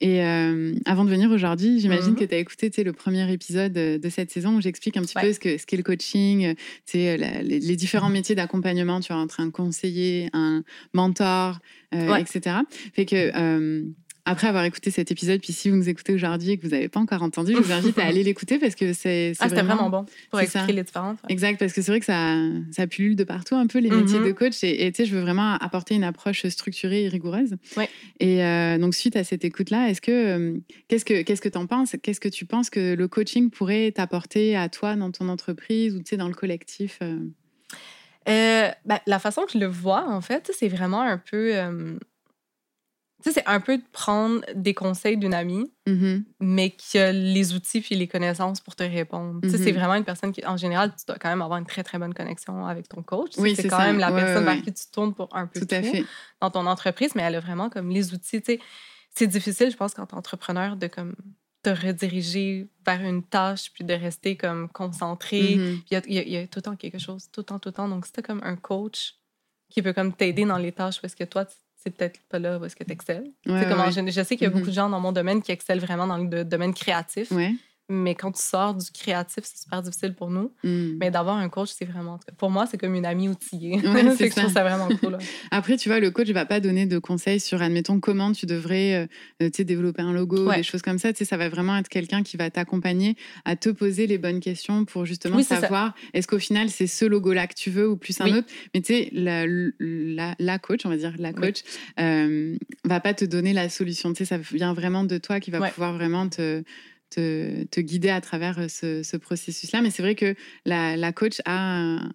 Et 0.00 0.20
euh, 0.24 0.74
avant 0.84 1.04
de 1.04 1.10
venir 1.10 1.30
aujourd'hui, 1.30 1.78
j'imagine 1.78 2.14
Mhm. 2.14 2.18
que 2.18 2.24
tu 2.24 2.34
as 2.34 2.38
écouté 2.38 2.82
le 2.82 2.92
premier 2.92 3.30
épisode 3.32 3.76
euh, 3.78 3.98
de 3.98 4.08
cette 4.08 4.32
saison 4.32 4.56
où 4.56 4.60
j'explique 4.60 4.96
un 4.96 5.02
petit 5.02 5.16
Ouais. 5.16 5.22
peu 5.22 5.32
ce 5.32 5.38
qu'est 5.38 5.58
ce 5.58 5.66
qu'est 5.66 5.76
le 5.76 5.84
coaching, 5.84 6.54
euh, 6.96 7.16
la- 7.16 7.42
les, 7.42 7.60
les 7.60 7.76
différents 7.76 8.08
métiers 8.10 8.34
d'accompagnement, 8.34 8.98
tu 8.98 9.12
vois, 9.12 9.22
entre 9.22 9.38
un 9.38 9.50
conseiller, 9.50 10.28
un 10.32 10.64
mentor, 10.92 11.60
euh, 11.94 12.10
Ouais. 12.10 12.20
etc. 12.22 12.56
Fait 12.94 13.06
que 13.06 13.30
euh, 13.36 13.84
après 14.24 14.46
avoir 14.46 14.64
écouté 14.64 14.90
cet 14.92 15.10
épisode, 15.10 15.40
puis 15.40 15.52
si 15.52 15.68
vous 15.68 15.76
nous 15.76 15.88
écoutez 15.88 16.12
aujourd'hui 16.14 16.50
et 16.50 16.56
que 16.56 16.62
vous 16.62 16.68
n'avez 16.74 16.88
pas 16.88 17.00
encore 17.00 17.22
entendu, 17.22 17.54
je 17.56 17.60
vous 17.60 17.72
invite 17.72 17.98
à 17.98 18.04
aller 18.06 18.22
l'écouter 18.22 18.58
parce 18.60 18.76
que 18.76 18.92
c'est 18.92 19.32
Ah, 19.40 19.48
c'était 19.48 19.62
vraiment 19.62 19.90
bon 19.90 20.04
pour 20.30 20.38
c'est 20.38 20.46
ça. 20.46 20.60
expliquer 20.60 20.72
les 20.74 20.84
différences. 20.84 21.18
ouais. 21.24 21.32
Exact, 21.32 21.58
parce 21.58 21.72
que 21.72 21.82
c'est 21.82 21.90
vrai 21.90 21.98
que 21.98 22.06
ça, 22.06 22.36
ça 22.70 22.86
pullule 22.86 23.16
de 23.16 23.24
partout 23.24 23.56
un 23.56 23.66
peu 23.66 23.80
les 23.80 23.90
métiers 23.90 24.20
Mhm. 24.20 24.26
de 24.26 24.32
coach. 24.32 24.62
Et 24.62 24.92
tu 24.92 24.96
sais, 25.02 25.06
je 25.10 25.14
veux 25.16 25.22
vraiment 25.22 25.54
apporter 25.54 25.94
une 25.96 26.04
approche 26.04 26.46
structurée 26.46 27.02
et 27.04 27.08
rigoureuse. 27.08 27.56
Ouais. 27.76 27.88
Et 28.20 28.44
euh, 28.44 28.78
donc, 28.78 28.94
suite 28.94 29.16
à 29.16 29.24
cette 29.24 29.44
écoute-là, 29.44 29.88
est-ce 29.90 30.00
que 30.00 30.12
euh, 30.12 30.58
qu'est-ce 30.86 31.04
que 31.04 31.22
qu'est-ce 31.22 31.42
que 31.42 31.48
t'en 31.48 31.66
penses? 31.66 31.96
Qu'est-ce 32.00 32.20
que 32.20 32.28
tu 32.28 32.46
penses 32.46 32.70
que 32.70 32.94
le 32.94 33.08
coaching 33.08 33.50
pourrait 33.50 33.90
t'apporter 33.90 34.56
à 34.56 34.68
toi 34.68 34.94
dans 34.94 35.10
ton 35.10 35.28
entreprise 35.28 35.96
ou 35.96 35.98
tu 35.98 36.10
sais 36.10 36.16
dans 36.16 36.28
le 36.28 36.34
collectif? 36.34 37.00
Euh, 38.28 38.70
ben, 38.84 38.98
la 39.08 39.18
façon 39.18 39.42
que 39.46 39.52
je 39.52 39.58
le 39.58 39.66
vois, 39.66 40.08
en 40.08 40.20
fait, 40.20 40.52
c'est 40.56 40.68
vraiment 40.68 41.02
un 41.02 41.18
peu. 41.18 41.52
Tu 43.22 43.30
sais, 43.30 43.40
c'est 43.40 43.46
un 43.46 43.60
peu 43.60 43.78
de 43.78 43.82
prendre 43.92 44.40
des 44.54 44.74
conseils 44.74 45.16
d'une 45.16 45.34
amie, 45.34 45.70
Mhm. 45.86 46.24
mais 46.40 46.70
qui 46.70 46.98
a 46.98 47.12
les 47.12 47.54
outils 47.54 47.80
puis 47.80 47.94
les 47.94 48.08
connaissances 48.08 48.60
pour 48.60 48.76
te 48.76 48.82
répondre. 48.82 49.40
Tu 49.42 49.50
sais, 49.50 49.58
c'est 49.58 49.72
vraiment 49.72 49.94
une 49.94 50.04
personne 50.04 50.32
qui, 50.32 50.44
en 50.46 50.56
général, 50.56 50.92
tu 50.98 51.04
dois 51.06 51.16
quand 51.18 51.28
même 51.28 51.42
avoir 51.42 51.58
une 51.58 51.66
très, 51.66 51.82
très 51.82 51.98
bonne 51.98 52.14
connexion 52.14 52.66
avec 52.66 52.88
ton 52.88 53.02
coach. 53.02 53.32
Oui, 53.38 53.54
c'est 53.56 53.68
quand 53.68 53.78
ça. 53.78 53.86
même 53.86 53.98
la 53.98 54.12
Ouais, 54.12 54.22
personne 54.22 54.44
ouais, 54.46 54.54
vers 54.54 54.62
qui 54.64 54.72
tu 54.72 54.84
tournes 54.92 55.14
pour 55.14 55.28
un 55.34 55.46
peu 55.46 55.60
Tout 55.60 55.66
tout, 55.66 55.74
à 55.74 55.82
fait. 55.82 56.04
dans 56.40 56.50
ton 56.50 56.66
entreprise, 56.66 57.14
mais 57.14 57.22
elle 57.22 57.34
a 57.36 57.40
vraiment 57.40 57.70
comme 57.70 57.90
les 57.90 58.12
outils. 58.12 58.42
Tu 58.42 58.54
sais, 58.54 58.60
c'est 59.14 59.26
difficile, 59.26 59.70
je 59.70 59.76
pense, 59.76 59.94
quand 59.94 60.06
tu 60.06 60.14
es 60.14 60.18
entrepreneur, 60.18 60.76
de 60.76 60.86
comme 60.86 61.14
te 61.62 61.70
rediriger 61.70 62.68
vers 62.84 63.02
une 63.02 63.22
tâche 63.22 63.70
puis 63.72 63.84
de 63.84 63.94
rester 63.94 64.36
comme 64.36 64.68
concentré. 64.68 65.56
Mhm. 65.56 65.78
Puis 65.86 65.86
il 65.90 66.14
y 66.14 66.18
a, 66.18 66.24
y 66.38 66.42
y 66.42 66.48
tout 66.48 66.58
le 66.58 66.62
temps 66.62 66.76
quelque 66.76 66.98
chose, 66.98 67.28
tout 67.30 67.40
le 67.42 67.44
temps, 67.44 67.58
tout 67.60 67.68
le 67.68 67.72
temps. 67.74 67.88
Donc, 67.88 68.04
si 68.06 68.12
t'as 68.12 68.22
comme 68.22 68.40
un 68.42 68.56
coach 68.56 69.14
qui 69.70 69.80
peut 69.80 69.92
comme 69.92 70.12
t'aider 70.12 70.44
dans 70.44 70.58
les 70.58 70.72
tâches 70.72 70.98
est-ce 71.02 71.16
que 71.16 71.24
toi, 71.24 71.44
tu- 71.44 71.54
c'est 71.82 71.90
peut-être 71.90 72.20
pas 72.28 72.38
là 72.38 72.58
où 72.58 72.64
est-ce 72.64 72.76
que 72.76 72.84
tu 72.84 72.92
excelles. 72.92 73.30
Ouais, 73.46 73.52
ouais. 73.54 73.92
je 74.12 74.22
sais 74.22 74.36
qu'il 74.36 74.44
y 74.44 74.46
a 74.46 74.50
Mhm. 74.50 74.54
beaucoup 74.58 74.70
de 74.70 74.74
gens 74.74 74.88
dans 74.88 75.00
mon 75.00 75.12
domaine 75.12 75.42
qui 75.42 75.50
excellent 75.52 75.80
vraiment 75.80 76.06
dans 76.06 76.18
le 76.18 76.44
domaine 76.44 76.74
créatif. 76.74 77.30
Mais 77.92 78.14
quand 78.14 78.32
tu 78.32 78.42
sors 78.42 78.74
du 78.74 78.90
créatif, 78.90 79.44
c'est 79.44 79.62
super 79.62 79.82
difficile 79.82 80.14
pour 80.14 80.30
nous. 80.30 80.52
Mhm. 80.64 80.96
Mais 81.00 81.10
d'avoir 81.10 81.36
un 81.36 81.48
coach, 81.48 81.70
c'est 81.76 81.84
vraiment... 81.84 82.18
pour 82.38 82.50
moi, 82.50 82.66
c'est 82.66 82.78
comme 82.78 82.94
une 82.94 83.06
amie 83.06 83.28
outillée. 83.28 83.76
Ouais, 83.80 83.80
c'est 84.16 84.28
que 84.28 84.34
je 84.34 84.40
trouve 84.40 84.52
ça. 84.52 84.62
vraiment 84.62 84.88
cool. 84.96 85.18
Après, 85.50 85.76
tu 85.76 85.88
vois, 85.88 86.00
le 86.00 86.10
coach 86.10 86.28
va 86.30 86.46
pas 86.46 86.60
donner 86.60 86.86
de 86.86 86.98
conseils 86.98 87.40
sur, 87.40 87.60
admettons, 87.62 88.00
comment 88.00 88.32
tu 88.32 88.46
devrais 88.46 89.08
euh, 89.40 89.48
développer 89.58 90.02
un 90.02 90.12
logo, 90.12 90.48
Ouais. 90.48 90.56
des 90.56 90.62
choses 90.62 90.82
comme 90.82 90.98
ça. 90.98 91.12
Tu 91.12 91.18
sais, 91.18 91.24
ça 91.24 91.36
va 91.36 91.48
vraiment 91.48 91.76
être 91.76 91.88
quelqu'un 91.88 92.22
qui 92.22 92.36
va 92.36 92.50
t'accompagner 92.50 93.16
à 93.44 93.54
te 93.56 93.68
poser 93.68 94.06
les 94.06 94.18
bonnes 94.18 94.40
questions 94.40 94.84
pour 94.84 95.04
justement 95.06 95.36
Oui, 95.36 95.44
savoir 95.44 95.94
est-ce 96.14 96.26
qu'au 96.26 96.38
final, 96.38 96.68
c'est 96.70 96.86
ce 96.86 97.04
logo-là 97.04 97.46
que 97.46 97.54
tu 97.54 97.70
veux 97.70 97.88
ou 97.88 97.96
plus 97.96 98.20
un 98.20 98.24
Oui. 98.24 98.34
autre? 98.38 98.48
Mais 98.74 98.80
tu 98.80 98.94
sais, 98.94 99.08
la, 99.12 99.44
la, 99.78 100.34
la 100.38 100.58
coach, 100.58 100.80
on 100.84 100.88
va 100.88 100.96
dire 100.96 101.14
la 101.18 101.30
Oui. 101.30 101.34
coach, 101.34 101.62
euh, 102.00 102.56
va 102.84 103.00
pas 103.00 103.14
te 103.14 103.24
donner 103.24 103.52
la 103.52 103.68
solution. 103.68 104.12
Tu 104.12 104.18
sais, 104.18 104.24
ça 104.24 104.38
vient 104.38 104.74
vraiment 104.74 105.04
de 105.04 105.18
toi 105.18 105.40
qui 105.40 105.50
va 105.50 105.60
Ouais. 105.60 105.70
pouvoir 105.70 105.92
vraiment 105.94 106.28
te, 106.28 106.62
te, 107.14 107.64
te 107.64 107.80
guider 107.80 108.10
à 108.10 108.20
travers 108.20 108.70
ce, 108.70 109.02
ce 109.02 109.16
processus-là. 109.16 109.82
Mais 109.82 109.90
c'est 109.90 110.02
vrai 110.02 110.14
que 110.14 110.34
la, 110.64 110.96
la 110.96 111.12
coach 111.12 111.40
a 111.44 111.52
un, 111.56 112.12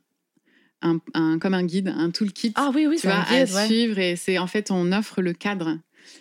un- 0.81 0.99
un- 1.13 1.39
comme 1.39 1.53
un 1.53 1.63
guide, 1.63 1.87
un 1.95 2.09
toolkit 2.11 2.53
Ah 2.55 2.71
oui, 2.73 2.87
oui, 2.87 2.97
tu 2.99 3.07
vois, 3.07 3.23
guide, 3.29 3.49
à 3.49 3.53
ouais. 3.53 3.65
suivre. 3.65 3.99
Et 3.99 4.15
c'est 4.15 4.37
en 4.37 4.47
fait, 4.47 4.71
on 4.71 4.91
offre 4.91 5.21
le 5.21 5.33
cadre 5.33 5.77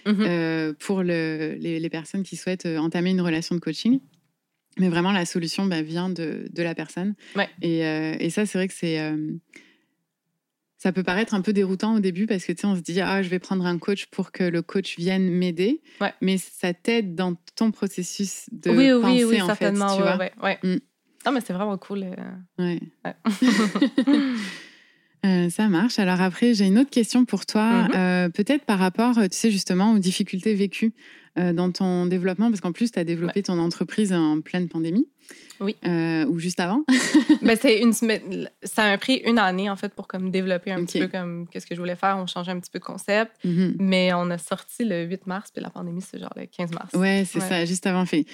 euh, 0.06 0.72
pour 0.78 1.02
le- 1.02 1.56
les, 1.58 1.78
les 1.80 1.90
personnes 1.90 2.22
qui 2.22 2.36
souhaitent 2.36 2.66
entamer 2.66 3.10
une 3.10 3.20
relation 3.20 3.54
de 3.54 3.60
coaching. 3.60 4.00
Mais 4.78 4.88
vraiment, 4.88 5.12
la 5.12 5.24
solution 5.24 5.64
bah, 5.66 5.80
vient 5.82 6.10
de, 6.10 6.48
de 6.52 6.62
la 6.62 6.74
personne. 6.74 7.14
Ouais. 7.34 7.48
Et, 7.62 7.84
euh, 7.86 8.14
et 8.20 8.28
ça, 8.30 8.44
c'est 8.46 8.58
vrai 8.58 8.68
que 8.68 8.74
c'est. 8.74 8.98
euh, 9.00 9.32
ça 10.78 10.92
peut 10.92 11.02
paraître 11.02 11.34
un 11.34 11.40
peu 11.40 11.52
déroutant 11.52 11.94
au 11.96 12.00
début 12.00 12.26
parce 12.26 12.44
que 12.44 12.52
tu 12.52 12.60
sais, 12.60 12.66
on 12.66 12.76
se 12.76 12.80
dit 12.82 13.00
ah 13.00 13.22
je 13.22 13.28
vais 13.28 13.38
prendre 13.38 13.64
un 13.66 13.78
coach 13.78 14.06
pour 14.06 14.30
que 14.32 14.44
le 14.44 14.62
coach 14.62 14.96
vienne 14.98 15.30
m'aider, 15.30 15.80
Ouais. 16.00 16.12
mais 16.20 16.36
ça 16.38 16.74
t'aide 16.74 17.14
dans 17.14 17.34
ton 17.54 17.70
processus 17.70 18.48
de 18.52 18.70
oui, 18.70 18.92
oui, 18.92 19.00
penser 19.00 19.24
oui, 19.24 19.42
en 19.42 19.46
certainement. 19.46 19.88
fait, 19.88 19.96
tu 19.96 20.02
ouais, 20.02 20.16
vois. 20.38 20.44
ouais. 20.48 20.58
Mm. 20.62 20.78
Non, 21.26 21.32
mais 21.32 21.40
c'est 21.40 21.52
vraiment 21.54 21.76
cool. 21.78 22.04
euh. 22.04 22.14
Ouais. 22.58 22.80
Euh, 25.24 25.48
ça 25.50 25.68
marche. 25.68 25.98
Alors 25.98 26.20
après, 26.20 26.55
j'ai 26.55 26.66
une 26.66 26.79
autre 26.79 26.90
question 26.90 27.24
pour 27.24 27.46
toi, 27.46 27.85
Mhm. 27.85 27.90
euh, 27.96 28.29
peut-être 28.29 28.64
par 28.64 28.79
rapport, 28.79 29.14
tu 29.14 29.29
sais, 29.31 29.50
justement, 29.50 29.92
aux 29.92 29.98
difficultés 29.98 30.55
vécues 30.55 30.92
euh, 31.38 31.52
dans 31.52 31.70
ton 31.70 32.07
développement, 32.07 32.48
parce 32.48 32.61
qu'en 32.62 32.72
plus, 32.72 32.90
tu 32.90 32.98
as 32.98 33.05
développé 33.05 33.42
ton 33.42 33.59
entreprise 33.59 34.12
en 34.12 34.40
pleine 34.40 34.68
pandémie. 34.68 35.07
Oui. 35.61 35.74
Ou 36.29 36.38
juste 36.38 36.61
avant. 36.61 36.85
Mais 37.42 37.57
c'est 37.61 37.79
une 37.81 37.92
semaine- 37.92 38.48
ça 38.62 38.85
m'a 38.85 38.96
pris 38.98 39.16
une 39.26 39.38
année 39.38 39.68
en 39.70 39.76
fait 39.76 39.92
pour 39.94 40.07
comme 40.07 40.31
développer 40.31 40.70
un 40.70 40.85
petit 40.85 41.00
peu 41.00 41.09
comme 41.09 41.46
qu'est-ce 41.48 41.66
que 41.66 41.74
je 41.74 41.81
voulais 41.81 41.96
faire. 41.96 42.16
On 42.18 42.26
changeait 42.26 42.52
un 42.52 42.61
petit 42.61 42.70
peu 42.70 42.79
de 42.79 42.85
concept, 42.85 43.33
Mhm. 43.44 43.76
mais 43.79 44.12
on 44.14 44.31
a 44.31 44.38
sorti 44.38 44.85
le 44.85 45.05
8 45.05 45.26
mars 45.26 45.50
puis 45.52 45.62
la 45.62 45.70
pandémie 45.70 46.02
c'est 46.02 46.18
genre 46.18 46.33
le 46.37 46.46
15 46.46 46.70
mars. 46.72 46.92
Ouais, 46.94 47.24
c'est 47.26 47.40
Ouais. 47.40 47.48
ça, 47.48 47.64
juste 47.64 47.87
avant 47.87 48.05
fait. 48.07 48.24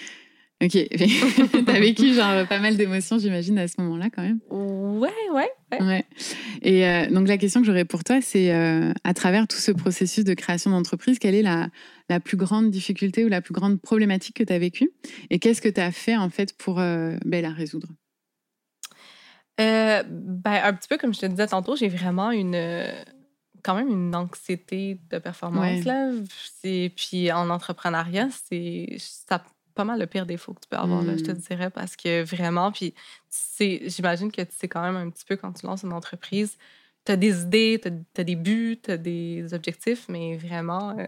Ok. 0.63 0.79
T'as 1.67 1.81
vécu 1.81 2.15
genre 2.15 2.47
pas 2.47 2.61
mal 2.61 2.77
d'émotions, 2.77 3.19
j'imagine, 3.19 3.59
à 3.59 3.67
ce 3.67 3.81
moment-là, 3.81 4.11
quand 4.11 4.23
même. 4.23 4.39
Ouais, 4.49 5.11
ouais, 5.33 5.51
ouais. 5.73 5.83
Ouais. 5.83 6.05
Et 6.63 6.87
euh, 6.87 7.11
donc 7.11 7.27
la 7.27 7.37
question 7.37 7.61
que 7.61 7.67
j'aurais 7.67 7.85
pour 7.85 8.05
toi, 8.05 8.21
c'est 8.23 8.53
euh, 8.55 8.93
à 9.03 9.13
travers 9.13 9.49
tout 9.49 9.57
ce 9.57 9.73
processus 9.73 10.25
de 10.25 10.35
création 10.35 10.71
d'entreprise, 10.71 11.19
quelle 11.19 11.35
est 11.35 11.43
la, 11.43 11.69
la 12.09 12.21
plus 12.21 12.37
grande 12.37 12.71
difficulté 12.71 13.25
ou 13.25 13.29
la 13.29 13.41
plus 13.41 13.55
grande 13.55 13.81
problématique 13.81 14.37
que 14.37 14.45
tu 14.45 14.53
as 14.53 14.59
vécue? 14.59 14.91
Et 15.31 15.41
qu'est-ce 15.41 15.61
que 15.61 15.69
tu 15.69 15.81
as 15.81 15.91
fait 15.91 16.17
en 16.17 16.31
fait 16.31 16.57
pour 16.57 16.79
euh, 16.79 17.17
ben, 17.25 17.43
la 17.43 17.51
résoudre? 17.51 17.89
Ben, 19.59 20.05
un 20.45 20.73
petit 20.73 20.89
peu 20.89 20.97
comme 20.97 21.15
je 21.15 21.21
te 21.21 21.27
disais 21.27 21.47
tantôt, 21.47 21.77
j'ai 21.77 21.89
vraiment 21.89 22.31
une 22.31 22.57
quand 23.63 23.75
même 23.77 23.89
une 23.89 24.15
anxiété 24.15 24.99
de 25.11 25.19
performance 25.19 25.85
Ouais. 25.85 25.85
là. 25.85 26.11
Puis 26.97 27.31
en 27.33 27.49
entrepreneuriat, 27.49 28.29
c'est 28.49 28.97
ça 28.99 29.43
pas 29.75 29.85
mal 29.85 29.99
le 29.99 30.07
pire 30.07 30.27
défaut 30.27 30.55
que 30.55 30.61
tu 30.61 30.69
peux 30.69 30.77
avoir 30.77 31.03
là, 31.03 31.17
je 31.17 31.23
te 31.25 31.33
Mm. 31.33 31.37
dirais 31.37 31.71
parce 31.71 31.97
que 31.97 32.23
vraiment 32.23 32.71
puis 32.73 32.95
j'imagine 33.61 34.31
que 34.31 34.43
tu 34.43 34.55
sais 34.57 34.69
quand 34.69 34.83
même 34.83 34.97
un 34.97 35.11
petit 35.11 35.25
peu 35.25 35.37
quand 35.37 35.53
tu 35.53 35.67
lances 35.67 35.83
une 35.83 35.93
entreprise, 35.93 36.57
tu 37.05 37.13
as 37.13 37.17
des 37.17 37.43
idées, 37.43 37.81
tu 37.83 38.21
as, 38.21 38.25
des 38.25 38.37
buts, 38.37 38.79
tu 38.83 38.91
as 38.91 38.97
des 38.97 39.53
objectifs, 39.55 40.09
mais 40.09 40.37
vraiment 40.37 40.97
euh, 40.99 41.07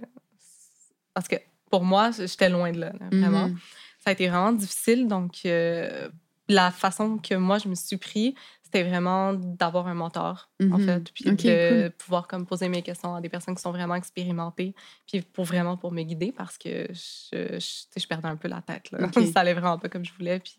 parce 1.14 1.28
que 1.28 1.36
pour 1.70 1.84
moi, 1.84 2.10
j'étais 2.12 2.48
loin 2.48 2.72
de 2.72 2.80
là, 2.80 2.92
là, 2.98 3.08
vraiment 3.10 3.48
Mhm. 3.48 3.56
ça 4.00 4.10
a 4.10 4.12
été 4.12 4.28
vraiment 4.28 4.52
difficile. 4.52 5.08
Donc, 5.08 5.40
euh, 5.46 6.08
la 6.48 6.70
façon 6.70 7.18
que 7.18 7.34
moi, 7.34 7.58
je 7.58 7.68
me 7.68 7.74
suis 7.74 7.96
pris, 7.96 8.34
c'était 8.74 8.88
vraiment 8.88 9.32
d'avoir 9.34 9.86
un 9.86 9.94
mentor, 9.94 10.50
en 10.60 10.78
Mhm. 10.78 10.80
fait. 10.86 11.10
Puis 11.12 11.24
de 11.26 11.68
cool. 11.88 11.90
pouvoir 11.92 12.26
comme, 12.26 12.44
poser 12.44 12.68
mes 12.68 12.82
questions 12.82 13.14
à 13.14 13.20
des 13.20 13.28
personnes 13.28 13.54
qui 13.54 13.62
sont 13.62 13.70
vraiment 13.70 13.94
expérimentées. 13.94 14.74
Puis 15.06 15.20
pour 15.22 15.44
vraiment 15.44 15.76
pour 15.76 15.92
me 15.92 16.02
guider 16.02 16.32
parce 16.36 16.58
que 16.58 16.88
je, 16.92 17.58
je, 17.58 18.00
je 18.00 18.06
perdais 18.06 18.26
un 18.28 18.36
peu 18.36 18.48
la 18.48 18.62
tête. 18.62 18.90
Là. 18.90 18.98
Ok. 19.04 19.24
ça 19.32 19.40
allait 19.40 19.54
vraiment 19.54 19.78
pas 19.78 19.88
comme 19.88 20.04
je 20.04 20.12
voulais. 20.14 20.40
Puis... 20.40 20.56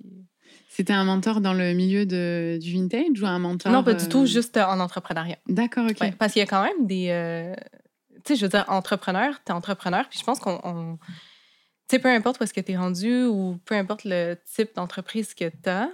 C'était 0.69 0.93
un 0.93 1.03
mentor 1.03 1.41
dans 1.41 1.53
le 1.53 1.73
milieu 1.73 2.05
de, 2.05 2.57
du 2.61 2.71
vintage 2.73 3.21
ou 3.21 3.25
un 3.25 3.39
mentor 3.39 3.71
non, 3.71 3.83
pas 3.83 3.93
du 3.95 4.07
tout, 4.07 4.25
juste 4.25 4.55
euh, 4.57 4.63
en 4.65 4.79
entrepreneuriat. 4.79 5.37
D'accord, 5.47 5.85
ok. 5.89 5.97
Ouais, 6.01 6.11
parce 6.13 6.31
qu'il 6.33 6.39
y 6.39 6.43
a 6.43 6.47
quand 6.47 6.63
même 6.63 6.87
des. 6.87 7.09
euh, 7.09 7.53
tu 8.23 8.33
sais, 8.33 8.35
je 8.37 8.45
veux 8.45 8.49
dire, 8.49 8.63
entrepreneur, 8.69 9.33
t'es 9.43 9.51
entrepreneur, 9.51 10.07
puis 10.09 10.19
je 10.19 10.23
pense 10.23 10.39
qu'on. 10.39 10.59
on- 10.63 10.97
Tu 11.87 11.97
sais, 11.97 11.99
peu 11.99 12.07
importe 12.09 12.39
où 12.39 12.43
est-ce 12.43 12.53
que 12.53 12.61
t'es 12.61 12.77
rendu 12.77 13.25
ou 13.25 13.57
peu 13.65 13.75
importe 13.75 14.01
le 14.05 14.35
type 14.55 14.73
d'entreprise 14.75 15.33
que 15.35 15.49
t'as, 15.49 15.89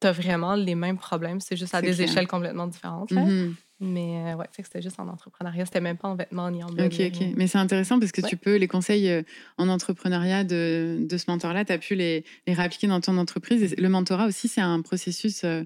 t'as 0.00 0.12
vraiment 0.12 0.54
les 0.54 0.74
mêmes 0.74 0.98
problèmes. 0.98 1.40
C'est 1.40 1.56
juste 1.56 1.74
à 1.74 1.80
des 1.82 1.92
clair. 1.92 2.08
échelles 2.08 2.26
complètement 2.26 2.66
différentes. 2.66 3.10
là. 3.10 3.22
Mhm. 3.24 3.54
Mais 3.78 4.32
euh, 4.32 4.36
ouais, 4.36 4.46
fait 4.52 4.62
que 4.62 4.68
c'était 4.68 4.80
juste 4.80 4.98
en 4.98 5.06
entrepreneuriat. 5.06 5.66
C'était 5.66 5.82
même 5.82 5.98
pas 5.98 6.08
en 6.08 6.16
vêtements 6.16 6.50
ni 6.50 6.64
en 6.64 6.68
mode. 6.68 6.80
Ok, 6.86 6.94
ok. 6.98 7.26
Mais 7.36 7.46
c'est 7.46 7.58
intéressant 7.58 7.98
parce 8.00 8.10
que 8.10 8.22
Ouais. 8.22 8.28
tu 8.28 8.38
peux, 8.38 8.56
les 8.56 8.68
conseils 8.68 9.10
euh, 9.10 9.22
en 9.58 9.68
entrepreneuriat 9.68 10.44
de, 10.44 10.98
de 11.06 11.16
ce 11.18 11.24
mentor-là, 11.28 11.66
tu 11.66 11.72
as 11.72 11.78
pu 11.78 11.94
les, 11.94 12.24
les 12.46 12.54
réappliquer 12.54 12.86
dans 12.86 13.02
ton 13.02 13.18
entreprise. 13.18 13.74
Et 13.74 13.76
le 13.80 13.88
mentorat 13.90 14.26
aussi, 14.28 14.48
c'est 14.48 14.62
un 14.62 14.80
processus, 14.80 15.44
euh, 15.44 15.62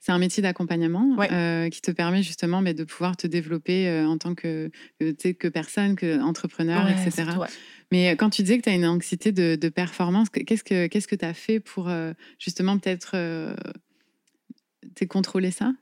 c'est 0.00 0.10
un 0.10 0.18
métier 0.18 0.42
d'accompagnement 0.42 1.14
Ouais. 1.16 1.28
euh, 1.32 1.68
qui 1.68 1.80
te 1.80 1.92
permet 1.92 2.24
justement 2.24 2.60
mais, 2.62 2.74
de 2.74 2.82
pouvoir 2.82 3.16
te 3.16 3.28
développer 3.28 3.88
en 4.04 4.18
tant 4.18 4.34
que, 4.34 4.68
que, 4.98 5.48
personne, 5.48 5.94
que 5.94 6.20
entrepreneur, 6.20 6.84
Ouais, 6.84 6.96
etc. 7.06 7.26
Mais 7.92 8.10
euh, 8.10 8.16
quand 8.16 8.30
tu 8.30 8.42
disais 8.42 8.58
que 8.58 8.64
tu 8.64 8.70
as 8.70 8.74
une 8.74 8.86
anxiété 8.86 9.30
de, 9.30 9.54
de 9.54 9.68
performance, 9.68 10.28
que- 10.30 10.40
qu'est-ce 10.40 10.64
que 10.64 10.86
qu'est-ce 10.88 11.06
que 11.06 11.14
tu 11.14 11.24
as 11.24 11.34
fait 11.34 11.60
pour 11.60 11.88
euh, 11.88 12.12
justement 12.38 12.76
peut-être 12.78 13.12
euh, 13.14 13.54
contrôler 15.08 15.50
ça? 15.50 15.72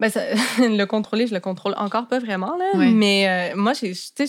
Ben, 0.00 0.10
ça- 0.10 0.24
le 0.58 0.84
contrôler, 0.84 1.26
je 1.26 1.34
le 1.34 1.40
contrôle 1.40 1.74
encore 1.76 2.08
pas 2.08 2.18
vraiment, 2.18 2.56
là. 2.56 2.70
Ouais. 2.78 2.90
Mais 2.90 3.52
euh, 3.52 3.56
moi, 3.56 3.72
j'ai, 3.74 3.94
ça, 3.94 4.24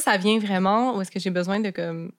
ça 0.00 0.16
vient 0.16 0.38
vraiment 0.38 0.96
où 0.96 1.00
est-ce 1.02 1.10
que 1.10 1.20
j'ai 1.20 1.30
besoin 1.30 1.60
de 1.60 1.70
comme 1.70 2.12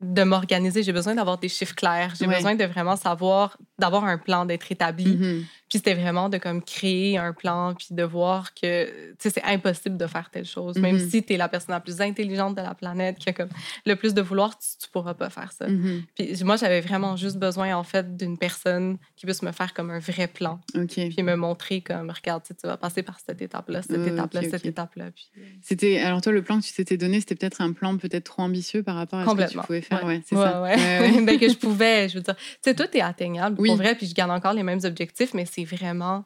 de 0.00 0.22
m'organiser. 0.22 0.82
J'ai 0.82 0.92
besoin 0.92 1.14
d'avoir 1.14 1.38
des 1.38 1.48
chiffres 1.48 1.74
clairs. 1.74 2.14
J'ai 2.18 2.26
Ouais. 2.26 2.36
besoin 2.36 2.54
de 2.54 2.64
vraiment 2.64 2.96
savoir, 2.96 3.58
d'avoir 3.80 4.04
un 4.04 4.18
plan, 4.18 4.44
d'être 4.46 4.70
établi. 4.70 5.16
Mhm. 5.16 5.44
Puis 5.68 5.78
c'était 5.78 5.94
vraiment 5.94 6.28
de 6.28 6.36
comme 6.38 6.62
créer 6.62 7.16
un 7.16 7.32
plan, 7.32 7.74
puis 7.74 7.88
de 7.92 8.02
voir 8.02 8.54
que 8.54 8.86
tu 8.86 9.14
sais, 9.20 9.30
c'est 9.30 9.44
impossible 9.44 9.96
de 9.96 10.06
faire 10.08 10.28
telle 10.30 10.44
chose. 10.44 10.76
Même 10.76 10.96
Mhm. 10.96 11.08
si 11.10 11.22
tu 11.22 11.32
es 11.34 11.36
la 11.36 11.48
personne 11.48 11.72
la 11.72 11.80
plus 11.80 12.00
intelligente 12.00 12.56
de 12.56 12.60
la 12.62 12.74
planète, 12.74 13.18
qui 13.18 13.28
a 13.28 13.32
comme 13.32 13.50
le 13.86 13.94
plus 13.94 14.12
de 14.12 14.20
vouloir, 14.20 14.58
tu, 14.58 14.66
tu 14.82 14.88
pourras 14.90 15.14
pas 15.14 15.30
faire 15.30 15.52
ça. 15.52 15.68
Mhm. 15.68 16.02
Puis 16.16 16.42
moi, 16.44 16.56
j'avais 16.56 16.80
vraiment 16.80 17.16
juste 17.16 17.36
besoin, 17.38 17.74
en 17.76 17.84
fait, 17.84 18.16
d'une 18.16 18.36
personne 18.36 18.98
qui 19.16 19.26
puisse 19.26 19.42
me 19.42 19.52
faire 19.52 19.72
comme 19.72 19.90
un 19.90 20.00
vrai 20.00 20.26
plan 20.26 20.60
Ok. 20.76 20.94
puis 20.94 21.22
me 21.22 21.36
montrer 21.36 21.80
comme 21.82 22.10
regarde 22.10 22.42
tu 22.44 22.54
vas 22.66 22.76
passer 22.76 23.02
par 23.04 23.18
cette 23.24 23.40
étape 23.40 23.68
là 23.68 23.82
cette 23.82 24.06
étape 24.06 24.32
là 24.34 24.40
ok, 24.40 24.46
cette 24.50 24.60
ok. 24.62 24.66
étape 24.66 24.94
là 24.96 25.10
puis 25.14 25.30
euh, 25.38 25.42
C'était 25.62 25.98
alors 26.00 26.20
toi 26.20 26.32
le 26.32 26.42
plan 26.42 26.58
que 26.60 26.64
tu 26.66 26.72
t'étais 26.72 26.96
donné, 26.96 27.20
c'était 27.20 27.34
peut-être 27.36 27.60
un 27.60 27.72
plan 27.72 27.96
peut-être 27.96 28.24
trop 28.24 28.42
ambitieux 28.42 28.82
par 28.82 28.96
rapport 28.96 29.20
à 29.20 29.24
ce 29.26 29.30
que 29.36 29.50
tu 29.52 29.58
pouvais 29.58 29.80
faire. 29.82 30.04
Ouais. 30.04 30.16
Ouais, 30.16 30.22
c'est 30.26 30.36
ouais, 30.36 30.42
ça. 30.44 30.62
ouais. 30.62 30.74
Ouais, 30.76 31.00
ouais. 31.16 31.20
Ben, 31.24 31.38
que 31.38 31.48
je 31.48 31.56
pouvais 31.56 32.08
je 32.08 32.16
veux 32.16 32.22
dire 32.22 32.34
tu 32.36 32.42
sais 32.62 32.74
tout 32.74 32.88
est 32.96 33.00
atteignable 33.00 33.56
Oui. 33.60 33.69
Pour 33.70 33.76
vrai 33.76 33.94
puis 33.94 34.06
je 34.06 34.14
garde 34.14 34.30
encore 34.30 34.52
les 34.52 34.62
mêmes 34.62 34.80
objectifs 34.84 35.34
mais 35.34 35.46
c'est 35.46 35.64
vraiment 35.64 36.24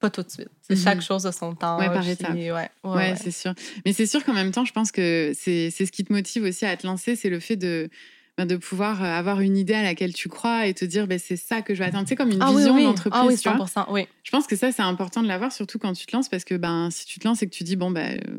pas 0.00 0.10
tout 0.10 0.22
de 0.22 0.30
suite 0.30 0.48
c'est 0.62 0.74
Mhm. 0.76 0.82
chaque 0.82 1.00
chose 1.00 1.26
a 1.26 1.32
son 1.32 1.54
temps 1.54 1.78
Ouais, 1.78 1.86
par 1.92 2.06
étapes. 2.08 2.32
ouais, 2.34 2.52
ouais, 2.52 2.68
Ouais, 2.84 2.92
ouais. 3.10 3.14
c'est 3.16 3.30
sûr. 3.30 3.54
Mais 3.84 3.92
c'est 3.92 4.06
sûr 4.06 4.24
qu'en 4.24 4.32
même 4.34 4.50
temps, 4.52 4.64
je 4.64 4.72
pense 4.72 4.90
que 4.92 5.32
c'est 5.34 5.70
c'est 5.70 5.86
ce 5.86 5.92
qui 5.92 6.04
te 6.04 6.12
motive 6.12 6.42
aussi 6.44 6.66
à 6.66 6.76
te 6.76 6.86
lancer, 6.86 7.16
c'est 7.16 7.30
le 7.30 7.40
fait 7.40 7.56
de 7.56 7.88
ben, 8.38 8.44
de 8.46 8.56
pouvoir 8.56 9.02
euh, 9.02 9.06
avoir 9.06 9.40
une 9.40 9.56
idée 9.56 9.72
à 9.74 9.82
laquelle 9.82 10.12
tu 10.12 10.28
crois 10.28 10.66
et 10.66 10.74
te 10.74 10.84
dire 10.84 11.06
ben, 11.06 11.18
c'est 11.18 11.36
ça 11.36 11.62
que 11.62 11.74
je 11.74 11.78
vais 11.80 11.86
atteindre. 11.86 12.06
C'est 12.08 12.16
comme 12.16 12.30
une 12.30 12.42
Ah 12.42 12.52
vision 12.52 12.74
oui. 12.74 12.84
d'entreprise. 12.84 13.20
Ah 13.22 13.26
oui, 13.26 13.36
tu 13.38 13.48
vois. 13.48 13.64
100%. 13.66 13.86
Oui. 13.90 14.06
Je 14.24 14.30
pense 14.30 14.46
que 14.46 14.56
ça, 14.56 14.72
c'est 14.72 14.82
important 14.82 15.22
de 15.22 15.28
l'avoir, 15.28 15.52
surtout 15.52 15.78
quand 15.78 15.92
tu 15.94 16.04
te 16.06 16.14
lances, 16.14 16.28
parce 16.28 16.44
que 16.44 16.54
ben, 16.54 16.90
si 16.90 17.06
tu 17.06 17.18
te 17.18 17.26
lances 17.26 17.42
et 17.42 17.46
que 17.48 17.54
tu 17.54 17.64
dis, 17.64 17.76
bon, 17.76 17.90
ben, 17.90 18.18
euh, 18.28 18.38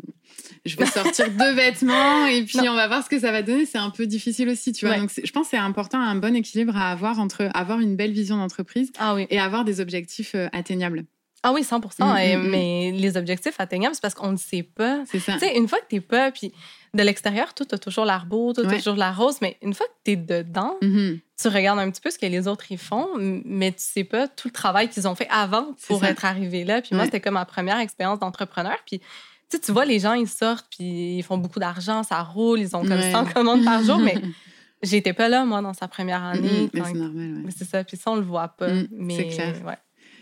je 0.65 0.75
vais 0.77 0.85
sortir 1.25 1.31
deux 1.31 1.53
vêtements 1.53 2.25
et 2.27 2.43
puis 2.43 2.57
Non. 2.59 2.71
on 2.71 2.75
va 2.75 2.87
voir 2.87 3.03
ce 3.03 3.09
que 3.09 3.19
ça 3.19 3.31
va 3.31 3.41
donner, 3.41 3.65
c'est 3.65 3.77
un 3.79 3.89
peu 3.89 4.05
difficile 4.05 4.49
aussi, 4.49 4.71
tu 4.71 4.85
vois. 4.85 4.95
Ouais. 4.95 5.01
Donc, 5.01 5.11
je 5.23 5.31
pense 5.31 5.45
que 5.45 5.51
c'est 5.51 5.57
important, 5.57 5.99
un 5.99 6.15
bon 6.15 6.35
équilibre 6.35 6.77
à 6.77 6.91
avoir 6.91 7.19
entre 7.19 7.49
avoir 7.53 7.79
une 7.79 7.95
belle 7.95 8.11
vision 8.11 8.37
d'entreprise 8.37 8.91
Ah 8.99 9.15
oui. 9.15 9.25
et 9.29 9.39
avoir 9.39 9.65
des 9.65 9.79
objectifs 9.81 10.35
euh, 10.35 10.47
atteignables. 10.53 11.05
Ah 11.43 11.53
oui, 11.53 11.63
100 11.63 11.79
Mm, 11.99 12.17
Et- 12.17 12.35
mm, 12.35 12.41
mm. 12.43 12.49
Mais 12.49 12.91
les 12.91 13.15
objectifs 13.17 13.59
atteignables, 13.59 13.95
c'est 13.95 14.01
parce 14.01 14.15
qu'on 14.15 14.31
ne 14.31 14.37
sait 14.37 14.63
pas. 14.63 15.03
C'est 15.05 15.19
ça. 15.19 15.33
Tu 15.33 15.39
sais, 15.39 15.55
une 15.57 15.67
fois 15.67 15.79
que 15.79 15.85
t'es 15.87 16.01
pas, 16.01 16.31
puis 16.31 16.51
de 16.93 17.03
l'extérieur, 17.03 17.53
tout 17.53 17.67
a 17.71 17.77
toujours 17.77 18.05
l'air 18.05 18.25
beau, 18.25 18.53
tout 18.53 18.61
a 18.61 18.65
Ouais. 18.65 18.77
toujours 18.77 18.95
la 18.95 19.11
rose, 19.11 19.37
mais 19.41 19.57
une 19.61 19.73
fois 19.73 19.85
que 19.85 19.91
t'es 20.03 20.15
dedans, 20.15 20.75
Mhm. 20.81 21.19
tu 21.39 21.47
regardes 21.49 21.79
un 21.79 21.89
petit 21.91 22.01
peu 22.01 22.09
ce 22.09 22.17
que 22.17 22.25
les 22.25 22.47
autres 22.47 22.71
y 22.71 22.77
font, 22.77 23.07
mais 23.17 23.71
tu 23.71 23.83
sais 23.83 24.03
pas 24.03 24.27
tout 24.27 24.47
le 24.47 24.53
travail 24.53 24.89
qu'ils 24.89 25.07
ont 25.07 25.13
fait 25.15 25.27
avant 25.29 25.75
pour 25.87 26.03
être 26.03 26.25
arrivés 26.25 26.63
là. 26.63 26.81
Puis 26.81 26.95
moi, 26.95 27.05
c'était 27.05 27.21
comme 27.21 27.35
ma 27.35 27.45
première 27.45 27.79
expérience 27.79 28.19
d'entrepreneur. 28.19 28.77
Puis 28.85 28.99
tu 28.99 29.05
sais, 29.49 29.59
tu 29.59 29.71
vois, 29.71 29.85
les 29.85 29.99
gens, 29.99 30.13
ils 30.13 30.27
sortent, 30.27 30.67
puis 30.75 31.17
ils 31.19 31.23
font 31.23 31.37
beaucoup 31.37 31.59
d'argent, 31.59 32.03
ça 32.03 32.21
roule, 32.23 32.59
ils 32.59 32.75
ont 32.75 32.81
comme 32.81 32.91
Ouais. 32.93 33.11
100 33.11 33.25
commandes 33.33 33.63
par 33.63 33.81
jour, 33.83 33.97
mais 33.99 34.15
j'étais 34.83 35.13
pas 35.13 35.29
là, 35.29 35.45
moi, 35.45 35.61
dans 35.61 35.73
sa 35.73 35.87
première 35.87 36.23
année. 36.23 36.69
Quand- 36.75 36.83
c'est 36.85 36.93
normal, 36.93 37.43
ouais. 37.45 37.51
C'est 37.55 37.63
ça, 37.63 37.83
puis 37.83 37.95
ça, 37.95 38.11
on 38.11 38.15
le 38.15 38.23
voit 38.23 38.47
pas. 38.49 38.67
Mm, 38.73 38.87
mais 38.91 39.15
c'est 39.15 39.27
clair. 39.27 39.55
ouais. 39.65 39.77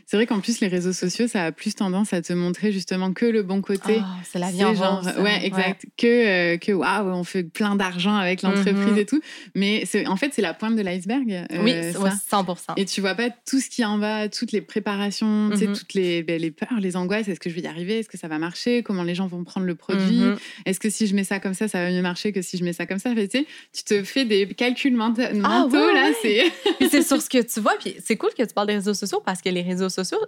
C'est 0.07 0.17
vrai 0.17 0.27
qu'en 0.27 0.39
plus, 0.39 0.59
les 0.59 0.67
réseaux 0.67 0.93
sociaux, 0.93 1.27
ça 1.27 1.45
a 1.45 1.51
plus 1.51 1.73
tendance 1.73 2.13
à 2.13 2.21
te 2.21 2.31
montrer 2.31 2.71
justement 2.71 3.11
que 3.11 3.25
le 3.25 3.41
bon 3.41 3.61
côté. 3.61 3.97
Ah, 4.01 4.17
c'est 4.23 4.37
la 4.37 4.51
vie 4.51 4.63
en 4.63 4.75
genre, 4.75 5.03
ça. 5.03 5.19
ouais, 5.21 5.43
exact. 5.45 5.85
Que, 5.97 6.53
euh, 6.53 6.57
que 6.57 6.71
waouh, 6.71 7.07
on 7.09 7.23
fait 7.23 7.43
plein 7.43 7.75
d'argent 7.75 8.15
avec 8.15 8.43
l'entreprise 8.43 8.75
Mhm. 8.91 8.97
et 8.99 9.05
tout. 9.05 9.19
Mais 9.55 9.83
en 10.07 10.15
fait, 10.15 10.31
c'est 10.33 10.43
la 10.43 10.53
pointe 10.53 10.75
de 10.75 10.81
l'iceberg. 10.83 11.31
euh, 11.31 11.63
Oui, 11.63 11.73
ça. 11.93 11.99
ouais, 11.99 12.09
100 12.29 12.45
Et 12.77 12.85
tu 12.85 13.01
vois 13.01 13.15
pas 13.15 13.29
tout 13.49 13.59
ce 13.59 13.67
qui 13.69 13.83
en 13.83 13.97
va, 13.97 14.29
toutes 14.29 14.51
les 14.51 14.61
préparations, 14.61 15.49
tu 15.51 15.57
sais, 15.57 15.67
Mhm. 15.67 15.75
toutes 15.75 15.93
les, 15.95 16.21
ben, 16.23 16.39
les 16.39 16.51
peurs, 16.51 16.79
les 16.79 16.95
angoisses. 16.95 17.27
Est-ce 17.27 17.39
que 17.39 17.49
je 17.49 17.55
vais 17.55 17.61
y 17.61 17.67
arriver? 17.67 17.99
Est-ce 17.99 18.09
que 18.09 18.17
ça 18.17 18.27
va 18.27 18.37
marcher? 18.37 18.83
Comment 18.83 19.03
les 19.03 19.15
gens 19.15 19.25
vont 19.27 19.43
prendre 19.43 19.65
le 19.65 19.75
produit? 19.75 20.19
Mhm. 20.19 20.37
Est-ce 20.67 20.79
que 20.79 20.89
si 20.91 21.07
je 21.07 21.15
mets 21.15 21.23
ça 21.23 21.39
comme 21.39 21.55
ça, 21.55 21.67
ça 21.67 21.83
va 21.83 21.89
mieux 21.91 22.01
marcher 22.03 22.31
que 22.31 22.41
si 22.43 22.57
je 22.57 22.63
mets 22.63 22.73
ça 22.73 22.85
comme 22.85 22.99
ça? 22.99 23.13
Fait, 23.15 23.27
tu 23.27 23.39
sais, 23.39 23.45
tu 23.73 23.83
te 23.83 24.03
fais 24.03 24.23
des 24.25 24.47
calculs 24.49 24.95
menta- 24.95 25.33
mentaux, 25.33 25.77
ouais, 25.77 25.93
là. 25.93 26.09
ouais. 26.09 26.15
C'est... 26.21 26.89
C'est 26.89 27.01
sur 27.01 27.19
ce 27.21 27.29
que 27.29 27.41
tu 27.41 27.59
vois. 27.59 27.73
Puis 27.79 27.95
c'est 28.05 28.17
cool 28.17 28.29
que 28.37 28.43
tu 28.43 28.53
parles 28.53 28.67
des 28.67 28.75
réseaux 28.75 28.93
sociaux 28.93 29.21
parce 29.25 29.41
que 29.41 29.49
les 29.49 29.61
réseaux 29.63 29.89
sociaux, 29.95 30.19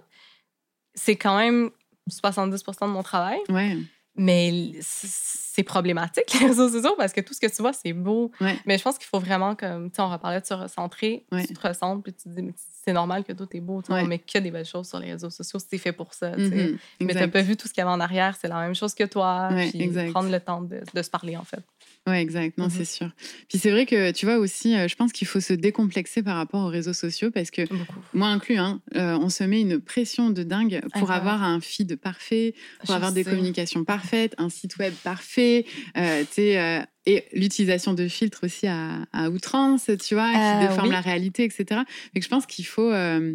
c'est 0.94 1.16
quand 1.16 1.36
même 1.38 1.70
70% 2.10 2.86
de 2.86 2.92
mon 2.92 3.02
travail. 3.02 3.38
Ouais, 3.48 3.76
Mais 4.16 4.72
c'est 4.80 5.62
problématique, 5.62 6.32
les 6.40 6.46
réseaux 6.46 6.68
sociaux, 6.68 6.94
parce 6.96 7.12
que 7.12 7.20
tout 7.20 7.34
ce 7.34 7.40
que 7.40 7.46
tu 7.46 7.62
vois, 7.62 7.72
c'est 7.72 7.92
beau. 7.92 8.32
ouais. 8.40 8.56
Mais 8.66 8.78
je 8.78 8.82
pense 8.82 8.96
qu'il 8.98 9.06
faut 9.06 9.20
vraiment, 9.20 9.54
comme, 9.54 9.90
tu 9.90 9.96
sais, 9.96 10.02
on 10.02 10.10
reparlait 10.10 10.40
de 10.40 10.46
se 10.46 10.54
recentrer. 10.54 11.26
Ouais. 11.30 11.46
Tu 11.46 11.54
te 11.54 11.66
recentres, 11.68 12.02
puis 12.02 12.12
tu 12.14 12.24
te 12.24 12.40
dis, 12.40 12.48
c'est 12.84 12.92
normal 12.92 13.22
que 13.24 13.32
tout 13.32 13.48
est 13.54 13.60
beau. 13.60 13.82
tu. 13.82 13.92
On 13.92 14.04
met 14.06 14.18
que 14.18 14.38
des 14.38 14.50
belles 14.50 14.64
choses 14.64 14.88
sur 14.88 14.98
les 14.98 15.12
réseaux 15.12 15.30
sociaux. 15.30 15.58
C'est 15.60 15.78
fait 15.78 15.92
pour 15.92 16.14
ça. 16.14 16.32
tu. 16.32 16.40
Mhm. 16.42 16.50
Mais 17.00 17.06
Exact. 17.06 17.20
t'as 17.20 17.28
pas 17.28 17.42
vu 17.42 17.56
tout 17.56 17.68
ce 17.68 17.72
qu'il 17.74 17.80
y 17.82 17.86
avait 17.86 17.90
en 17.94 18.00
arrière. 18.00 18.36
C'est 18.40 18.48
la 18.48 18.60
même 18.60 18.74
chose 18.74 18.94
que 18.94 19.04
toi. 19.04 19.48
Puis 19.52 19.82
exact. 19.82 20.10
prendre 20.12 20.30
le 20.30 20.40
temps 20.40 20.62
de, 20.62 20.80
de 20.94 21.02
se 21.02 21.10
parler, 21.10 21.36
en 21.36 21.44
fait. 21.44 21.62
Ouais, 22.08 22.22
exact. 22.22 22.56
Non, 22.58 22.64
Mhm. 22.66 22.70
c'est 22.70 22.84
sûr. 22.84 23.10
Puis 23.48 23.58
c'est 23.58 23.70
vrai 23.70 23.86
que, 23.86 24.10
tu 24.12 24.26
vois, 24.26 24.38
aussi, 24.38 24.74
euh, 24.76 24.88
je 24.88 24.94
pense 24.96 25.12
qu'il 25.12 25.26
faut 25.26 25.40
se 25.40 25.52
décomplexer 25.52 26.22
par 26.22 26.36
rapport 26.36 26.64
aux 26.64 26.68
réseaux 26.68 26.92
sociaux 26.92 27.30
parce 27.30 27.50
que, 27.50 27.62
Beaucoup. 27.68 28.00
moi 28.12 28.28
inclus, 28.28 28.56
hein, 28.58 28.80
euh, 28.96 29.16
on 29.20 29.28
se 29.28 29.44
met 29.44 29.60
une 29.60 29.78
pression 29.80 30.30
de 30.30 30.42
dingue 30.42 30.80
pour 30.92 31.02
Incroyable. 31.02 31.28
avoir 31.28 31.42
un 31.42 31.60
feed 31.60 31.96
parfait, 31.96 32.54
pour 32.80 32.88
Je 32.90 32.92
avoir 32.94 33.12
des 33.12 33.24
communications 33.24 33.84
parfaites, 33.84 34.34
un 34.38 34.48
site 34.48 34.76
web 34.78 34.94
parfait, 35.04 35.64
euh, 35.96 36.24
euh, 36.38 36.82
et 37.06 37.24
l'utilisation 37.32 37.94
de 37.94 38.06
filtres 38.08 38.44
aussi 38.44 38.66
à, 38.66 39.06
à 39.12 39.30
outrance, 39.30 39.90
tu 40.02 40.14
vois, 40.14 40.30
qui 40.32 40.66
déforment 40.68 40.88
oui. 40.88 40.94
la 40.94 41.00
réalité, 41.00 41.44
etc. 41.44 41.82
Et 42.14 42.20
que 42.20 42.24
je 42.24 42.28
pense 42.30 42.44
qu'il 42.46 42.66
faut. 42.66 42.90
euh, 42.92 43.34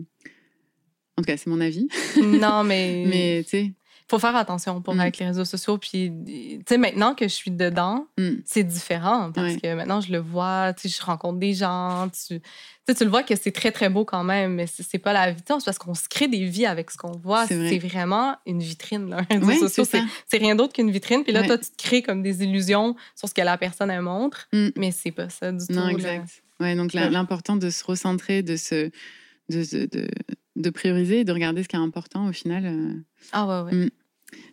En 1.18 1.22
tout 1.22 1.28
cas, 1.28 1.38
c'est 1.38 1.48
mon 1.50 1.62
avis. 1.62 1.88
non, 2.22 2.64
mais. 2.64 3.04
Mais 3.08 3.44
tu 3.44 3.50
sais, 3.50 3.74
faut 4.10 4.20
faire 4.20 4.36
attention 4.36 4.82
pour 4.82 4.96
Mm. 4.96 5.00
avec 5.00 5.18
les 5.18 5.26
réseaux 5.28 5.46
sociaux. 5.46 5.78
Puis, 5.78 6.12
tu 6.26 6.62
sais, 6.68 6.78
maintenant 6.78 7.16
que 7.16 7.26
je 7.28 7.34
suis 7.34 7.52
dedans, 7.52 8.08
mm, 8.18 8.30
c'est 8.46 8.63
différent 8.63 9.32
parce 9.32 9.56
que 9.58 9.74
maintenant, 9.74 10.02
je 10.02 10.12
le 10.12 10.20
vois, 10.20 10.74
tu 10.74 10.89
sais, 10.89 10.98
je 11.00 11.04
rencontre 11.04 11.39
des 11.39 11.54
gens, 11.54 12.10
tu, 12.10 12.42
sais, 12.88 12.96
tu 12.96 13.04
le 13.04 13.10
vois 13.10 13.24
que 13.24 13.36
c'est 13.36 13.52
très, 13.52 13.72
très 13.72 13.89
beau 13.89 14.06
quand 14.06 14.24
même, 14.24 14.54
mais 14.56 14.66
c'est 14.68 14.98
pas 15.00 15.13
la 15.13 15.34
C'est 15.36 15.66
parce 15.66 15.78
qu'on 15.78 15.94
se 15.96 16.08
crée 16.10 16.28
des 16.28 16.46
vies 16.46 16.66
avec 16.66 16.92
ce 16.92 16.98
qu'on 16.98 17.12
voit. 17.12 17.48
C'est 17.48 17.56
vrai. 17.56 17.70
C'est 17.70 17.80
vraiment 17.80 18.36
une 18.46 18.60
vitrine, 18.60 19.10
là. 19.10 19.22
Les 19.30 19.38
réseaux 19.38 19.68
sociaux, 19.70 20.00
c'est 20.28 20.38
rien 20.38 20.56
d'autre 20.56 20.74
qu'une 20.74 20.92
vitrine. 20.92 21.24
Puis 21.24 21.34
là, 21.34 21.44
toi, 21.44 21.58
tu 21.58 21.70
te 21.70 21.78
crées 21.82 22.02
comme 22.02 22.22
des 22.22 22.44
illusions 22.44 22.96
sur 23.16 23.28
ce 23.30 23.34
que 23.34 23.42
la 23.42 23.58
personne, 23.58 23.89
elle 23.89 24.02
montre, 24.02 24.48
Mm. 24.54 24.68
mais 24.76 24.92
c'est 24.92 25.12
pas 25.12 25.30
ça 25.30 25.52
du 25.52 25.66
tout. 25.66 25.74
Non, 25.74 25.86
là. 25.88 25.92
exact. 25.92 26.44
Ouais, 26.60 26.76
donc 26.76 26.94
l'important 26.94 27.56
de 27.56 27.70
se 27.70 27.84
recentrer, 27.84 28.44
de 28.44 28.56
se. 28.56 28.92
De, 29.50 29.62
de, 29.72 29.86
de, 29.88 30.08
de 30.56 30.70
prioriser 30.70 31.22
et 31.22 31.24
de 31.24 31.32
regarder 31.32 31.63
ce 31.63 31.68
qui 31.68 31.76
est 31.76 31.80
important 31.80 32.28
au 32.28 32.32
final. 32.32 32.66
euh, 32.66 32.94
Ah 33.32 33.48
ouais, 33.66 33.72
ouais. 33.72 33.86
Mm. 33.86 33.89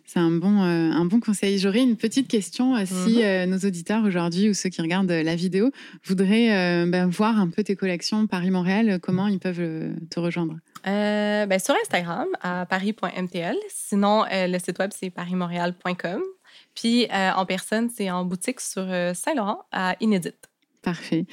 C'est 0.05 0.19
un 0.19 0.29
bon, 0.31 0.61
euh, 0.61 0.91
un 0.91 1.05
bon 1.05 1.19
conseil. 1.19 1.57
J'aurais 1.57 1.81
une 1.81 1.95
petite 1.97 2.27
question. 2.27 2.75
euh, 2.75 2.85
Si 2.85 3.15
Mhm. 3.17 3.21
euh, 3.23 3.45
nos 3.47 3.57
auditeurs 3.57 4.03
aujourd'hui 4.03 4.49
ou 4.49 4.53
ceux 4.53 4.69
qui 4.69 4.79
regardent 4.81 5.09
la 5.09 5.35
vidéo 5.35 5.71
voudraient 6.05 6.85
ben, 6.85 7.07
voir 7.07 7.39
un 7.39 7.49
peu 7.49 7.63
tes 7.63 7.75
collections 7.75 8.27
Paris-Montréal, 8.27 8.99
comment 9.01 9.27
ils 9.27 9.39
peuvent 9.39 9.95
te 10.11 10.19
rejoindre? 10.19 10.57
Ben, 10.85 11.57
sur 11.59 11.73
Instagram, 11.81 12.27
à 12.41 12.65
paris.mtl. 12.67 13.55
Sinon, 13.69 14.25
le 14.31 14.57
site 14.59 14.77
web, 14.79 14.91
c'est 14.93 15.09
parismontréal.com. 15.09 16.21
Puis 16.75 17.07
en 17.11 17.45
personne, 17.45 17.89
c'est 17.89 18.11
en 18.11 18.23
boutique 18.25 18.59
sur 18.61 18.85
Saint-Laurent, 19.15 19.63
à 19.71 19.95
Inédite. 19.99 20.49
Parfait. 20.83 21.25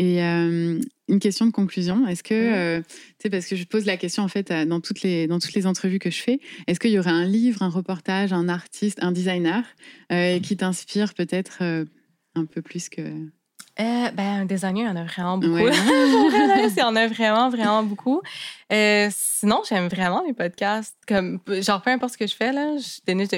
Et 0.00 0.22
euh, 0.22 0.80
une 1.08 1.18
question 1.18 1.44
de 1.44 1.50
conclusion. 1.50 2.06
Est-ce 2.06 2.22
que, 2.22 2.32
euh, 2.32 2.80
tu 2.80 2.94
sais, 3.24 3.28
parce 3.28 3.44
que 3.44 3.54
je 3.54 3.64
pose 3.64 3.84
la 3.84 3.98
question 3.98 4.22
en 4.22 4.28
fait 4.28 4.50
à- 4.50 4.64
dans 4.64 4.80
toutes 4.80 5.02
les, 5.02 5.26
dans 5.26 5.38
toutes 5.38 5.52
les 5.52 5.66
entrevues 5.66 5.98
que 5.98 6.10
je 6.10 6.22
fais, 6.22 6.40
est-ce 6.66 6.80
qu'il 6.80 6.90
y 6.92 6.98
aurait 6.98 7.10
un 7.10 7.26
livre, 7.26 7.60
un 7.62 7.68
reportage, 7.68 8.32
un 8.32 8.48
artiste, 8.48 8.98
un 9.02 9.12
designer 9.12 9.62
euh, 10.10 10.40
qui 10.40 10.56
t'inspire 10.56 11.12
peut-être 11.12 11.62
un 12.34 12.46
peu 12.46 12.62
plus 12.62 12.88
que. 12.88 13.02
Ben, 13.76 14.12
un 14.18 14.44
designer, 14.46 14.84
il 14.84 14.88
y 14.88 14.90
en 14.90 14.96
a 14.96 15.04
vraiment 15.04 15.36
beaucoup. 15.36 15.52
Ouais. 15.52 15.70
Il 16.70 16.78
y 16.78 16.82
en 16.82 16.96
a 16.96 17.06
vraiment, 17.06 17.50
vraiment 17.50 17.82
beaucoup. 17.82 18.22
Sinon, 18.70 19.60
j'aime 19.68 19.88
vraiment 19.88 20.22
les 20.26 20.32
podcasts. 20.32 20.96
Comme, 21.06 21.40
genre, 21.60 21.82
peu 21.82 21.90
importe 21.90 22.14
ce 22.14 22.18
que 22.18 22.26
je 22.26 22.34
fais, 22.34 22.52
là, 22.52 22.76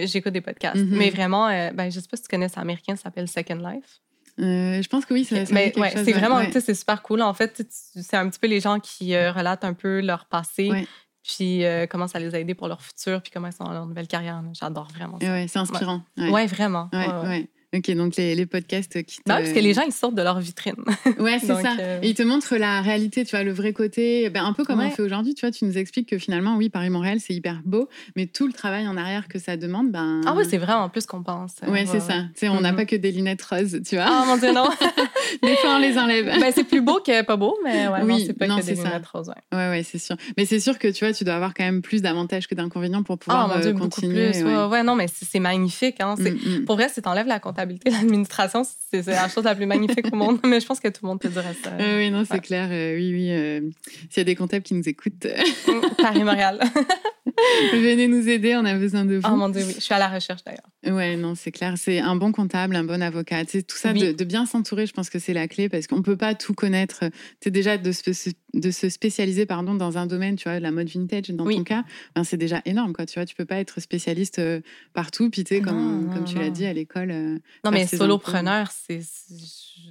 j'écoute 0.05 0.33
des 0.33 0.41
podcasts. 0.41 0.77
Mhm. 0.77 0.97
Mais 0.97 1.11
vraiment, 1.11 1.49
ben, 1.75 1.91
je 1.91 1.99
sais 1.99 2.09
pas 2.09 2.17
si 2.17 2.23
tu 2.23 2.29
connais, 2.29 2.49
c'est 2.49 2.61
américain, 2.61 2.95
ça 2.95 3.05
s'appelle 3.05 3.27
Second 3.29 3.57
Life. 3.57 4.01
Euh, 4.41 4.81
je 4.83 4.89
pense 4.89 5.05
que 5.05 5.13
oui, 5.15 5.25
ça, 5.25 5.45
ça 5.45 5.53
mais 5.55 5.73
ouais, 5.79 5.91
c'est 6.05 6.13
vraiment, 6.13 6.37
Ouais. 6.37 6.51
c'est 6.53 6.75
super 6.75 7.03
cool. 7.03 7.23
En 7.23 7.35
fait, 7.35 7.63
c'est 7.69 8.17
un 8.17 8.29
petit 8.29 8.39
peu 8.39 8.47
les 8.47 8.61
gens 8.61 8.81
qui 8.81 9.15
euh, 9.15 9.31
relatent 9.33 9.65
un 9.65 9.75
peu 9.75 10.01
leur 10.01 10.25
passé, 10.27 10.71
Ouais. 10.71 10.87
puis 11.23 11.65
euh, 11.65 11.87
comment 11.87 12.09
ça 12.09 12.19
les 12.19 12.35
a 12.35 12.41
aidés 12.41 12.55
pour 12.55 12.69
leur 12.69 12.81
futur, 12.83 13.21
puis 13.23 13.31
comment 13.33 13.49
ils 13.49 13.53
sont 13.53 13.65
dans 13.65 13.73
leur 13.73 13.87
nouvelle 13.87 14.09
carrière. 14.09 14.43
J'adore 14.55 14.89
vraiment 14.95 15.19
ça. 15.21 15.27
ouais, 15.27 15.47
c'est 15.49 15.59
inspirant. 15.59 16.03
Ouais, 16.17 16.47
vraiment. 16.47 16.89
Ok, 17.75 17.91
donc 17.93 18.17
les, 18.17 18.35
les 18.35 18.45
podcasts 18.47 19.03
qui 19.05 19.17
te... 19.23 19.31
Non, 19.31 19.37
parce 19.39 19.51
que 19.53 19.59
les 19.59 19.73
gens, 19.73 19.83
ils 19.87 19.93
sortent 19.93 20.15
de 20.15 20.23
leur 20.23 20.39
vitrine. 20.41 20.75
Ouais, 21.19 21.39
c'est 21.41 21.47
ça. 21.55 21.75
euh, 21.81 22.01
Et 22.03 22.11
ils 22.11 22.15
te 22.15 22.23
montrent 22.23 22.57
la 22.57 22.81
réalité, 22.83 23.25
tu 23.25 23.31
vois, 23.31 23.45
le 23.45 23.53
vrai 23.53 23.73
côté. 23.73 24.29
Ben, 24.31 24.45
un 24.45 24.53
peu 24.53 24.65
comme 24.65 24.81
on 24.81 24.91
fait 24.91 25.03
aujourd'hui, 25.03 25.35
tu 25.35 25.41
vois, 25.47 25.51
tu 25.53 25.65
nous 25.65 25.79
expliques 25.79 26.09
que 26.11 26.19
finalement, 26.19 26.57
oui, 26.57 26.69
Paris-Montréal, 26.69 27.19
c'est 27.21 27.33
hyper 27.35 27.61
beau, 27.65 27.89
mais 28.17 28.27
tout 28.27 28.47
le 28.47 28.53
travail 28.53 28.87
en 28.89 28.97
arrière 28.97 29.29
que 29.29 29.39
ça 29.39 29.57
demande, 29.57 29.91
ben... 29.91 30.21
Ah 30.27 30.35
oui, 30.37 30.45
c'est 30.49 30.59
vraiment 30.59 30.89
plus 30.89 31.07
qu'on 31.07 31.23
pense. 31.23 31.55
Ouais, 31.67 31.87
c'est 31.87 32.01
ça. 32.01 32.25
Tu 32.35 32.41
sais, 32.41 32.49
on 32.49 32.61
n'a 32.61 32.73
Mhm. 32.73 32.77
pas 32.77 32.85
que 32.85 32.97
des 32.97 33.11
lunettes 33.13 33.43
roses, 33.43 33.81
tu 33.89 33.95
vois. 33.97 34.05
Ah 34.09 34.25
mon 34.27 34.37
Dieu, 34.37 34.53
non. 34.53 34.69
Des 35.43 35.57
fois, 35.57 35.77
on 35.77 35.79
les 35.79 35.97
enlève. 35.99 36.27
ben, 36.27 36.53
c'est 36.55 36.65
plus 36.65 36.81
beau 36.83 37.01
que 37.05 37.23
pas 37.23 37.37
beau, 37.37 37.57
mais 37.65 37.89
ouais, 37.89 38.03
Oui, 38.03 38.25
c'est 38.27 38.33
pas 38.35 38.47
non, 38.49 38.57
que 38.57 38.61
des 38.63 38.75
c'est 38.75 38.83
ça. 38.83 38.89
lunettes 38.89 39.07
roses. 39.07 39.29
ouais. 39.53 39.69
Ouais, 39.71 39.83
c'est 39.83 39.99
sûr. 39.99 40.17
Mais 40.37 40.45
c'est 40.45 40.61
sûr 40.61 40.79
que, 40.79 40.89
tu 40.89 41.05
vois, 41.05 41.15
tu 41.15 41.25
dois 41.25 41.35
avoir 41.35 41.55
quand 41.55 41.65
même 41.65 41.81
plus 41.83 42.03
d'avantages 42.03 42.47
que 42.49 42.55
d'inconvénients 42.55 43.03
pour 43.03 43.15
Ah 43.15 43.25
pouvoir 43.25 43.49
mon 43.49 43.55
euh, 43.55 43.61
Dieu, 43.61 43.73
continuer. 43.75 44.31
plus. 44.33 44.43
ouais. 44.45 44.83
Non, 44.83 44.95
mais 44.95 45.07
c'est 45.09 45.41
magnifique. 45.41 45.97
Hein. 46.01 46.17
Mm, 46.19 46.29
mm. 46.61 46.65
Pour 46.67 46.77
vrai, 46.77 46.89
si 46.93 47.01
t'enlèves 47.01 47.27
la 47.27 47.41
comptabilité, 47.41 47.62
l'administration, 47.87 48.63
c'est 48.91 49.07
la 49.07 49.29
chose 49.29 49.45
la 49.45 49.55
plus 49.55 49.67
magnifique 49.67 50.07
au 50.13 50.17
monde. 50.17 50.39
Mais 50.45 50.61
je 50.61 50.67
pense 50.67 50.81
que 50.81 50.89
tout 50.89 51.01
le 51.05 51.09
monde 51.09 51.21
te 51.21 51.29
dirait 51.29 51.55
ça. 51.63 51.73
Oui, 51.79 52.11
non, 52.11 52.25
c'est 52.25 52.35
Ouais. 52.35 52.41
clair. 52.41 52.69
euh, 52.71 52.97
oui, 52.97 53.13
oui. 53.13 53.31
euh, 53.31 53.61
S'il 54.11 54.19
y 54.19 54.21
a 54.21 54.25
des 54.25 54.35
comptables 54.35 54.63
qui 54.65 54.75
nous 54.75 54.89
écoutent, 54.89 55.27
Paris-Montréal. 55.99 56.61
venez 57.73 58.09
nous 58.09 58.29
aider, 58.29 58.57
on 58.57 58.65
a 58.65 58.75
besoin 58.75 59.05
de 59.05 59.17
vous. 59.17 59.29
oh 59.31 59.37
mon 59.37 59.49
Dieu, 59.49 59.63
oui. 59.67 59.73
Je 59.77 59.81
suis 59.81 59.95
à 59.95 59.99
la 59.99 60.09
recherche 60.09 60.41
d'ailleurs. 60.45 60.97
Ouais, 60.97 61.17
non, 61.17 61.35
c'est 61.35 61.51
clair. 61.53 61.75
C'est 61.77 61.99
un 62.01 62.17
bon 62.17 62.33
comptable, 62.33 62.75
un 62.77 62.85
bon 62.85 63.01
avocat. 63.03 63.45
Tu 63.45 63.59
sais, 63.59 63.63
tout 63.63 63.77
ça, 63.77 63.93
Oui. 63.93 64.01
de, 64.01 64.13
de 64.13 64.25
bien 64.25 64.47
s'entourer, 64.47 64.87
je 64.87 64.93
pense 64.93 65.11
que 65.11 65.19
c'est 65.19 65.33
la 65.33 65.49
clé 65.49 65.69
parce 65.69 65.87
qu'on 65.87 66.03
peut 66.03 66.17
pas 66.17 66.35
tout 66.35 66.55
connaître. 66.55 67.05
Tu 67.41 67.51
déjà 67.51 67.79
de 67.79 67.93
se, 67.93 68.31
de 68.55 68.71
se 68.71 68.89
spécialiser 68.89 69.47
pardon, 69.47 69.75
dans 69.75 69.99
un 69.99 70.07
domaine, 70.07 70.37
tu 70.37 70.49
vois, 70.49 70.59
la 70.61 70.71
mode 70.73 70.89
vintage, 70.89 71.31
dans 71.31 71.45
Oui. 71.47 71.57
ton 71.57 71.65
cas, 71.65 71.85
ben, 72.15 72.25
c'est 72.25 72.37
déjà 72.37 72.61
énorme. 72.65 72.93
Quoi, 72.93 73.07
tu 73.07 73.15
vois, 73.19 73.27
tu 73.27 73.35
peux 73.35 73.45
pas 73.45 73.57
être 73.59 73.81
spécialiste 73.81 74.39
euh, 74.39 74.61
partout. 74.93 75.31
Puis, 75.31 75.45
tu 75.45 75.55
sais, 75.57 75.61
comme, 75.61 76.07
Non, 76.09 76.13
comme 76.15 76.25
tu 76.25 76.37
l'as 76.39 76.51
dit 76.51 76.67
à 76.67 76.73
l'école. 76.73 77.13
Non, 77.65 77.71
mais 77.71 77.87
solopreneur, 77.87 78.69
c'est, 78.71 79.01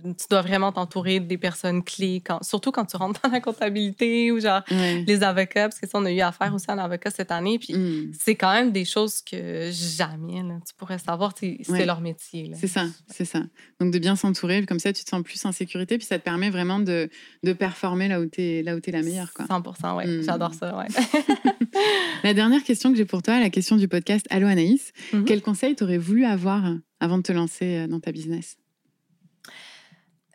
tu 0.04 0.26
dois 0.30 0.41
vraiment 0.41 0.71
t'entourer 0.71 1.19
des 1.19 1.38
personnes 1.38 1.84
clés, 1.84 2.21
quand, 2.26 2.43
surtout 2.43 2.71
quand 2.71 2.86
tu 2.86 2.97
rentres 2.97 3.21
dans 3.24 3.30
la 3.32 3.39
comptabilité 3.41 4.32
ou 4.32 4.39
genre 4.39 4.62
les 4.69 5.24
avocats, 5.24 5.69
parce 5.69 5.80
que 5.80 5.88
ça, 5.88 5.97
on 5.97 6.06
a 6.06 6.12
eu 6.12 6.19
affaire 6.21 6.54
aussi 6.54 6.65
à 6.69 6.74
un 6.74 6.78
avocat 6.80 7.12
cette 7.12 7.32
année. 7.32 7.60
Puis 7.60 7.74
Mm. 7.74 8.12
c'est 8.19 8.36
quand 8.36 8.52
même 8.54 8.71
des 8.71 8.86
choses 8.86 9.21
que 9.21 9.69
jamais 9.71 10.43
là, 10.43 10.60
tu 10.67 10.74
pourrais 10.76 11.00
savoir. 11.00 11.34
C'est 11.39 11.86
leur 11.86 12.02
métier. 12.02 12.52
C'est 12.60 12.67
ça, 12.67 12.86
c'est 13.08 13.26
ça. 13.26 13.41
Donc 13.80 13.91
de 13.93 14.00
bien 14.00 14.15
s'entourer, 14.15 14.65
comme 14.65 14.80
ça 14.80 14.91
tu 14.93 15.03
te 15.03 15.09
sens 15.09 15.24
plus 15.24 15.43
en 15.45 15.51
sécurité, 15.51 15.97
puis 15.97 16.05
ça 16.07 16.20
te 16.20 16.24
permet 16.24 16.49
vraiment 16.49 16.80
de, 16.80 17.09
de 17.43 17.53
performer 17.53 18.07
là 18.07 18.20
où 18.20 18.26
tu 18.26 18.41
es, 18.41 18.64
là 18.64 18.76
où 18.76 18.80
t'es 18.80 18.91
la 18.91 19.01
meilleure. 19.01 19.32
Quoi. 19.34 19.45
100 19.47 19.95
ouais. 19.97 20.07
Mm. 20.07 20.24
J'adore 20.24 20.53
ça, 20.53 20.78
ouais. 20.78 20.88
La 22.24 22.34
dernière 22.34 22.64
question 22.64 22.91
que 22.91 22.97
j'ai 22.97 23.05
pour 23.05 23.22
toi, 23.24 23.39
la 23.39 23.49
question 23.49 23.76
du 23.78 23.88
podcast 23.88 24.26
Allô 24.30 24.47
Anaïs, 24.47 24.91
Mhm. 25.14 25.26
quel 25.26 25.41
conseil 25.41 25.76
t'aurais 25.76 25.97
voulu 25.97 26.26
avoir? 26.26 26.64
Avant 27.02 27.18
de 27.18 27.24
te 27.24 27.32
lancer 27.34 27.76
euh, 27.80 27.88
dans 27.88 27.99
ta 27.99 28.12
business? 28.14 28.58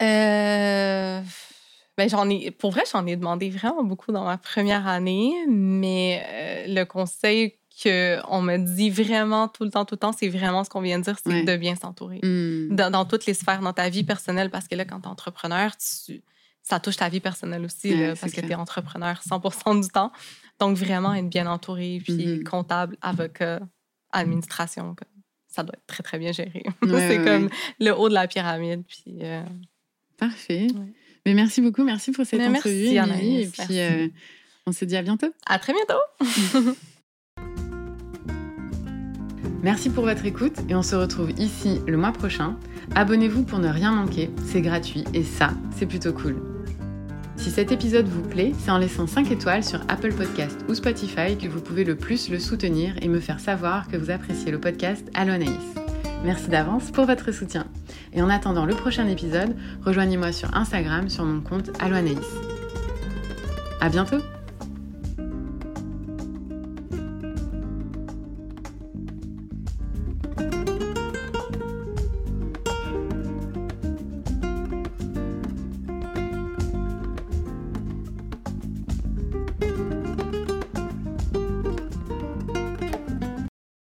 Euh, 0.03 1.23
ben 1.97 2.09
j'en 2.11 2.29
ai, 2.29 2.51
pour 2.51 2.71
vrai, 2.71 2.83
j'en 2.93 3.07
ai 3.07 3.17
demandé 3.17 3.49
vraiment 3.49 3.83
beaucoup 3.83 4.13
dans 4.13 4.25
ma 4.25 4.37
première 4.37 4.87
année, 4.87 5.33
mais 5.49 6.23
euh, 6.69 6.75
le 6.75 6.85
conseil 6.85 7.55
qu'on 7.83 8.43
me 8.43 8.59
dit 8.59 8.91
vraiment 8.91 9.49
tout 9.49 9.65
le 9.65 9.71
temps, 9.71 9.85
tout 9.87 9.95
le 9.95 9.99
temps, 9.99 10.13
c'est 10.13 10.29
vraiment 10.29 10.65
ce 10.65 10.71
qu'on 10.71 10.81
vient 10.83 10.99
de 10.99 11.05
dire, 11.05 11.17
c'est 11.23 11.31
Ouais. 11.31 11.45
de 11.45 11.57
bien 11.57 11.77
s'entourer. 11.77 12.21
Mm. 12.23 12.75
Dans, 12.75 12.91
dans 12.91 13.05
toutes 13.07 13.27
les 13.27 13.35
sphères, 13.35 13.61
dans 13.61 13.73
ta 13.73 13.89
vie 13.89 14.05
personnelle, 14.05 14.51
parce 14.51 14.69
que 14.69 14.75
là, 14.75 14.85
quand 14.85 15.01
tu 15.01 15.07
es 15.07 15.11
entrepreneur, 15.11 15.73
tu- 15.77 16.23
ça 16.63 16.81
touche 16.81 16.97
ta 16.97 17.09
vie 17.09 17.21
personnelle 17.21 17.65
aussi, 17.65 17.95
Ouais, 17.95 18.09
là, 18.09 18.15
c'est 18.15 18.21
parce 18.23 18.33
que 18.33 18.41
tu 18.41 18.49
es 18.51 18.55
entrepreneur 18.55 19.23
100 19.23 19.75
du 19.81 19.89
temps. 19.89 20.11
Donc, 20.59 20.77
vraiment 20.77 21.15
être 21.15 21.29
bien 21.29 21.47
entouré, 21.47 22.01
puis 22.03 22.27
Mhm. 22.39 22.45
comptable, 22.45 22.97
avocat, 23.03 23.61
administration, 24.11 24.95
ça 25.57 25.63
doit 25.65 25.75
être 25.75 25.87
très, 25.87 26.03
très 26.03 26.19
bien 26.19 26.33
géré. 26.33 26.63
Ouais, 26.83 27.09
c'est 27.09 27.19
ouais, 27.19 27.25
comme 27.25 27.45
ouais. 27.45 27.51
le 27.81 27.91
haut 27.99 28.09
de 28.09 28.15
la 28.15 28.29
pyramide. 28.29 28.85
Puis, 28.87 29.19
euh, 29.23 29.43
Parfait. 30.19 30.69
Mais 31.27 31.35
merci 31.35 31.61
beaucoup, 31.61 31.83
merci 31.85 32.13
pour 32.13 32.25
cette 32.25 32.39
Mais 32.39 32.49
merci, 32.49 32.69
entrevue, 32.69 32.77
Émilie, 32.85 32.99
Anaïs, 32.99 33.49
et 33.49 33.51
puis 33.51 33.75
merci. 33.77 33.81
euh, 33.81 34.09
on 34.67 34.73
se 34.73 34.85
dit 34.85 34.97
à 34.97 35.03
bientôt. 35.03 35.29
à 35.47 35.59
très 35.59 35.73
bientôt! 35.73 36.75
Merci 39.63 39.91
pour 39.91 40.05
votre 40.05 40.25
écoute 40.25 40.55
et 40.69 40.77
on 40.77 40.83
se 40.83 40.95
retrouve 40.95 41.33
ici 41.41 41.81
le 41.89 41.97
mois 41.97 42.13
prochain. 42.13 42.57
Abonnez-vous 42.95 43.43
pour 43.43 43.59
ne 43.59 43.69
rien 43.69 43.91
manquer, 43.91 44.31
c'est 44.45 44.61
gratuit 44.63 45.03
et 45.13 45.25
ça, 45.25 45.51
c'est 45.77 45.87
plutôt 45.87 46.13
cool. 46.13 46.56
Si 47.37 47.51
cet 47.51 47.71
épisode 47.71 48.07
vous 48.07 48.23
plaît, 48.23 48.53
c'est 48.59 48.71
en 48.71 48.79
laissant 48.79 49.07
5 49.07 49.31
étoiles 49.31 49.63
sur 49.63 49.81
Apple 49.89 50.13
Podcast 50.13 50.59
ou 50.69 50.75
Spotify 50.75 51.37
que 51.39 51.49
vous 51.49 51.61
pouvez 51.61 51.85
le 51.85 51.97
plus 51.97 52.31
le 52.31 52.39
soutenir 52.39 52.95
et 53.03 53.09
me 53.09 53.21
faire 53.21 53.41
savoir 53.41 53.89
que 53.89 53.97
vous 53.97 54.11
appréciez 54.11 54.51
le 54.51 54.61
podcast 54.61 55.07
Allo. 55.15 55.33
Merci 56.25 56.49
d'avance 56.49 56.91
pour 56.91 57.05
votre 57.07 57.33
soutien. 57.33 57.67
Et 58.13 58.23
en 58.23 58.31
attendant 58.31 58.67
le 58.67 58.75
prochain 58.75 59.07
épisode, 59.07 59.55
rejoignez-moi 59.85 60.33
sur 60.33 60.55
Instagram 60.57 61.09
sur 61.09 61.25
mon 61.25 61.41
compte 61.41 61.71
Allo 61.79 61.95
Anaïs. 61.95 62.19
À 63.81 63.89
bientôt! 63.89 64.36